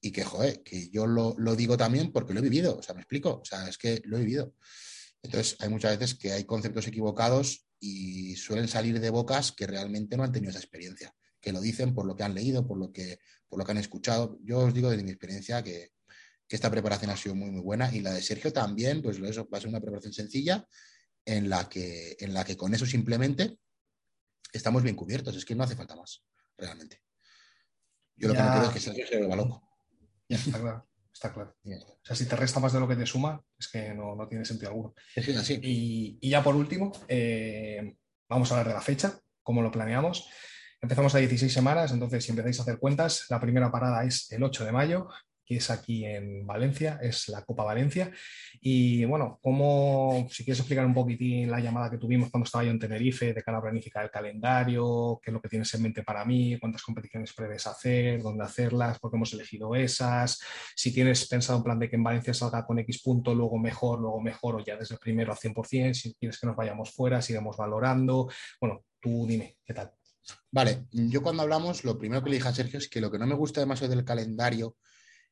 y 0.00 0.12
que, 0.12 0.24
joder, 0.24 0.62
que 0.62 0.90
yo 0.90 1.06
lo, 1.06 1.34
digo 1.56 1.76
también 1.76 2.12
porque 2.12 2.32
lo 2.32 2.40
he 2.40 2.42
vivido, 2.42 2.76
o 2.76 2.82
sea, 2.82 2.94
me 2.94 3.02
explico, 3.02 3.40
o 3.40 3.44
sea, 3.44 3.68
es 3.68 3.78
que 3.78 4.00
lo 4.04 4.16
he 4.16 4.20
vivido. 4.20 4.54
Entonces, 5.22 5.56
hay 5.60 5.68
muchas 5.68 5.98
veces 5.98 6.18
que 6.18 6.32
hay 6.32 6.44
conceptos 6.44 6.86
equivocados 6.86 7.66
y 7.78 8.34
suelen 8.36 8.68
salir 8.68 9.00
de 9.00 9.10
bocas 9.10 9.52
que 9.52 9.66
realmente 9.66 10.16
no 10.16 10.24
han 10.24 10.32
tenido 10.32 10.50
esa 10.50 10.58
experiencia, 10.58 11.14
que 11.40 11.52
lo 11.52 11.60
dicen 11.60 11.94
por 11.94 12.06
lo 12.06 12.16
que 12.16 12.22
han 12.22 12.34
leído, 12.34 12.66
por 12.66 12.78
lo 12.78 12.90
que, 12.92 13.18
por 13.48 13.58
lo 13.58 13.64
que 13.64 13.72
han 13.72 13.78
escuchado. 13.78 14.38
Yo 14.42 14.60
os 14.60 14.74
digo 14.74 14.90
desde 14.90 15.04
mi 15.04 15.10
experiencia 15.10 15.62
que, 15.62 15.92
que 16.50 16.56
esta 16.56 16.70
preparación 16.70 17.12
ha 17.12 17.16
sido 17.16 17.36
muy, 17.36 17.48
muy 17.48 17.60
buena 17.60 17.94
y 17.94 18.00
la 18.00 18.12
de 18.12 18.20
Sergio 18.20 18.52
también, 18.52 19.02
pues 19.02 19.18
eso 19.18 19.48
va 19.48 19.58
a 19.58 19.60
ser 19.60 19.70
una 19.70 19.78
preparación 19.78 20.12
sencilla 20.12 20.66
en 21.24 21.48
la 21.48 21.68
que, 21.68 22.16
en 22.18 22.34
la 22.34 22.44
que 22.44 22.56
con 22.56 22.74
eso 22.74 22.84
simplemente 22.86 23.56
estamos 24.52 24.82
bien 24.82 24.96
cubiertos, 24.96 25.36
es 25.36 25.44
que 25.44 25.54
no 25.54 25.62
hace 25.62 25.76
falta 25.76 25.94
más, 25.94 26.24
realmente. 26.58 27.04
Yo 28.16 28.26
lo 28.26 28.34
que 28.34 28.40
no 28.40 28.50
quiero 28.50 28.66
es 28.66 28.72
que 28.72 28.80
Sergio 28.80 29.06
se 29.06 29.18
vuelva 29.18 29.36
loco. 29.36 29.62
Ya 30.28 30.38
está 30.38 30.58
claro. 30.58 30.88
está 31.14 31.32
claro. 31.32 31.56
O 31.64 32.04
sea, 32.04 32.16
si 32.16 32.26
te 32.26 32.34
resta 32.34 32.58
más 32.58 32.72
de 32.72 32.80
lo 32.80 32.88
que 32.88 32.96
te 32.96 33.06
suma, 33.06 33.40
es 33.56 33.68
que 33.68 33.94
no, 33.94 34.26
tiene 34.28 34.44
sentido 34.44 34.70
alguno. 34.70 34.92
Es 35.14 35.28
así. 35.36 35.60
Y, 35.62 36.28
ya 36.28 36.42
por 36.42 36.56
último, 36.56 36.90
eh, 37.06 37.94
vamos 38.28 38.50
a 38.50 38.54
hablar 38.54 38.66
de 38.66 38.74
la 38.74 38.82
fecha, 38.82 39.20
cómo 39.44 39.62
lo 39.62 39.70
planeamos. 39.70 40.28
Empezamos 40.80 41.14
a 41.14 41.18
16 41.18 41.52
semanas, 41.52 41.92
entonces 41.92 42.24
si 42.24 42.30
empezáis 42.30 42.58
a 42.58 42.62
hacer 42.62 42.80
cuentas, 42.80 43.26
la 43.28 43.40
primera 43.40 43.70
parada 43.70 44.02
es 44.02 44.32
el 44.32 44.42
8 44.42 44.64
de 44.64 44.72
mayo, 44.72 45.08
es 45.56 45.70
aquí 45.70 46.04
en 46.04 46.46
Valencia, 46.46 46.98
es 47.02 47.28
la 47.28 47.44
Copa 47.44 47.64
Valencia. 47.64 48.10
Y 48.60 49.04
bueno, 49.04 49.38
como 49.42 50.28
si 50.30 50.44
quieres 50.44 50.60
explicar 50.60 50.86
un 50.86 50.94
poquitín 50.94 51.50
la 51.50 51.60
llamada 51.60 51.90
que 51.90 51.98
tuvimos 51.98 52.30
cuando 52.30 52.44
estaba 52.44 52.64
yo 52.64 52.70
en 52.70 52.78
Tenerife, 52.78 53.32
de 53.32 53.42
cara 53.42 53.58
a 53.58 53.62
planificar 53.62 54.04
el 54.04 54.10
calendario, 54.10 55.20
qué 55.22 55.30
es 55.30 55.34
lo 55.34 55.40
que 55.40 55.48
tienes 55.48 55.72
en 55.74 55.82
mente 55.82 56.02
para 56.02 56.24
mí, 56.24 56.58
cuántas 56.58 56.82
competiciones 56.82 57.32
prevés 57.32 57.66
hacer, 57.66 58.22
dónde 58.22 58.44
hacerlas, 58.44 58.98
por 58.98 59.10
qué 59.10 59.16
hemos 59.16 59.32
elegido 59.32 59.74
esas, 59.74 60.40
si 60.74 60.92
tienes 60.92 61.26
pensado 61.28 61.58
un 61.58 61.64
plan 61.64 61.78
de 61.78 61.88
que 61.88 61.96
en 61.96 62.04
Valencia 62.04 62.34
salga 62.34 62.64
con 62.64 62.78
X 62.78 63.02
punto, 63.02 63.34
luego 63.34 63.58
mejor, 63.58 64.00
luego 64.00 64.20
mejor, 64.20 64.56
o 64.56 64.64
ya 64.64 64.76
desde 64.76 64.94
el 64.94 65.00
primero 65.00 65.32
al 65.32 65.38
100%, 65.38 65.94
si 65.94 66.14
quieres 66.14 66.38
que 66.38 66.46
nos 66.46 66.56
vayamos 66.56 66.90
fuera, 66.90 67.22
sigamos 67.22 67.56
valorando. 67.56 68.28
Bueno, 68.60 68.84
tú 69.00 69.26
dime, 69.26 69.56
¿qué 69.64 69.74
tal? 69.74 69.92
Vale, 70.50 70.86
yo 70.90 71.22
cuando 71.22 71.42
hablamos, 71.42 71.84
lo 71.84 71.98
primero 71.98 72.22
que 72.22 72.30
le 72.30 72.36
dije 72.36 72.48
a 72.48 72.52
Sergio 72.52 72.78
es 72.78 72.88
que 72.88 73.00
lo 73.00 73.10
que 73.10 73.18
no 73.18 73.26
me 73.26 73.34
gusta 73.34 73.60
demasiado 73.60 73.94
del 73.94 74.04
calendario 74.04 74.76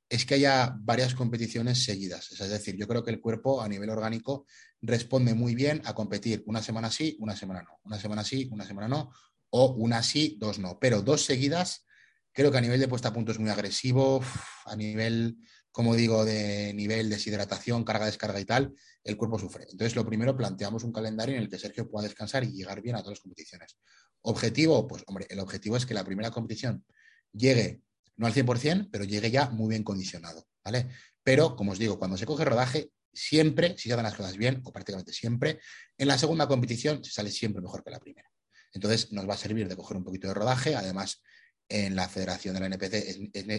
es 0.08 0.24
que 0.24 0.34
haya 0.34 0.74
varias 0.80 1.14
competiciones 1.14 1.84
seguidas. 1.84 2.30
Es 2.32 2.48
decir, 2.48 2.76
yo 2.76 2.88
creo 2.88 3.04
que 3.04 3.10
el 3.10 3.20
cuerpo 3.20 3.60
a 3.60 3.68
nivel 3.68 3.90
orgánico 3.90 4.46
responde 4.80 5.34
muy 5.34 5.54
bien 5.54 5.82
a 5.84 5.94
competir 5.94 6.42
una 6.46 6.62
semana 6.62 6.90
sí, 6.90 7.16
una 7.20 7.36
semana 7.36 7.62
no, 7.62 7.78
una 7.84 7.98
semana 7.98 8.24
sí, 8.24 8.48
una 8.50 8.64
semana 8.64 8.88
no, 8.88 9.12
o 9.50 9.74
una 9.74 10.02
sí, 10.02 10.36
dos 10.40 10.58
no. 10.58 10.78
Pero 10.78 11.02
dos 11.02 11.24
seguidas, 11.24 11.84
creo 12.32 12.50
que 12.50 12.58
a 12.58 12.62
nivel 12.62 12.80
de 12.80 12.88
puesta 12.88 13.08
a 13.08 13.12
punto 13.12 13.32
es 13.32 13.38
muy 13.38 13.50
agresivo, 13.50 14.22
a 14.64 14.76
nivel, 14.76 15.36
como 15.70 15.94
digo, 15.94 16.24
de 16.24 16.72
nivel 16.74 17.10
deshidratación, 17.10 17.84
carga, 17.84 18.06
descarga 18.06 18.40
y 18.40 18.46
tal, 18.46 18.74
el 19.04 19.16
cuerpo 19.16 19.38
sufre. 19.38 19.64
Entonces, 19.64 19.94
lo 19.94 20.06
primero, 20.06 20.36
planteamos 20.36 20.84
un 20.84 20.92
calendario 20.92 21.36
en 21.36 21.42
el 21.42 21.48
que 21.50 21.58
Sergio 21.58 21.88
pueda 21.88 22.08
descansar 22.08 22.44
y 22.44 22.52
llegar 22.52 22.80
bien 22.80 22.96
a 22.96 23.00
todas 23.00 23.18
las 23.18 23.20
competiciones. 23.20 23.76
Objetivo, 24.22 24.86
pues 24.86 25.04
hombre, 25.06 25.26
el 25.28 25.40
objetivo 25.40 25.76
es 25.76 25.84
que 25.84 25.94
la 25.94 26.04
primera 26.04 26.30
competición 26.30 26.84
llegue 27.32 27.82
no 28.18 28.26
al 28.26 28.34
100%, 28.34 28.90
pero 28.92 29.04
llegue 29.04 29.30
ya 29.30 29.48
muy 29.50 29.70
bien 29.70 29.82
condicionado, 29.82 30.46
¿vale? 30.64 30.88
Pero, 31.22 31.56
como 31.56 31.72
os 31.72 31.78
digo, 31.78 31.98
cuando 31.98 32.16
se 32.16 32.26
coge 32.26 32.44
rodaje, 32.44 32.90
siempre, 33.12 33.76
si 33.78 33.88
se 33.88 33.94
hacen 33.94 34.04
las 34.04 34.14
cosas 34.14 34.36
bien, 34.36 34.60
o 34.64 34.72
prácticamente 34.72 35.12
siempre, 35.12 35.60
en 35.96 36.08
la 36.08 36.18
segunda 36.18 36.46
competición 36.46 37.02
se 37.02 37.10
sale 37.10 37.30
siempre 37.30 37.62
mejor 37.62 37.82
que 37.82 37.90
la 37.90 38.00
primera. 38.00 38.30
Entonces, 38.72 39.12
nos 39.12 39.28
va 39.28 39.34
a 39.34 39.38
servir 39.38 39.68
de 39.68 39.76
coger 39.76 39.96
un 39.96 40.04
poquito 40.04 40.28
de 40.28 40.34
rodaje. 40.34 40.74
Además, 40.74 41.22
en 41.68 41.96
la 41.96 42.08
federación 42.08 42.54
de 42.54 42.60
la 42.60 42.66
NPC 42.66 42.94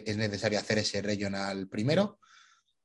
es, 0.05 0.17
necesario 0.17 0.59
hacer 0.59 0.79
ese 0.79 1.01
regional 1.01 1.67
primero. 1.67 2.19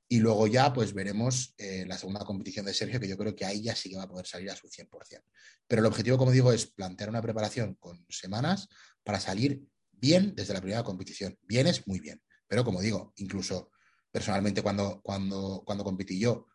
Y 0.06 0.18
luego 0.18 0.46
ya, 0.46 0.72
pues 0.72 0.92
veremos 0.92 1.54
eh, 1.56 1.84
la 1.86 1.96
segunda 1.98 2.24
competición 2.24 2.66
de 2.66 2.74
Sergio, 2.74 3.00
que 3.00 3.08
yo 3.08 3.16
creo 3.16 3.34
que 3.34 3.46
ahí 3.46 3.62
ya 3.62 3.74
sí 3.74 3.90
que 3.90 3.96
va 3.96 4.02
a 4.04 4.08
poder 4.08 4.26
salir 4.26 4.50
a 4.50 4.56
su 4.56 4.68
100%. 4.68 5.22
Pero 5.66 5.80
el 5.80 5.86
objetivo, 5.86 6.18
como 6.18 6.30
digo, 6.30 6.52
es 6.52 6.66
plantear 6.66 7.08
una 7.08 7.22
preparación 7.22 7.74
con 7.76 8.04
semanas 8.08 8.68
para 9.02 9.18
salir 9.18 9.62
bien 9.98 10.34
desde 10.34 10.54
la 10.54 10.60
primera 10.60 10.82
competición. 10.82 11.38
Bien 11.42 11.66
es 11.66 11.86
muy 11.86 12.00
bien. 12.00 12.22
Pero 12.46 12.64
como 12.64 12.80
digo, 12.80 13.12
incluso 13.16 13.70
personalmente 14.10 14.62
cuando, 14.62 15.00
cuando, 15.02 15.62
cuando 15.64 15.84
competí 15.84 16.18
yo, 16.18 16.46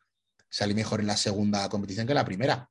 salí 0.50 0.74
mejor 0.74 1.02
en 1.02 1.08
la 1.08 1.18
segunda 1.18 1.68
competición 1.70 2.08
que 2.08 2.14
en 2.14 2.18
la 2.18 2.26
primera. 2.26 2.70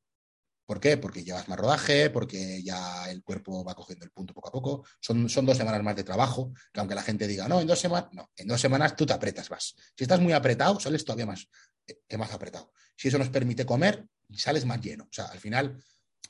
¿Por 0.66 0.80
qué? 0.80 0.98
Porque 0.98 1.24
llevas 1.24 1.48
más 1.48 1.58
rodaje, 1.58 2.10
porque 2.10 2.62
ya 2.62 3.10
el 3.10 3.22
cuerpo 3.22 3.64
va 3.64 3.74
cogiendo 3.74 4.04
el 4.04 4.10
punto 4.10 4.34
poco 4.34 4.48
a 4.48 4.52
poco. 4.52 4.86
Son, 5.00 5.26
son 5.28 5.46
dos 5.46 5.56
semanas 5.56 5.82
más 5.82 5.96
de 5.96 6.04
trabajo, 6.04 6.52
que 6.72 6.80
aunque 6.80 6.94
la 6.94 7.02
gente 7.02 7.26
diga, 7.26 7.48
no, 7.48 7.60
en 7.60 7.66
dos 7.66 7.80
semanas, 7.80 8.10
no, 8.12 8.30
en 8.36 8.46
dos 8.46 8.60
semanas 8.60 8.94
tú 8.94 9.06
te 9.06 9.14
apretas 9.14 9.50
más. 9.50 9.74
Si 9.96 10.04
estás 10.04 10.20
muy 10.20 10.34
apretado, 10.34 10.78
sales 10.78 11.04
todavía 11.06 11.24
más, 11.24 11.48
eh, 11.86 12.16
más 12.18 12.32
apretado. 12.32 12.72
Si 12.94 13.08
eso 13.08 13.16
nos 13.16 13.30
permite 13.30 13.64
comer, 13.64 14.06
sales 14.34 14.66
más 14.66 14.80
lleno. 14.82 15.04
O 15.04 15.12
sea, 15.12 15.26
al 15.26 15.38
final, 15.38 15.82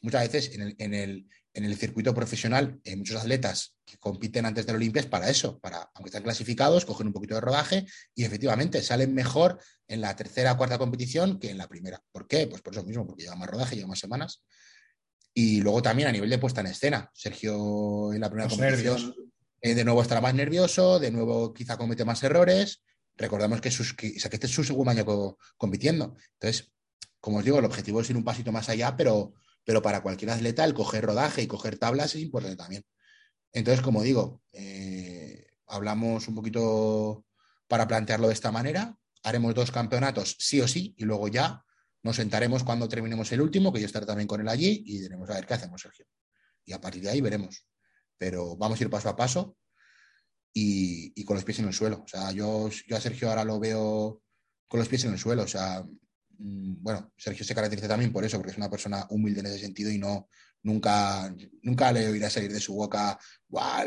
muchas 0.03 0.23
veces 0.31 0.55
en 0.55 0.63
el, 0.63 0.77
en 0.79 0.95
el, 0.95 1.29
en 1.55 1.65
el 1.65 1.77
circuito 1.77 2.15
profesional 2.15 2.81
hay 2.85 2.97
muchos 2.97 3.21
atletas 3.21 3.77
que 3.85 3.99
compiten 3.99 4.47
antes 4.47 4.67
del 4.67 4.77
Olimpia 4.77 5.01
es 5.01 5.07
para 5.07 5.31
eso, 5.31 5.59
para, 5.59 5.91
aunque 5.95 6.09
están 6.09 6.23
clasificados, 6.23 6.85
cogen 6.85 7.09
un 7.09 7.13
poquito 7.13 7.35
de 7.35 7.41
rodaje 7.41 7.87
y 8.15 8.25
efectivamente 8.25 8.83
salen 8.83 9.15
mejor 9.15 9.59
en 9.87 10.01
la 10.01 10.15
tercera 10.15 10.53
o 10.53 10.57
cuarta 10.57 10.79
competición 10.79 11.39
que 11.39 11.51
en 11.51 11.59
la 11.59 11.69
primera. 11.69 12.03
¿Por 12.13 12.27
qué? 12.27 12.47
Pues 12.47 12.63
por 12.63 12.75
eso 12.75 12.85
mismo, 12.85 13.07
porque 13.07 13.25
lleva 13.25 13.37
más 13.37 13.49
rodaje, 13.49 13.77
lleva 13.77 13.89
más 13.89 13.99
semanas. 13.99 14.43
Y 15.35 15.61
luego 15.61 15.83
también 15.83 16.09
a 16.09 16.13
nivel 16.13 16.31
de 16.31 16.39
puesta 16.39 16.61
en 16.61 16.69
escena. 16.69 17.11
Sergio 17.15 18.13
en 18.13 18.21
la 18.21 18.29
primera 18.29 18.49
competición 18.49 19.15
eh, 19.61 19.75
de 19.75 19.85
nuevo 19.85 20.03
estará 20.03 20.21
más 20.21 20.35
nervioso, 20.35 20.99
de 20.99 21.11
nuevo 21.11 21.53
quizá 21.53 21.77
comete 21.77 22.05
más 22.05 22.23
errores. 22.23 22.83
Recordamos 23.17 23.61
que, 23.61 23.71
sus, 23.71 23.95
que, 23.95 24.09
este 24.09 24.47
es 24.47 24.53
su 24.53 24.63
segundo 24.63 24.91
año 24.91 25.05
compitiendo. 25.57 26.17
Entonces, 26.35 26.71
como 27.21 27.39
os 27.39 27.45
digo, 27.45 27.59
el 27.59 27.65
objetivo 27.65 28.01
es 28.01 28.11
ir 28.11 28.17
un 28.17 28.25
pasito 28.25 28.53
más 28.53 28.69
allá, 28.69 28.97
pero 28.97 29.33
pero 29.69 29.83
para 29.83 30.01
cualquier 30.01 30.31
atleta 30.31 30.65
el 30.65 30.73
coger 30.73 31.05
rodaje 31.05 31.43
y 31.43 31.47
coger 31.47 31.77
tablas 31.77 32.15
es 32.15 32.23
importante 32.23 32.57
también. 32.57 32.87
Entonces, 33.53 33.83
como 33.85 34.03
digo, 34.03 34.41
eh, 34.51 35.47
hablamos 35.67 36.27
un 36.27 36.35
poquito 36.35 37.27
para 37.67 37.87
plantearlo 37.87 38.29
de 38.29 38.33
esta 38.33 38.51
manera, 38.51 38.97
haremos 39.25 39.55
dos 39.55 39.71
campeonatos 39.71 40.37
sí 40.39 40.59
o 40.63 40.67
sí 40.67 40.95
y 40.97 41.05
luego 41.05 41.29
ya 41.29 41.63
nos 42.03 42.17
sentaremos 42.17 42.65
cuando 42.65 42.89
terminemos 42.89 43.31
el 43.33 43.43
último, 43.43 43.71
que 43.71 43.81
yo 43.81 43.85
estaré 43.85 44.07
también 44.07 44.27
con 44.27 44.41
él 44.41 44.49
allí 44.49 44.85
y 44.87 45.01
diremos 45.01 45.29
a 45.29 45.35
ver 45.35 45.45
qué 45.45 45.53
hacemos, 45.53 45.83
Sergio. 45.83 46.07
Y 46.65 46.73
a 46.73 46.81
partir 46.81 47.03
de 47.03 47.11
ahí 47.11 47.21
veremos. 47.21 47.67
Pero 48.17 48.57
vamos 48.57 48.81
a 48.81 48.85
ir 48.85 48.89
paso 48.89 49.11
a 49.11 49.17
paso 49.17 49.59
y, 50.55 51.23
con 51.27 51.37
los 51.37 51.45
pies 51.45 51.59
en 51.59 51.67
el 51.67 51.75
suelo. 51.75 52.05
O 52.07 52.09
sea, 52.09 52.33
yo, 52.33 52.71
yo 52.87 52.97
a 52.97 53.01
Sergio 53.03 53.29
ahora 53.29 53.45
lo 53.45 53.61
veo 53.61 54.23
con 54.67 54.81
los 54.81 54.89
pies 54.89 55.05
en 55.05 55.13
el 55.13 55.19
suelo. 55.19 55.43
O 55.43 55.47
sea, 55.47 55.85
bueno, 56.39 57.13
Sergio 57.17 57.45
se 57.45 57.55
caracteriza 57.55 57.89
también 57.89 58.13
por 58.13 58.25
eso, 58.25 58.37
porque 58.37 58.53
es 58.53 58.59
una 58.59 58.71
persona 58.71 59.07
humilde 59.11 59.41
en 59.41 59.47
ese 59.47 59.59
sentido 59.59 59.91
y 59.91 59.99
no, 59.99 60.29
nunca, 60.63 61.35
nunca 61.63 61.93
le 61.93 62.09
oirá 62.09 62.31
salir 62.31 62.53
de 62.53 62.61
su 62.61 62.75
boca, 62.75 63.19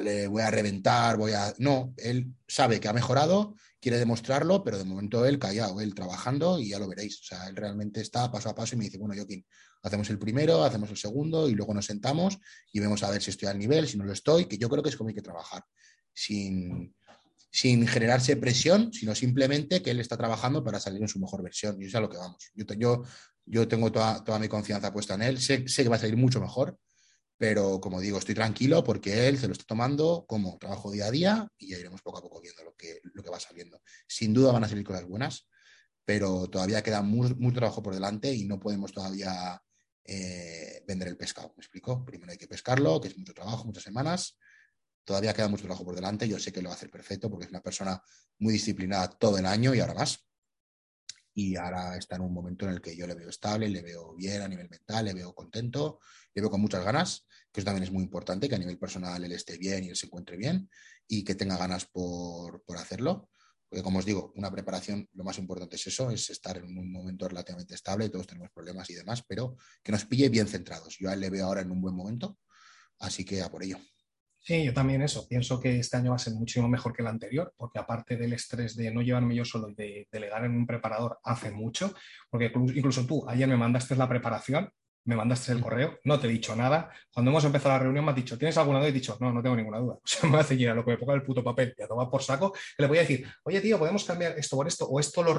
le 0.02 0.28
voy 0.28 0.41
a 0.41 0.52
reventar, 0.52 1.18
voy 1.18 1.34
a... 1.34 1.54
No, 1.58 1.93
él 1.97 2.34
sabe 2.47 2.80
que 2.80 2.88
ha 2.88 2.93
mejorado, 2.93 3.56
quiere 3.80 3.97
demostrarlo, 3.97 4.64
pero 4.64 4.78
de 4.78 4.84
momento 4.84 5.26
él 5.26 5.39
callado, 5.39 5.82
él 5.82 5.95
trabajando 5.95 6.60
y 6.60 6.70
ya 6.70 6.80
lo 6.80 6.88
veréis. 6.88 7.22
O 7.22 7.24
sea, 7.24 7.47
él 7.47 7.56
realmente 7.56 8.02
está 8.02 8.32
paso 8.32 8.49
a 8.49 8.56
paso 8.56 8.76
y 8.76 8.78
me 8.78 8.86
dice, 8.86 8.97
bueno, 8.97 9.16
Joaquín, 9.16 9.45
hacemos 9.84 10.10
el 10.10 10.20
primero, 10.20 10.64
hacemos 10.64 10.89
el 10.89 10.97
segundo 10.97 11.49
y 11.49 11.56
luego 11.56 11.74
nos 11.74 11.86
sentamos 11.86 12.38
y 12.72 12.80
vemos 12.80 13.02
a 13.04 13.10
ver 13.10 13.22
si 13.22 13.32
estoy 13.32 13.47
al 13.47 13.60
nivel, 13.60 13.88
si 13.88 13.97
no 13.97 14.06
lo 14.06 14.14
estoy, 14.14 14.45
que 14.45 14.58
yo 14.58 14.70
creo 14.70 14.84
que 14.84 14.89
es 14.89 14.97
como 14.97 15.10
hay 15.10 15.16
que 15.16 15.22
trabajar, 15.22 15.64
sin, 16.14 16.93
sin 17.52 17.86
generarse 17.86 18.38
presión, 18.38 18.93
sino 18.93 19.14
simplemente 19.14 19.82
que 19.82 19.91
él 19.91 19.99
está 19.99 20.16
trabajando 20.16 20.64
para 20.64 20.80
salir 20.80 21.02
en 21.02 21.10
su 21.10 21.20
mejor 21.20 21.43
versión. 21.43 21.80
Y 21.82 21.86
eso 21.86 21.89
es 21.89 21.95
a 21.95 22.02
lo 22.02 22.10
que 22.10 22.18
vamos. 22.18 22.49
Yo, 22.56 22.66
yo, 22.76 23.04
yo 23.45 23.68
tengo 23.68 23.91
toda, 23.91 24.24
toda, 24.24 24.39
mi 24.39 24.47
confianza 24.47 24.93
puesta 24.93 25.16
en 25.16 25.24
él. 25.24 25.38
Sé, 25.39 25.68
sé, 25.68 25.84
que 25.84 25.89
va 25.89 25.97
a 25.97 25.99
salir 25.99 26.16
mucho 26.16 26.39
mejor, 26.39 26.78
pero 27.38 27.82
como 27.82 27.99
digo, 27.99 28.20
estoy 28.20 28.36
tranquilo 28.36 28.84
porque 28.86 29.28
él 29.28 29.38
se 29.38 29.47
lo 29.47 29.54
está 29.54 29.66
tomando 29.66 30.26
como 30.28 30.58
trabajo 30.60 30.91
día 30.91 31.08
a 31.08 31.12
día 31.12 31.47
y 31.58 31.72
ya 31.72 31.78
iremos 31.78 32.02
poco 32.02 32.20
a 32.20 32.22
poco 32.22 32.39
viendo 32.39 32.64
lo 32.64 32.74
que, 32.74 33.02
lo 33.04 33.22
que 33.22 33.30
va 33.30 33.39
saliendo. 33.39 33.82
Sin 34.08 34.34
duda 34.34 34.54
van 34.54 34.64
a 34.64 34.70
salir 34.70 34.86
cosas 34.86 35.06
buenas, 35.06 35.49
pero 36.06 36.47
todavía 36.47 36.82
queda 36.82 37.02
mucho, 37.02 37.36
trabajo 37.54 37.84
por 37.84 37.93
delante 37.93 38.34
y 38.34 38.45
no 38.45 38.62
podemos 38.62 38.93
todavía 38.93 39.62
eh, 40.06 40.84
vender 40.88 41.10
el 41.10 41.18
pescado. 41.18 41.54
¿Me 41.58 41.62
explico? 41.62 42.06
Primero 42.06 42.32
hay 42.32 42.38
que 42.38 42.47
pescarlo, 42.47 43.02
que 43.02 43.10
es 43.10 43.18
mucho 43.18 43.34
trabajo, 43.34 43.66
muchas 43.66 43.84
semanas 43.84 44.38
Todavía 45.04 45.34
queda 45.34 45.47
mucho 45.47 45.64
trabajo 45.64 45.86
por 45.86 45.95
delante. 45.95 46.28
Yo 46.28 46.39
sé 46.39 46.52
que 46.52 46.62
lo 46.62 46.70
va 46.70 46.76
a 46.76 46.78
hacer 46.78 46.89
perfecto 46.89 47.30
porque 47.30 47.45
es 47.45 47.52
una 47.52 47.62
persona 47.62 48.02
muy 48.39 48.54
disciplinada 48.54 49.10
todo 49.10 49.38
el 49.38 49.45
año 49.45 49.74
y 49.74 49.80
ahora 49.80 49.93
más. 49.93 50.26
Y 51.34 51.56
ahora 51.56 51.97
está 51.97 52.18
en 52.18 52.24
un 52.24 52.34
momento 52.34 52.66
en 52.66 52.74
el 52.74 52.82
que 52.82 52.95
yo 52.95 53.08
le 53.08 53.16
veo 53.16 53.30
estable, 53.30 53.70
le 53.70 53.82
veo 53.82 54.14
bien 54.16 54.41
a 54.41 54.47
nivel 54.47 54.70
mental, 54.70 55.06
le 55.06 55.14
veo 55.14 55.34
contento, 55.34 55.99
le 56.34 56.41
veo 56.41 56.52
con 56.52 56.60
muchas 56.60 56.84
ganas, 56.84 57.26
que 57.52 57.62
eso 57.62 57.66
también 57.66 57.84
es 57.84 57.91
muy 57.91 58.04
importante, 58.04 58.49
que 58.49 58.56
a 58.56 58.60
nivel 58.60 58.78
personal 58.78 59.24
él 59.24 59.32
esté 59.32 59.58
bien 59.58 59.86
y 59.86 59.89
él 59.89 59.95
se 59.95 60.08
encuentre 60.08 60.36
bien 60.36 60.70
y 61.08 61.24
que 61.24 61.36
tenga 61.36 61.58
ganas 61.58 61.86
por, 61.86 62.64
por 62.64 62.78
hacerlo. 62.78 63.30
Porque 63.70 63.84
como 63.84 63.99
os 63.99 64.06
digo, 64.06 64.34
una 64.36 64.52
preparación, 64.52 65.08
lo 65.14 65.24
más 65.24 65.38
importante 65.38 65.78
es 65.78 65.88
eso, 65.88 66.12
es 66.12 66.30
estar 66.30 66.58
en 66.58 66.78
un 66.78 66.91
momento 66.91 67.30
relativamente 67.30 67.74
estable, 67.74 68.10
todos 68.10 68.28
tenemos 68.28 68.52
problemas 68.52 68.89
y 68.89 68.95
demás, 68.95 69.24
pero 69.26 69.56
que 69.82 69.93
nos 69.93 70.04
pille 70.04 70.28
bien 70.28 70.49
centrados. 70.49 70.97
Yo 70.99 71.10
a 71.10 71.14
él 71.14 71.22
le 71.22 71.30
veo 71.30 71.45
ahora 71.45 71.62
en 71.62 71.72
un 71.72 71.80
buen 71.80 71.95
momento, 71.95 72.38
así 72.99 73.24
que 73.24 73.41
a 73.41 73.49
por 73.49 73.64
ello. 73.64 73.78
Sí, 74.44 74.64
yo 74.66 74.74
también 74.74 75.04
eso. 75.04 75.28
Pienso 75.28 75.60
que 75.60 75.80
este 75.80 75.98
año 75.98 76.10
va 76.10 76.16
a 76.16 76.20
ser 76.20 76.34
muchísimo 76.34 76.68
mejor 76.68 76.94
que 76.94 77.04
el 77.04 77.08
anterior, 77.08 77.54
porque 77.56 77.78
aparte 77.78 78.18
del 78.18 78.34
estrés 78.34 78.76
de 78.76 78.92
no 78.92 79.04
llevarme 79.04 79.36
yo 79.36 79.46
solo 79.46 79.70
y 79.70 79.76
de 79.76 80.08
delegar 80.12 80.44
en 80.46 80.56
un 80.56 80.66
preparador 80.66 81.20
hace 81.24 81.52
mucho, 81.52 81.94
porque 82.30 82.52
incluso 82.74 83.06
tú 83.06 83.24
ayer 83.30 83.48
me 83.48 83.56
mandaste 83.56 83.96
la 83.96 84.10
preparación, 84.10 84.72
me 85.06 85.16
mandaste 85.16 85.52
el 85.52 85.62
correo, 85.62 86.00
no 86.06 86.20
te 86.20 86.28
he 86.28 86.32
dicho 86.32 86.56
nada. 86.56 86.89
Cuando 87.14 87.30
hemos 87.30 87.46
empezado 87.46 87.76
la 87.76 87.84
reunión 87.84 88.04
me 88.04 88.12
has 88.12 88.18
dicho, 88.18 88.38
¿tienes 88.38 88.58
alguna 88.58 88.80
duda? 88.80 88.88
Y 88.88 88.92
he 88.92 88.94
dicho, 88.94 89.16
no, 89.20 89.32
no 89.32 89.44
tengo 89.44 89.56
ninguna 89.56 89.78
duda. 89.78 89.94
O 90.04 90.08
sea, 90.08 90.28
me 90.28 90.39
hace 90.39 90.70
a 90.70 90.74
lo 90.74 90.84
que 90.84 90.92
me 90.92 90.98
ponga 90.98 91.14
el 91.14 91.24
puto 91.24 91.44
papel 91.44 91.76
y 91.78 91.82
a 91.84 91.88
tomar 91.88 92.10
por 92.10 92.24
saco, 92.24 92.52
que 92.52 92.84
le 92.84 92.88
voy 92.88 92.98
a 92.98 93.02
decir, 93.02 93.28
oye 93.44 93.62
tío, 93.62 93.78
podemos 93.78 94.04
cambiar 94.06 94.38
esto 94.39 94.56
por 94.56 94.68
esto, 94.68 94.86
o 94.88 95.00
esto 95.00 95.24
lo 95.24 95.36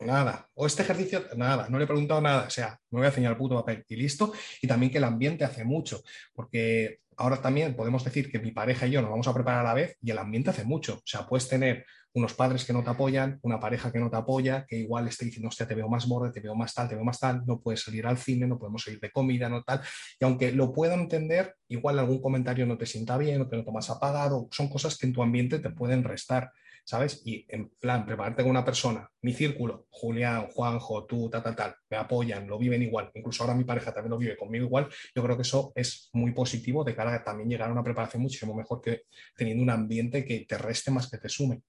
Nada. 0.00 0.48
O 0.54 0.64
este 0.66 0.82
ejercicio, 0.82 1.24
nada. 1.36 1.68
No 1.68 1.76
le 1.76 1.82
he 1.82 1.86
preguntado 1.86 2.20
nada. 2.20 2.46
O 2.46 2.50
sea, 2.50 2.78
me 2.90 2.98
voy 2.98 3.06
a 3.06 3.08
enseñar 3.08 3.32
el 3.32 3.36
puto 3.36 3.56
papel 3.56 3.84
y 3.88 3.96
listo. 3.96 4.32
Y 4.62 4.68
también 4.68 4.92
que 4.92 4.98
el 4.98 5.04
ambiente 5.04 5.44
hace 5.44 5.64
mucho. 5.64 6.02
Porque 6.32 7.00
ahora 7.18 7.42
también 7.42 7.74
podemos 7.74 8.04
decir 8.04 8.30
que 8.30 8.38
mi 8.38 8.52
pareja 8.52 8.86
y 8.86 8.92
yo 8.92 9.02
nos 9.02 9.10
vamos 9.10 9.28
a 9.28 9.34
preparar 9.34 9.60
a 9.60 9.68
la 9.68 9.74
vez 9.74 9.96
y 10.00 10.10
el 10.10 10.18
ambiente 10.18 10.50
hace 10.50 10.64
mucho. 10.64 10.94
O 10.94 11.02
sea, 11.04 11.26
puedes 11.26 11.48
tener 11.48 11.84
unos 12.14 12.34
padres 12.34 12.64
que 12.64 12.72
no 12.72 12.82
te 12.82 12.90
apoyan, 12.90 13.38
una 13.42 13.60
pareja 13.60 13.92
que 13.92 13.98
no 13.98 14.08
te 14.08 14.16
apoya, 14.16 14.64
que 14.66 14.76
igual 14.76 15.06
esté 15.08 15.24
diciendo, 15.26 15.48
hostia, 15.48 15.66
te 15.66 15.74
veo 15.74 15.88
más 15.88 16.06
borde, 16.06 16.32
te 16.32 16.40
veo 16.40 16.54
más 16.54 16.72
tal, 16.72 16.88
te 16.88 16.94
veo 16.94 17.04
más 17.04 17.18
tal, 17.18 17.44
no 17.44 17.60
puedes 17.60 17.82
salir 17.82 18.06
al 18.06 18.18
cine, 18.18 18.46
no 18.46 18.58
podemos 18.58 18.82
salir 18.82 19.00
de 19.00 19.10
comida, 19.10 19.48
no 19.48 19.62
tal. 19.62 19.80
Y 20.18 20.24
aunque 20.24 20.52
lo 20.52 20.72
puedo 20.72 20.94
entender, 20.94 21.54
igual 21.68 21.98
algún 21.98 22.20
comentario 22.20 22.66
no 22.66 22.78
te 22.78 22.86
sienta 22.86 23.18
bien 23.18 23.40
o 23.42 23.48
te 23.48 23.56
lo 23.56 23.64
tomas 23.64 23.90
apagado, 23.90 24.48
son 24.50 24.68
cosas 24.68 24.96
que 24.96 25.06
en 25.06 25.12
tu 25.12 25.22
ambiente 25.22 25.58
te 25.58 25.70
pueden 25.70 26.04
restar. 26.04 26.52
¿Sabes? 26.88 27.20
Y 27.26 27.44
en 27.48 27.68
plan, 27.68 28.06
prepararte 28.06 28.42
con 28.42 28.50
una 28.50 28.64
persona, 28.64 29.10
mi 29.20 29.34
círculo, 29.34 29.88
Julián, 29.90 30.46
Juanjo, 30.46 31.04
tú, 31.04 31.28
tal, 31.28 31.42
tal, 31.42 31.54
tal, 31.54 31.76
me 31.90 31.98
apoyan, 31.98 32.46
lo 32.46 32.58
viven 32.58 32.80
igual, 32.80 33.10
incluso 33.14 33.42
ahora 33.42 33.54
mi 33.54 33.64
pareja 33.64 33.92
también 33.92 34.12
lo 34.12 34.16
vive 34.16 34.38
conmigo 34.38 34.64
igual, 34.64 34.88
yo 35.14 35.22
creo 35.22 35.36
que 35.36 35.42
eso 35.42 35.70
es 35.74 36.08
muy 36.14 36.32
positivo 36.32 36.84
de 36.84 36.94
cara 36.94 37.14
a 37.14 37.22
también 37.22 37.50
llegar 37.50 37.68
a 37.68 37.72
una 37.72 37.84
preparación 37.84 38.22
muchísimo 38.22 38.54
mejor 38.54 38.80
que 38.80 39.02
teniendo 39.36 39.62
un 39.62 39.68
ambiente 39.68 40.24
que 40.24 40.46
te 40.48 40.56
reste 40.56 40.90
más 40.90 41.10
que 41.10 41.18
te 41.18 41.28
sume. 41.28 41.60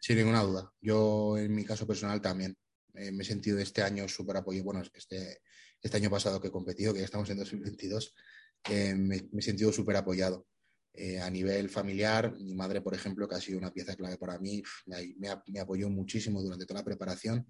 Sin 0.00 0.16
ninguna 0.16 0.42
duda. 0.42 0.72
Yo, 0.80 1.38
en 1.38 1.54
mi 1.54 1.64
caso 1.64 1.86
personal, 1.86 2.20
también 2.20 2.56
eh, 2.94 3.12
me 3.12 3.22
he 3.22 3.26
sentido 3.26 3.60
este 3.60 3.84
año 3.84 4.08
súper 4.08 4.38
apoyo. 4.38 4.64
Bueno, 4.64 4.82
este, 4.94 5.42
este 5.80 5.96
año 5.96 6.10
pasado 6.10 6.40
que 6.40 6.48
he 6.48 6.50
competido, 6.50 6.92
que 6.92 6.98
ya 6.98 7.04
estamos 7.04 7.30
en 7.30 7.38
2022, 7.38 8.14
eh, 8.70 8.94
me, 8.96 9.28
he 9.32 9.42
sentido 9.42 9.72
súper 9.72 9.94
apoyado. 9.94 10.44
Eh, 10.96 11.20
a 11.20 11.28
nivel 11.28 11.68
familiar, 11.68 12.34
mi 12.38 12.54
madre, 12.54 12.80
por 12.80 12.94
ejemplo, 12.94 13.28
que 13.28 13.34
ha 13.34 13.40
sido 13.40 13.58
una 13.58 13.72
pieza 13.72 13.94
clave 13.94 14.16
para 14.16 14.38
mí, 14.38 14.62
me, 14.86 15.14
me, 15.46 15.60
apoyó 15.60 15.90
muchísimo 15.90 16.42
durante 16.42 16.64
toda 16.64 16.80
la 16.80 16.84
preparación, 16.84 17.46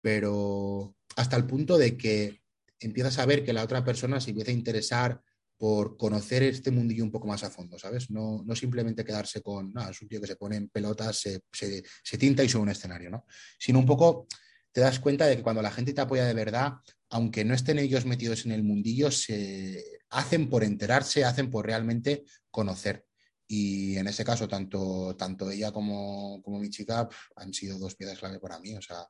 pero 0.00 0.96
hasta 1.16 1.36
el 1.36 1.46
punto 1.46 1.76
de 1.76 1.98
que 1.98 2.40
empiezas 2.78 3.18
a 3.18 3.26
ver 3.26 3.44
que 3.44 3.52
la 3.52 3.64
otra 3.64 3.84
persona 3.84 4.18
se 4.18 4.30
empieza 4.30 4.50
a 4.50 4.54
interesar 4.54 5.20
por 5.58 5.98
conocer 5.98 6.42
este 6.42 6.70
mundillo 6.70 7.04
un 7.04 7.10
poco 7.10 7.26
más 7.28 7.44
a 7.44 7.50
fondo, 7.50 7.78
¿sabes? 7.78 8.10
No, 8.10 8.42
no 8.46 8.56
simplemente 8.56 9.04
quedarse 9.04 9.42
con, 9.42 9.74
nada, 9.74 9.90
es 9.90 10.00
un 10.00 10.08
tío 10.08 10.18
que 10.18 10.26
se 10.26 10.36
pone 10.36 10.56
en 10.56 10.70
pelotas, 10.70 11.18
se, 11.18 11.42
se, 11.52 12.18
tinta 12.18 12.42
y 12.42 12.48
sube 12.48 12.62
un 12.62 12.70
escenario, 12.70 13.10
¿no? 13.10 13.26
Sino 13.58 13.78
un 13.78 13.84
poco 13.84 14.26
te 14.72 14.80
das 14.80 15.00
cuenta 15.00 15.26
de 15.26 15.36
que 15.36 15.42
cuando 15.42 15.60
la 15.60 15.70
gente 15.70 15.92
te 15.92 16.00
apoya 16.00 16.24
de 16.24 16.32
verdad, 16.32 16.76
aunque 17.10 17.44
no 17.44 17.52
estén 17.52 17.78
ellos 17.78 18.06
metidos 18.06 18.46
en 18.46 18.52
el 18.52 18.62
mundillo, 18.62 19.10
se 19.10 19.99
hacen 20.10 20.48
por 20.48 20.64
enterarse, 20.64 21.24
hacen 21.24 21.50
por 21.50 21.66
realmente 21.66 22.24
conocer. 22.50 23.06
Y 23.46 23.96
en 23.96 24.06
ese 24.06 24.24
caso, 24.24 24.46
tanto, 24.46 25.16
tanto 25.16 25.50
ella 25.50 25.72
como, 25.72 26.40
como 26.42 26.60
mi 26.60 26.70
chica 26.70 27.08
han 27.36 27.52
sido 27.52 27.78
dos 27.78 27.96
piezas 27.96 28.18
clave 28.18 28.38
para 28.38 28.60
mí. 28.60 28.76
O 28.76 28.82
sea, 28.82 29.04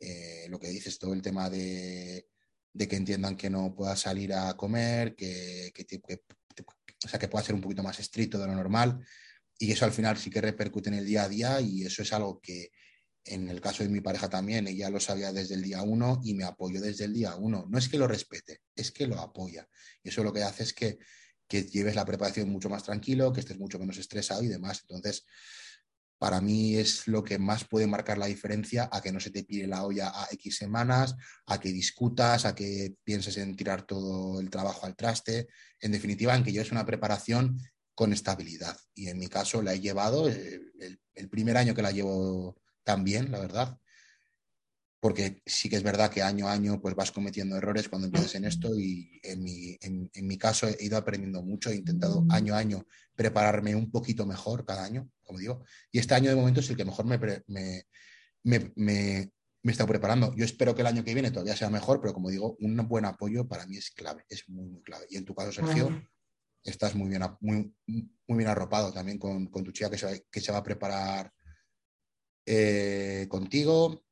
eh, 0.00 0.46
lo 0.50 0.58
que 0.58 0.68
dices, 0.68 0.98
todo 0.98 1.14
el 1.14 1.22
tema 1.22 1.48
de, 1.48 2.26
de 2.72 2.88
que 2.88 2.96
entiendan 2.96 3.36
que 3.36 3.48
no 3.48 3.74
pueda 3.74 3.96
salir 3.96 4.34
a 4.34 4.54
comer, 4.54 5.14
que, 5.14 5.72
o 7.04 7.08
sea, 7.08 7.18
que 7.18 7.28
pueda 7.28 7.44
ser 7.44 7.54
un 7.54 7.60
poquito 7.60 7.82
más 7.82 7.98
estricto 8.00 8.38
de 8.38 8.46
lo 8.46 8.54
normal. 8.54 9.04
Y 9.58 9.72
eso 9.72 9.84
al 9.84 9.92
final 9.92 10.18
sí 10.18 10.30
que 10.30 10.40
repercute 10.40 10.90
en 10.90 10.96
el 10.96 11.06
día 11.06 11.22
a 11.22 11.28
día 11.28 11.60
y 11.60 11.84
eso 11.84 12.02
es 12.02 12.12
algo 12.12 12.40
que 12.40 12.70
en 13.24 13.48
el 13.48 13.60
caso 13.60 13.82
de 13.82 13.88
mi 13.88 14.00
pareja 14.00 14.28
también, 14.28 14.66
ella 14.68 14.90
lo 14.90 15.00
sabía 15.00 15.32
desde 15.32 15.54
el 15.54 15.62
día 15.62 15.82
uno 15.82 16.20
y 16.24 16.34
me 16.34 16.44
apoyó 16.44 16.80
desde 16.80 17.04
el 17.04 17.14
día 17.14 17.34
uno. 17.36 17.66
No 17.68 17.78
es 17.78 17.88
que 17.88 17.98
lo 17.98 18.06
respete, 18.06 18.60
es 18.74 18.92
que 18.92 19.06
lo 19.06 19.18
apoya. 19.18 19.68
Y 20.02 20.10
eso 20.10 20.22
lo 20.22 20.32
que 20.32 20.42
hace 20.42 20.64
es 20.64 20.72
que, 20.72 20.98
que 21.48 21.62
lleves 21.64 21.94
la 21.94 22.04
preparación 22.04 22.50
mucho 22.50 22.68
más 22.68 22.84
tranquilo, 22.84 23.32
que 23.32 23.40
estés 23.40 23.58
mucho 23.58 23.78
menos 23.78 23.96
estresado 23.98 24.42
y 24.42 24.48
demás. 24.48 24.80
Entonces, 24.82 25.24
para 26.18 26.40
mí 26.40 26.76
es 26.76 27.06
lo 27.06 27.22
que 27.22 27.38
más 27.38 27.64
puede 27.64 27.86
marcar 27.86 28.18
la 28.18 28.26
diferencia 28.26 28.88
a 28.90 29.00
que 29.00 29.12
no 29.12 29.20
se 29.20 29.30
te 29.30 29.44
pide 29.44 29.66
la 29.66 29.84
olla 29.84 30.08
a 30.08 30.28
X 30.32 30.56
semanas, 30.56 31.14
a 31.46 31.60
que 31.60 31.70
discutas, 31.70 32.44
a 32.44 32.54
que 32.54 32.94
pienses 33.04 33.36
en 33.36 33.56
tirar 33.56 33.86
todo 33.86 34.40
el 34.40 34.48
trabajo 34.48 34.86
al 34.86 34.96
traste. 34.96 35.48
En 35.80 35.92
definitiva, 35.92 36.34
en 36.34 36.44
que 36.44 36.52
lleves 36.52 36.72
una 36.72 36.86
preparación 36.86 37.58
con 37.94 38.12
estabilidad. 38.12 38.76
Y 38.94 39.08
en 39.08 39.18
mi 39.18 39.28
caso 39.28 39.62
la 39.62 39.74
he 39.74 39.80
llevado, 39.80 40.28
eh, 40.28 40.60
el, 41.14 41.28
primer 41.28 41.56
año 41.56 41.74
que 41.74 41.82
la 41.82 41.92
llevo 41.92 42.60
también, 42.84 43.32
la 43.32 43.40
verdad, 43.40 43.78
porque 45.04 45.42
sí 45.44 45.68
que 45.68 45.76
es 45.76 45.82
verdad 45.82 46.10
que 46.10 46.22
año 46.22 46.48
a 46.48 46.52
año 46.52 46.80
pues 46.80 46.94
vas 46.94 47.12
cometiendo 47.12 47.58
errores 47.58 47.90
cuando 47.90 48.06
empiezas 48.06 48.36
en 48.36 48.46
esto 48.46 48.74
y 48.74 49.20
en 49.22 49.42
mi, 49.42 49.76
en, 49.82 50.10
mi, 50.26 50.38
caso 50.38 50.66
he 50.66 50.82
ido 50.82 50.96
aprendiendo 50.96 51.42
mucho, 51.42 51.68
he 51.68 51.76
intentado 51.76 52.24
año 52.30 52.54
a 52.54 52.58
año 52.58 52.86
prepararme 53.14 53.76
un 53.76 53.90
poquito 53.90 54.24
mejor 54.24 54.64
cada 54.64 54.82
año, 54.82 55.10
como 55.22 55.40
digo, 55.40 55.62
y 55.92 55.98
este 55.98 56.14
año 56.14 56.30
de 56.30 56.36
momento 56.36 56.60
es 56.60 56.70
el 56.70 56.78
que 56.78 56.86
mejor 56.86 57.04
me, 57.04 57.18
me, 57.18 57.84
me, 58.44 58.72
me, 58.76 59.30
está 59.64 59.86
preparando. 59.86 60.34
Yo 60.36 60.44
espero 60.46 60.74
que 60.74 60.80
el 60.80 60.86
año 60.86 61.04
que 61.04 61.12
viene 61.12 61.30
todavía 61.30 61.54
sea 61.54 61.68
mejor, 61.68 62.00
pero 62.00 62.14
como 62.14 62.30
digo, 62.30 62.56
un 62.60 62.74
buen 62.88 63.04
apoyo 63.04 63.46
para 63.46 63.66
mí 63.66 63.76
es 63.76 63.90
clave, 63.90 64.24
es 64.30 64.48
muy, 64.48 64.70
muy 64.70 64.82
clave. 64.82 65.04
Y 65.10 65.18
en 65.18 65.26
tu 65.26 65.34
caso, 65.34 65.52
Sergio, 65.52 66.02
estás 66.62 66.94
muy 66.94 67.10
bien, 67.10 67.22
muy, 67.40 67.74
muy 67.86 68.38
bien 68.38 68.48
arropado 68.48 68.90
también 68.90 69.18
con, 69.18 69.48
con 69.48 69.64
tu 69.64 69.70
chica 69.70 69.90
que 69.90 69.98
se, 69.98 70.24
que 70.30 70.40
se 70.40 70.50
va 70.50 70.58
a 70.58 70.62
preparar 70.62 71.30
eh, 72.46 73.26
contigo, 73.28 74.04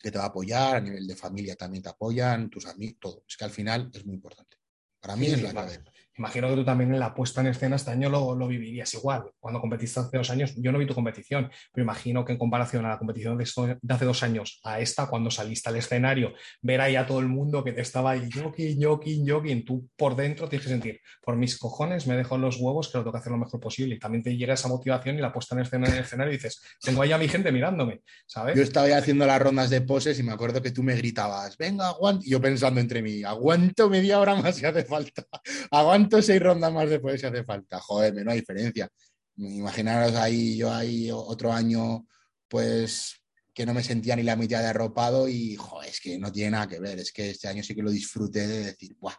que 0.00 0.10
te 0.10 0.18
va 0.18 0.24
a 0.24 0.28
apoyar, 0.28 0.76
a 0.76 0.80
nivel 0.80 1.06
de 1.06 1.16
familia 1.16 1.56
también 1.56 1.82
te 1.82 1.90
apoyan, 1.90 2.48
tus 2.48 2.66
amigos, 2.66 2.98
todo. 3.00 3.24
Es 3.28 3.36
que 3.36 3.44
al 3.44 3.50
final 3.50 3.90
es 3.92 4.04
muy 4.06 4.14
importante. 4.14 4.56
Para 5.00 5.16
mí 5.16 5.26
es 5.26 5.42
la 5.42 5.50
clave. 5.50 5.82
Imagino 6.16 6.48
que 6.48 6.56
tú 6.56 6.64
también 6.64 6.92
en 6.92 7.00
la 7.00 7.14
puesta 7.14 7.40
en 7.40 7.46
escena 7.46 7.76
este 7.76 7.92
año 7.92 8.10
lo, 8.10 8.34
lo, 8.34 8.46
vivirías 8.48 8.92
igual. 8.94 9.30
Cuando 9.38 9.60
competiste 9.60 10.00
hace 10.00 10.18
dos 10.18 10.30
años, 10.30 10.54
yo 10.56 10.72
no 10.72 10.78
vi 10.78 10.86
tu 10.86 10.94
competición, 10.94 11.50
pero 11.72 11.84
imagino 11.84 12.24
que 12.24 12.32
en 12.32 12.38
comparación 12.38 12.84
a 12.84 12.90
la 12.90 12.98
competición 12.98 13.38
de, 13.38 13.44
hace 13.88 14.04
dos 14.04 14.22
años 14.22 14.60
a 14.64 14.80
esta, 14.80 15.06
cuando 15.06 15.30
saliste 15.30 15.68
al 15.68 15.76
escenario, 15.76 16.34
ver 16.60 16.80
ahí 16.80 16.96
a 16.96 17.06
todo 17.06 17.20
el 17.20 17.28
mundo 17.28 17.64
que 17.64 17.72
te 17.72 17.80
estaba 17.80 18.10
ahí, 18.10 18.28
yoki, 18.28 18.78
yoki, 18.78 19.24
yoki, 19.24 19.62
tú 19.62 19.88
por 19.96 20.16
dentro 20.16 20.48
tienes 20.48 20.66
que 20.66 20.72
sentir, 20.72 21.00
por 21.22 21.36
mis 21.36 21.56
cojones 21.58 22.06
me 22.06 22.16
dejo 22.16 22.36
los 22.36 22.56
huevos 22.56 22.88
que 22.88 22.98
lo 22.98 23.04
tengo 23.04 23.12
que 23.12 23.18
hacer 23.18 23.32
lo 23.32 23.38
mejor 23.38 23.60
posible. 23.60 23.94
Y 23.94 23.98
también 23.98 24.22
te 24.22 24.36
llega 24.36 24.54
esa 24.54 24.68
motivación 24.68 25.16
y 25.16 25.20
la 25.20 25.32
puesta 25.32 25.54
en 25.54 25.62
escena 25.62 25.86
en 25.88 25.94
el 25.94 26.00
escenario 26.00 26.32
y 26.32 26.36
dices, 26.36 26.60
tengo 26.80 27.02
ahí 27.02 27.12
a 27.12 27.18
mi 27.18 27.28
gente 27.28 27.52
mirándome, 27.52 28.02
¿sabes? 28.26 28.56
Yo 28.56 28.62
estaba 28.62 28.86
ahí 28.86 28.92
haciendo 28.92 29.26
las 29.26 29.40
rondas 29.40 29.70
de 29.70 29.80
poses 29.80 30.18
y 30.18 30.22
me 30.22 30.32
acuerdo 30.32 30.60
que 30.60 30.70
tú 30.70 30.82
me 30.82 30.94
gritabas, 30.96 31.56
venga, 31.56 31.88
aguanto. 31.88 32.24
Y 32.26 32.30
yo 32.30 32.40
pensando 32.40 32.80
entre 32.80 33.00
mí, 33.00 33.22
aguanto 33.22 33.88
media 33.88 34.18
hora 34.18 34.34
más 34.34 34.56
si 34.56 34.66
hace 34.66 34.84
falta. 34.84 35.24
Aguanto 35.70 35.99
seis 36.22 36.40
rondas 36.40 36.72
más 36.72 36.88
después 36.88 37.20
si 37.20 37.26
hace 37.26 37.44
falta. 37.44 37.80
Joder, 37.80 38.24
no 38.24 38.30
hay 38.30 38.40
diferencia. 38.40 38.88
Imaginaros 39.36 40.14
ahí, 40.16 40.56
yo 40.56 40.72
ahí 40.72 41.10
otro 41.10 41.52
año, 41.52 42.06
pues 42.48 43.16
que 43.52 43.66
no 43.66 43.74
me 43.74 43.82
sentía 43.82 44.16
ni 44.16 44.22
la 44.22 44.36
mitad 44.36 44.60
de 44.60 44.68
arropado 44.68 45.28
y, 45.28 45.56
joder, 45.56 45.90
es 45.90 46.00
que 46.00 46.18
no 46.18 46.30
tiene 46.30 46.52
nada 46.52 46.68
que 46.68 46.80
ver. 46.80 46.98
Es 46.98 47.12
que 47.12 47.30
este 47.30 47.48
año 47.48 47.62
sí 47.62 47.74
que 47.74 47.82
lo 47.82 47.90
disfruté 47.90 48.46
de 48.46 48.64
decir, 48.64 48.96
Buah, 48.98 49.16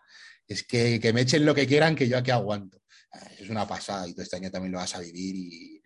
es 0.48 0.64
que, 0.64 1.00
que 1.00 1.14
me 1.14 1.22
echen 1.22 1.46
lo 1.46 1.54
que 1.54 1.68
quieran, 1.68 1.96
que 1.96 2.08
yo 2.08 2.18
aquí 2.18 2.32
aguanto. 2.32 2.82
Es 3.38 3.50
una 3.50 3.68
pasada 3.68 4.08
y 4.08 4.14
todo 4.14 4.24
este 4.24 4.38
año 4.38 4.50
también 4.50 4.72
lo 4.72 4.78
vas 4.78 4.96
a 4.96 5.00
vivir 5.00 5.36
y, 5.36 5.82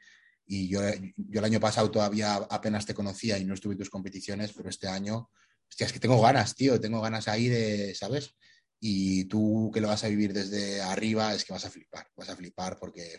y 0.47 0.67
yo, 0.67 0.79
yo, 1.17 1.39
el 1.39 1.45
año 1.45 1.59
pasado 1.59 1.89
todavía 1.89 2.35
apenas 2.35 2.85
te 2.85 2.93
conocía 2.93 3.37
y 3.37 3.45
no 3.45 3.55
estuve 3.55 3.73
en 3.73 3.79
tus 3.79 3.89
competiciones, 3.89 4.53
pero 4.53 4.69
este 4.69 4.87
año, 4.87 5.29
hostia, 5.67 5.87
es 5.87 5.93
que 5.93 5.99
tengo 5.99 6.21
ganas, 6.21 6.55
tío, 6.55 6.79
tengo 6.79 7.01
ganas 7.01 7.27
ahí 7.27 7.47
de, 7.47 7.95
¿sabes? 7.95 8.35
Y 8.79 9.25
tú 9.25 9.71
que 9.73 9.81
lo 9.81 9.87
vas 9.87 10.03
a 10.03 10.07
vivir 10.07 10.33
desde 10.33 10.81
arriba 10.81 11.33
es 11.33 11.45
que 11.45 11.53
vas 11.53 11.65
a 11.65 11.69
flipar, 11.69 12.07
vas 12.15 12.29
a 12.29 12.35
flipar 12.35 12.77
porque 12.79 13.17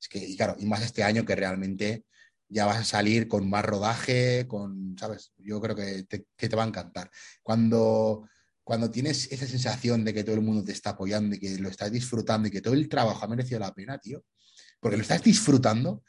es 0.00 0.08
que, 0.08 0.18
y 0.18 0.36
claro, 0.36 0.56
y 0.58 0.66
más 0.66 0.82
este 0.82 1.02
año 1.02 1.24
que 1.24 1.34
realmente 1.34 2.04
ya 2.48 2.66
vas 2.66 2.78
a 2.78 2.84
salir 2.84 3.26
con 3.26 3.48
más 3.48 3.64
rodaje, 3.64 4.46
con, 4.46 4.96
¿sabes? 4.98 5.32
Yo 5.38 5.60
creo 5.60 5.74
que 5.74 6.04
te, 6.04 6.26
que 6.36 6.48
te 6.48 6.56
va 6.56 6.64
a 6.64 6.68
encantar. 6.68 7.10
Cuando, 7.42 8.28
cuando 8.62 8.90
tienes 8.90 9.32
esa 9.32 9.46
sensación 9.46 10.04
de 10.04 10.12
que 10.12 10.24
todo 10.24 10.34
el 10.34 10.42
mundo 10.42 10.62
te 10.62 10.72
está 10.72 10.90
apoyando 10.90 11.34
y 11.34 11.40
que 11.40 11.58
lo 11.58 11.68
estás 11.68 11.90
disfrutando 11.90 12.48
y 12.48 12.50
que 12.50 12.60
todo 12.60 12.74
el 12.74 12.88
trabajo 12.88 13.24
ha 13.24 13.28
merecido 13.28 13.60
la 13.60 13.74
pena, 13.74 13.98
tío, 13.98 14.24
porque 14.78 14.96
lo 14.96 15.02
estás 15.02 15.22
disfrutando, 15.22 16.04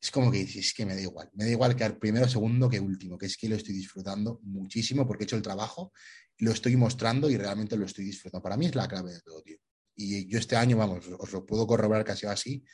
es 0.00 0.10
como 0.10 0.30
que 0.30 0.38
dices, 0.38 0.66
es 0.66 0.74
que 0.74 0.86
me 0.86 0.94
da 0.94 1.00
igual, 1.00 1.30
me 1.34 1.44
da 1.44 1.50
igual 1.50 1.74
que 1.74 1.84
al 1.84 1.98
primero, 1.98 2.28
segundo 2.28 2.68
que 2.68 2.78
último, 2.78 3.18
que 3.18 3.26
es 3.26 3.36
que 3.36 3.48
lo 3.48 3.56
estoy 3.56 3.74
disfrutando 3.74 4.38
muchísimo 4.42 5.06
porque 5.06 5.24
he 5.24 5.26
hecho 5.26 5.36
el 5.36 5.42
trabajo, 5.42 5.92
lo 6.38 6.52
estoy 6.52 6.76
mostrando 6.76 7.30
y 7.30 7.36
realmente 7.36 7.76
lo 7.76 7.86
estoy 7.86 8.04
disfrutando. 8.04 8.42
Para 8.42 8.56
mí 8.56 8.66
es 8.66 8.74
la 8.74 8.88
clave 8.88 9.12
de 9.12 9.20
todo, 9.20 9.42
tío. 9.42 9.58
Y 9.94 10.28
yo 10.28 10.38
este 10.38 10.56
año, 10.56 10.76
vamos, 10.76 11.04
os 11.18 11.32
lo 11.32 11.44
puedo 11.44 11.66
corroborar 11.66 12.04
casi 12.04 12.26
así 12.26 12.64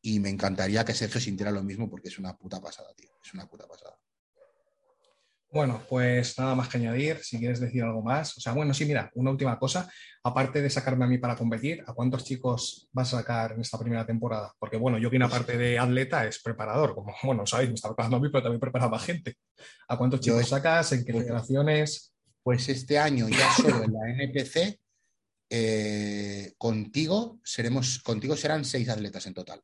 y 0.00 0.20
me 0.20 0.30
encantaría 0.30 0.84
que 0.84 0.94
Sergio 0.94 1.20
sintiera 1.20 1.50
lo 1.50 1.62
mismo 1.62 1.90
porque 1.90 2.08
es 2.08 2.18
una 2.18 2.36
puta 2.36 2.60
pasada, 2.60 2.94
tío, 2.94 3.10
es 3.24 3.34
una 3.34 3.46
puta 3.46 3.66
pasada. 3.66 3.96
Bueno, 5.52 5.82
pues 5.86 6.38
nada 6.38 6.54
más 6.54 6.68
que 6.68 6.78
añadir, 6.78 7.18
si 7.18 7.38
quieres 7.38 7.60
decir 7.60 7.82
algo 7.82 8.02
más. 8.02 8.38
O 8.38 8.40
sea, 8.40 8.54
bueno, 8.54 8.72
sí, 8.72 8.86
mira, 8.86 9.10
una 9.14 9.30
última 9.30 9.58
cosa. 9.58 9.86
Aparte 10.24 10.62
de 10.62 10.70
sacarme 10.70 11.04
a 11.04 11.08
mí 11.08 11.18
para 11.18 11.36
competir, 11.36 11.84
¿a 11.86 11.92
cuántos 11.92 12.24
chicos 12.24 12.88
vas 12.90 13.12
a 13.12 13.18
sacar 13.18 13.52
en 13.52 13.60
esta 13.60 13.78
primera 13.78 14.06
temporada? 14.06 14.54
Porque, 14.58 14.78
bueno, 14.78 14.96
yo 14.96 15.10
que 15.10 15.16
una 15.16 15.28
parte 15.28 15.58
de 15.58 15.78
atleta 15.78 16.26
es 16.26 16.40
preparador, 16.40 16.94
como, 16.94 17.14
bueno, 17.24 17.46
sabéis, 17.46 17.68
me 17.68 17.74
está 17.74 17.88
preparando 17.88 18.16
a 18.16 18.20
mí, 18.20 18.28
pero 18.30 18.44
también 18.44 18.60
preparaba 18.60 18.98
gente. 18.98 19.36
¿A 19.88 19.98
cuántos 19.98 20.20
chicos 20.20 20.48
sacas? 20.48 20.92
¿En 20.92 21.04
qué 21.04 21.12
federaciones? 21.12 22.11
Pues 22.42 22.68
este 22.68 22.98
año 22.98 23.28
ya 23.28 23.52
solo 23.54 23.84
en 23.84 23.92
la 23.92 24.10
NPC 24.10 24.80
eh, 25.48 26.54
contigo, 26.58 27.40
seremos, 27.44 28.00
contigo 28.02 28.36
serán 28.36 28.64
seis 28.64 28.88
atletas 28.88 29.26
en 29.26 29.34
total. 29.34 29.62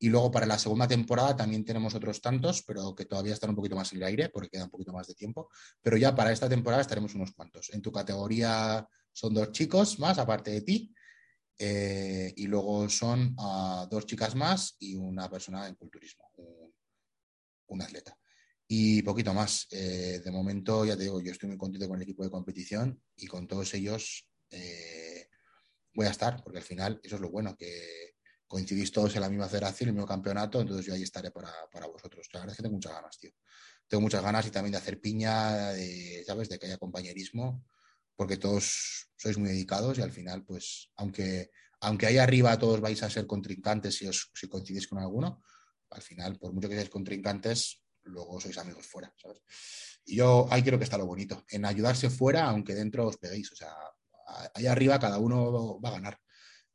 Y 0.00 0.08
luego 0.10 0.30
para 0.30 0.46
la 0.46 0.58
segunda 0.58 0.86
temporada 0.86 1.36
también 1.36 1.64
tenemos 1.64 1.94
otros 1.94 2.20
tantos, 2.20 2.62
pero 2.62 2.94
que 2.94 3.04
todavía 3.04 3.34
están 3.34 3.50
un 3.50 3.56
poquito 3.56 3.74
más 3.74 3.92
en 3.92 3.98
el 3.98 4.04
aire 4.04 4.28
porque 4.28 4.50
queda 4.50 4.64
un 4.64 4.70
poquito 4.70 4.92
más 4.92 5.06
de 5.06 5.14
tiempo. 5.14 5.48
Pero 5.82 5.96
ya 5.96 6.14
para 6.14 6.30
esta 6.30 6.48
temporada 6.48 6.82
estaremos 6.82 7.14
unos 7.14 7.32
cuantos. 7.32 7.70
En 7.70 7.82
tu 7.82 7.90
categoría 7.90 8.86
son 9.12 9.34
dos 9.34 9.50
chicos 9.50 9.98
más, 9.98 10.18
aparte 10.18 10.50
de 10.52 10.60
ti. 10.60 10.94
Eh, 11.60 12.32
y 12.36 12.46
luego 12.46 12.88
son 12.88 13.34
uh, 13.36 13.88
dos 13.90 14.06
chicas 14.06 14.36
más 14.36 14.76
y 14.78 14.94
una 14.94 15.28
persona 15.28 15.66
en 15.66 15.74
culturismo, 15.74 16.30
un 17.66 17.82
atleta. 17.82 18.16
Y 18.70 19.02
poquito 19.02 19.32
más. 19.32 19.66
Eh, 19.70 20.20
de 20.22 20.30
momento, 20.30 20.84
ya 20.84 20.96
te 20.96 21.04
digo, 21.04 21.20
yo 21.20 21.32
estoy 21.32 21.48
muy 21.48 21.58
contento 21.58 21.88
con 21.88 21.96
el 21.96 22.02
equipo 22.02 22.22
de 22.22 22.30
competición 22.30 23.02
y 23.16 23.26
con 23.26 23.48
todos 23.48 23.72
ellos 23.72 24.28
eh, 24.50 25.28
voy 25.94 26.06
a 26.06 26.10
estar, 26.10 26.42
porque 26.42 26.58
al 26.58 26.64
final 26.64 27.00
eso 27.02 27.16
es 27.16 27.22
lo 27.22 27.30
bueno, 27.30 27.56
que 27.56 28.14
coincidís 28.46 28.92
todos 28.92 29.14
en 29.14 29.22
la 29.22 29.30
misma 29.30 29.48
federación, 29.48 29.88
el 29.88 29.94
mismo 29.94 30.06
campeonato, 30.06 30.60
entonces 30.60 30.86
yo 30.86 30.94
ahí 30.94 31.02
estaré 31.02 31.30
para, 31.30 31.50
para 31.72 31.86
vosotros. 31.86 32.28
La 32.32 32.40
verdad 32.40 32.52
es 32.52 32.56
que 32.58 32.62
tengo 32.62 32.74
muchas 32.74 32.92
ganas, 32.92 33.18
tío. 33.18 33.30
Tengo 33.86 34.02
muchas 34.02 34.22
ganas 34.22 34.46
y 34.46 34.50
también 34.50 34.72
de 34.72 34.78
hacer 34.78 35.00
piña, 35.00 35.72
de, 35.72 36.22
¿sabes? 36.26 36.48
De 36.50 36.58
que 36.58 36.66
haya 36.66 36.76
compañerismo, 36.76 37.64
porque 38.14 38.36
todos 38.36 39.08
sois 39.16 39.38
muy 39.38 39.48
dedicados 39.48 39.98
y 39.98 40.02
al 40.02 40.12
final, 40.12 40.44
pues, 40.44 40.90
aunque, 40.96 41.50
aunque 41.80 42.06
ahí 42.06 42.18
arriba 42.18 42.58
todos 42.58 42.80
vais 42.80 43.02
a 43.02 43.08
ser 43.08 43.26
contrincantes 43.26 43.96
si, 43.96 44.06
os, 44.06 44.30
si 44.34 44.48
coincidís 44.48 44.88
con 44.88 44.98
alguno, 44.98 45.42
al 45.90 46.02
final, 46.02 46.38
por 46.38 46.52
mucho 46.52 46.68
que 46.68 46.74
seáis 46.74 46.90
contrincantes, 46.90 47.80
luego 48.08 48.40
sois 48.40 48.58
amigos 48.58 48.86
fuera, 48.86 49.12
¿sabes? 49.16 49.40
Y 50.04 50.16
yo 50.16 50.46
ahí 50.50 50.62
creo 50.62 50.78
que 50.78 50.84
está 50.84 50.98
lo 50.98 51.06
bonito, 51.06 51.44
en 51.50 51.64
ayudarse 51.64 52.10
fuera, 52.10 52.48
aunque 52.48 52.74
dentro 52.74 53.06
os 53.06 53.16
peguéis, 53.16 53.52
o 53.52 53.56
sea, 53.56 53.74
ahí 54.54 54.66
arriba 54.66 54.98
cada 54.98 55.18
uno 55.18 55.80
va 55.80 55.90
a 55.90 55.92
ganar 55.92 56.18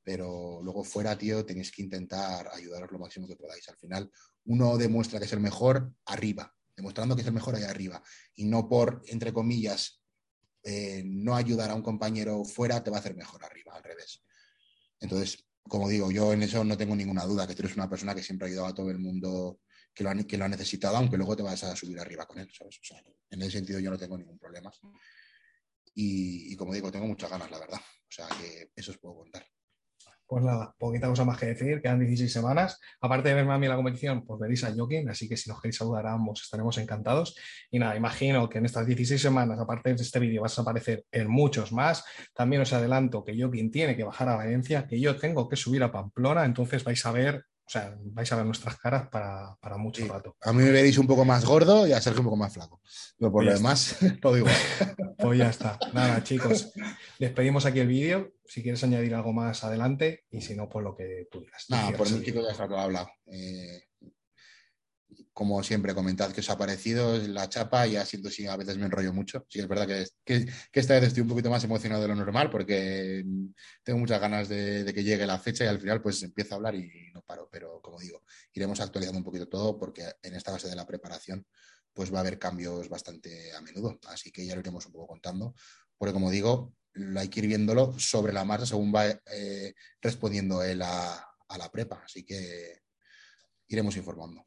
pero 0.04 0.62
luego 0.62 0.84
fuera, 0.84 1.18
tío, 1.18 1.46
tenéis 1.46 1.72
que 1.72 1.82
intentar 1.82 2.50
ayudaros 2.54 2.92
lo 2.92 3.00
máximo 3.00 3.28
que 3.28 3.38
podáis. 3.38 3.68
Al 3.70 3.78
final, 3.78 4.12
uno 4.46 4.78
demuestra 4.78 5.18
que 5.18 5.26
es 5.26 5.34
el 5.34 5.40
mejor 5.40 5.94
arriba, 6.06 6.54
demostrando 6.76 7.16
que 7.16 7.22
es 7.22 7.28
el 7.28 7.34
mejor 7.34 7.56
ahí 7.56 7.64
arriba, 7.64 8.04
y 8.36 8.46
no 8.46 8.68
por, 8.68 9.02
entre 9.08 9.32
comillas, 9.32 10.02
eh, 10.64 11.04
no 11.06 11.36
ayudar 11.36 11.72
a 11.72 11.76
un 11.76 11.82
compañero 11.82 12.44
fuera, 12.44 12.84
te 12.84 12.92
va 12.92 12.98
a 12.98 13.00
hacer 13.00 13.16
mejor 13.16 13.44
arriba, 13.44 13.74
al 13.76 13.84
revés. 13.84 14.22
Entonces, 15.00 15.46
como 15.64 15.88
digo, 15.88 16.12
yo 16.12 16.34
en 16.34 16.44
eso 16.44 16.64
no 16.64 16.78
tengo 16.78 16.96
ninguna 16.96 17.26
duda, 17.26 17.48
que 17.48 17.56
tú 17.56 17.64
eres 17.64 17.78
una 17.78 17.90
persona 17.90 18.14
que 18.14 18.24
siempre 18.24 18.48
ha 18.48 18.50
ayudado 18.50 18.68
a 18.68 18.76
todo 18.76 18.92
el 18.92 19.00
mundo 19.00 19.60
que 19.94 20.04
lo 20.04 20.10
ha, 20.10 20.16
que 20.16 20.38
lo 20.38 20.46
ha 20.46 20.50
necesitado, 20.50 20.98
aunque 20.98 21.18
luego 21.18 21.36
te 21.36 21.44
vas 21.44 21.64
a 21.64 21.76
subir 21.76 22.00
arriba 22.00 22.26
con 22.26 22.40
él, 22.40 22.50
en 23.30 23.42
ese 23.42 23.52
sentido 23.52 23.80
yo 23.80 23.92
no 23.92 23.98
tengo 23.98 24.18
ningún 24.18 24.40
problema. 24.40 24.72
Y, 25.96 26.54
y 26.54 26.56
como 26.56 26.74
digo, 26.74 26.92
tengo 26.92 27.06
muchas 27.06 27.30
ganas, 27.30 27.52
la 27.52 27.60
verdad. 27.60 27.80
O 27.80 28.12
sea, 28.12 28.28
que 28.40 28.72
eso 28.76 28.92
os 28.92 28.98
puedo 28.98 29.16
contar. 29.16 29.46
Pues 30.26 30.44
nada, 30.44 30.74
poquita 30.80 31.08
cosa 31.08 31.26
más 31.26 31.38
que 31.38 31.48
decir, 31.48 31.82
quedan 31.82 32.00
16 32.00 32.32
semanas. 32.32 32.80
Aparte 33.02 33.30
de 33.30 33.36
verme 33.36 33.54
a 33.54 33.58
mí 33.58 33.68
la 33.68 33.76
competición, 33.76 34.26
pues 34.26 34.40
veréis 34.40 34.64
a 34.64 34.74
Joaquín, 34.74 35.10
así 35.10 35.28
que 35.28 35.38
si 35.38 35.50
nos 35.50 35.62
queréis 35.62 35.78
saludar 35.78 36.08
a 36.08 36.14
ambos 36.14 36.42
estaremos 36.42 36.78
encantados. 36.78 37.36
Y 37.70 37.78
nada, 37.78 37.96
imagino 37.96 38.50
que 38.50 38.58
en 38.58 38.66
estas 38.66 38.88
16 38.88 39.22
semanas, 39.22 39.60
aparte 39.60 39.94
de 39.94 40.02
este 40.02 40.20
vídeo, 40.20 40.42
vas 40.42 40.58
a 40.58 40.62
aparecer 40.62 41.06
en 41.12 41.30
muchos 41.30 41.72
más. 41.72 42.04
También 42.34 42.62
os 42.62 42.74
adelanto 42.74 43.24
que 43.24 43.38
Joaquín 43.38 43.70
tiene 43.70 43.96
que 43.96 44.04
bajar 44.04 44.30
a 44.30 44.38
Valencia, 44.38 44.88
que 44.88 45.00
yo 45.00 45.18
tengo 45.18 45.48
que 45.50 45.56
subir 45.56 45.84
a 45.84 45.92
Pamplona, 45.92 46.46
entonces 46.46 46.84
vais 46.84 47.06
a 47.06 47.12
ver 47.12 47.46
o 47.66 47.70
sea, 47.70 47.96
vais 48.00 48.32
a 48.32 48.36
ver 48.36 48.46
nuestras 48.46 48.78
caras 48.78 49.08
para, 49.10 49.56
para 49.62 49.78
mucho 49.78 50.02
Sí. 50.02 50.08
rato. 50.08 50.36
A 50.42 50.52
mí 50.54 50.64
me 50.64 50.72
veréis 50.72 50.98
un 50.98 51.08
poco 51.08 51.24
más 51.26 51.46
gordo 51.46 51.88
y 51.88 51.94
a 51.94 52.02
Sergio 52.02 52.20
un 52.22 52.26
poco 52.26 52.38
más 52.38 52.54
flaco. 52.54 52.82
Pero 53.18 53.32
por 53.32 53.44
lo 53.44 53.50
Ya 53.52 53.58
demás, 53.58 53.98
todo 54.22 54.38
igual. 54.38 54.54
Pues 55.18 55.40
ya 55.40 55.50
está. 55.50 55.80
Nada, 55.94 56.22
chicos, 56.24 56.74
despedimos 57.18 57.66
aquí 57.66 57.80
el 57.80 57.88
vídeo. 57.88 58.34
Si 58.46 58.62
quieres 58.62 58.84
añadir 58.84 59.16
algo 59.16 59.32
más 59.32 59.64
adelante 59.64 60.26
y 60.30 60.42
si 60.42 60.54
no, 60.56 60.68
pues 60.68 60.84
lo 60.84 60.96
que 60.98 61.28
tú 61.32 61.40
digas. 61.40 61.66
Tú 61.68 61.76
Nada, 61.76 61.92
por 61.98 62.08
el 62.08 62.16
mí, 62.20 62.26
chicos, 62.26 62.44
ya 62.46 62.52
está 62.52 62.68
todo 62.68 62.80
hablado. 62.80 63.08
Eh, 63.28 63.84
como 65.34 65.64
siempre, 65.64 65.96
comentad 65.96 66.32
que 66.32 66.42
os 66.42 66.50
ha 66.50 66.58
parecido 66.58 67.18
la 67.28 67.50
chapa. 67.50 67.88
Ya 67.88 68.06
siento 68.06 68.30
si 68.30 68.46
a 68.48 68.56
veces 68.56 68.78
me 68.78 68.86
enrollo 68.86 69.14
mucho. 69.14 69.46
Sí, 69.50 69.60
es 69.60 69.68
verdad 69.68 69.88
que, 69.88 70.48
esta 70.72 70.94
vez 70.94 71.06
estoy 71.06 71.22
un 71.24 71.30
poquito 71.30 71.50
más 71.50 71.64
emocionado 71.64 72.04
de 72.04 72.08
lo 72.08 72.16
normal 72.16 72.50
porque 72.52 73.26
tengo 73.84 74.00
muchas 74.00 74.22
ganas 74.22 74.48
de, 74.48 74.92
que 74.94 75.04
llegue 75.04 75.26
la 75.26 75.40
fecha 75.40 75.66
y 75.66 75.68
al 75.68 75.80
final 75.80 76.02
pues 76.02 76.22
empiezo 76.24 76.54
a 76.54 76.58
hablar 76.58 76.76
y 76.76 77.12
no 77.14 77.22
paro. 77.24 77.50
Pero 77.52 77.82
como 77.82 78.00
digo, 78.00 78.24
iremos 78.54 78.80
actualizando 78.80 79.18
un 79.18 79.24
poquito 79.24 79.48
todo 79.48 79.78
porque 79.78 80.04
en 80.22 80.36
esta 80.36 80.52
fase 80.52 80.70
de 80.70 80.76
la 80.76 80.86
preparación 80.86 81.46
pues 81.94 82.14
va 82.14 82.18
a 82.18 82.22
haber 82.22 82.40
cambios 82.40 82.88
bastante 82.88 83.54
a 83.54 83.62
menudo. 83.62 84.00
Así 84.08 84.32
que 84.32 84.46
ya 84.46 84.54
lo 84.54 84.62
iremos 84.62 84.86
un 84.86 84.94
poco 84.94 85.08
contando. 85.08 85.56
Porque 85.98 86.14
como 86.14 86.30
digo, 86.30 86.76
hay 87.18 87.30
que 87.30 87.40
ir 87.40 87.48
viéndolo 87.48 87.98
sobre 87.98 88.34
la 88.34 88.46
marcha 88.46 88.68
según 88.68 88.94
va 88.94 89.08
eh, 89.08 89.74
respondiendo 90.00 90.64
él 90.64 90.82
a 90.84 91.28
la 91.58 91.72
prepa. 91.72 92.04
Así 92.06 92.24
que 92.24 92.84
iremos 93.68 93.98
informando. 93.98 94.46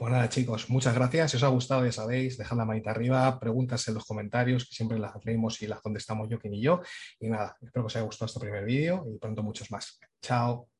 Pues 0.00 0.12
nada, 0.12 0.30
chicos, 0.30 0.70
muchas 0.70 0.94
gracias. 0.94 1.30
Si 1.30 1.36
os 1.36 1.42
ha 1.42 1.48
gustado, 1.48 1.84
ya 1.84 1.92
sabéis, 1.92 2.38
dejad 2.38 2.56
la 2.56 2.64
manita 2.64 2.90
arriba, 2.90 3.38
preguntas 3.38 3.86
en 3.86 3.92
los 3.92 4.06
comentarios, 4.06 4.66
que 4.66 4.74
siempre 4.74 4.98
las 4.98 5.12
leemos 5.26 5.60
y 5.60 5.66
las 5.66 5.82
contestamos 5.82 6.26
Joaquín 6.26 6.54
y 6.54 6.62
yo. 6.62 6.80
Y 7.20 7.28
nada, 7.28 7.54
espero 7.60 7.82
que 7.84 7.88
os 7.88 7.96
haya 7.96 8.06
gustado 8.06 8.24
este 8.24 8.40
primer 8.40 8.64
vídeo 8.64 9.04
y 9.14 9.18
pronto 9.18 9.42
muchos 9.42 9.70
más. 9.70 10.00
Chao. 10.22 10.70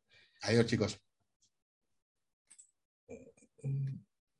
Adiós, 0.41 0.64
chicos. 0.64 0.99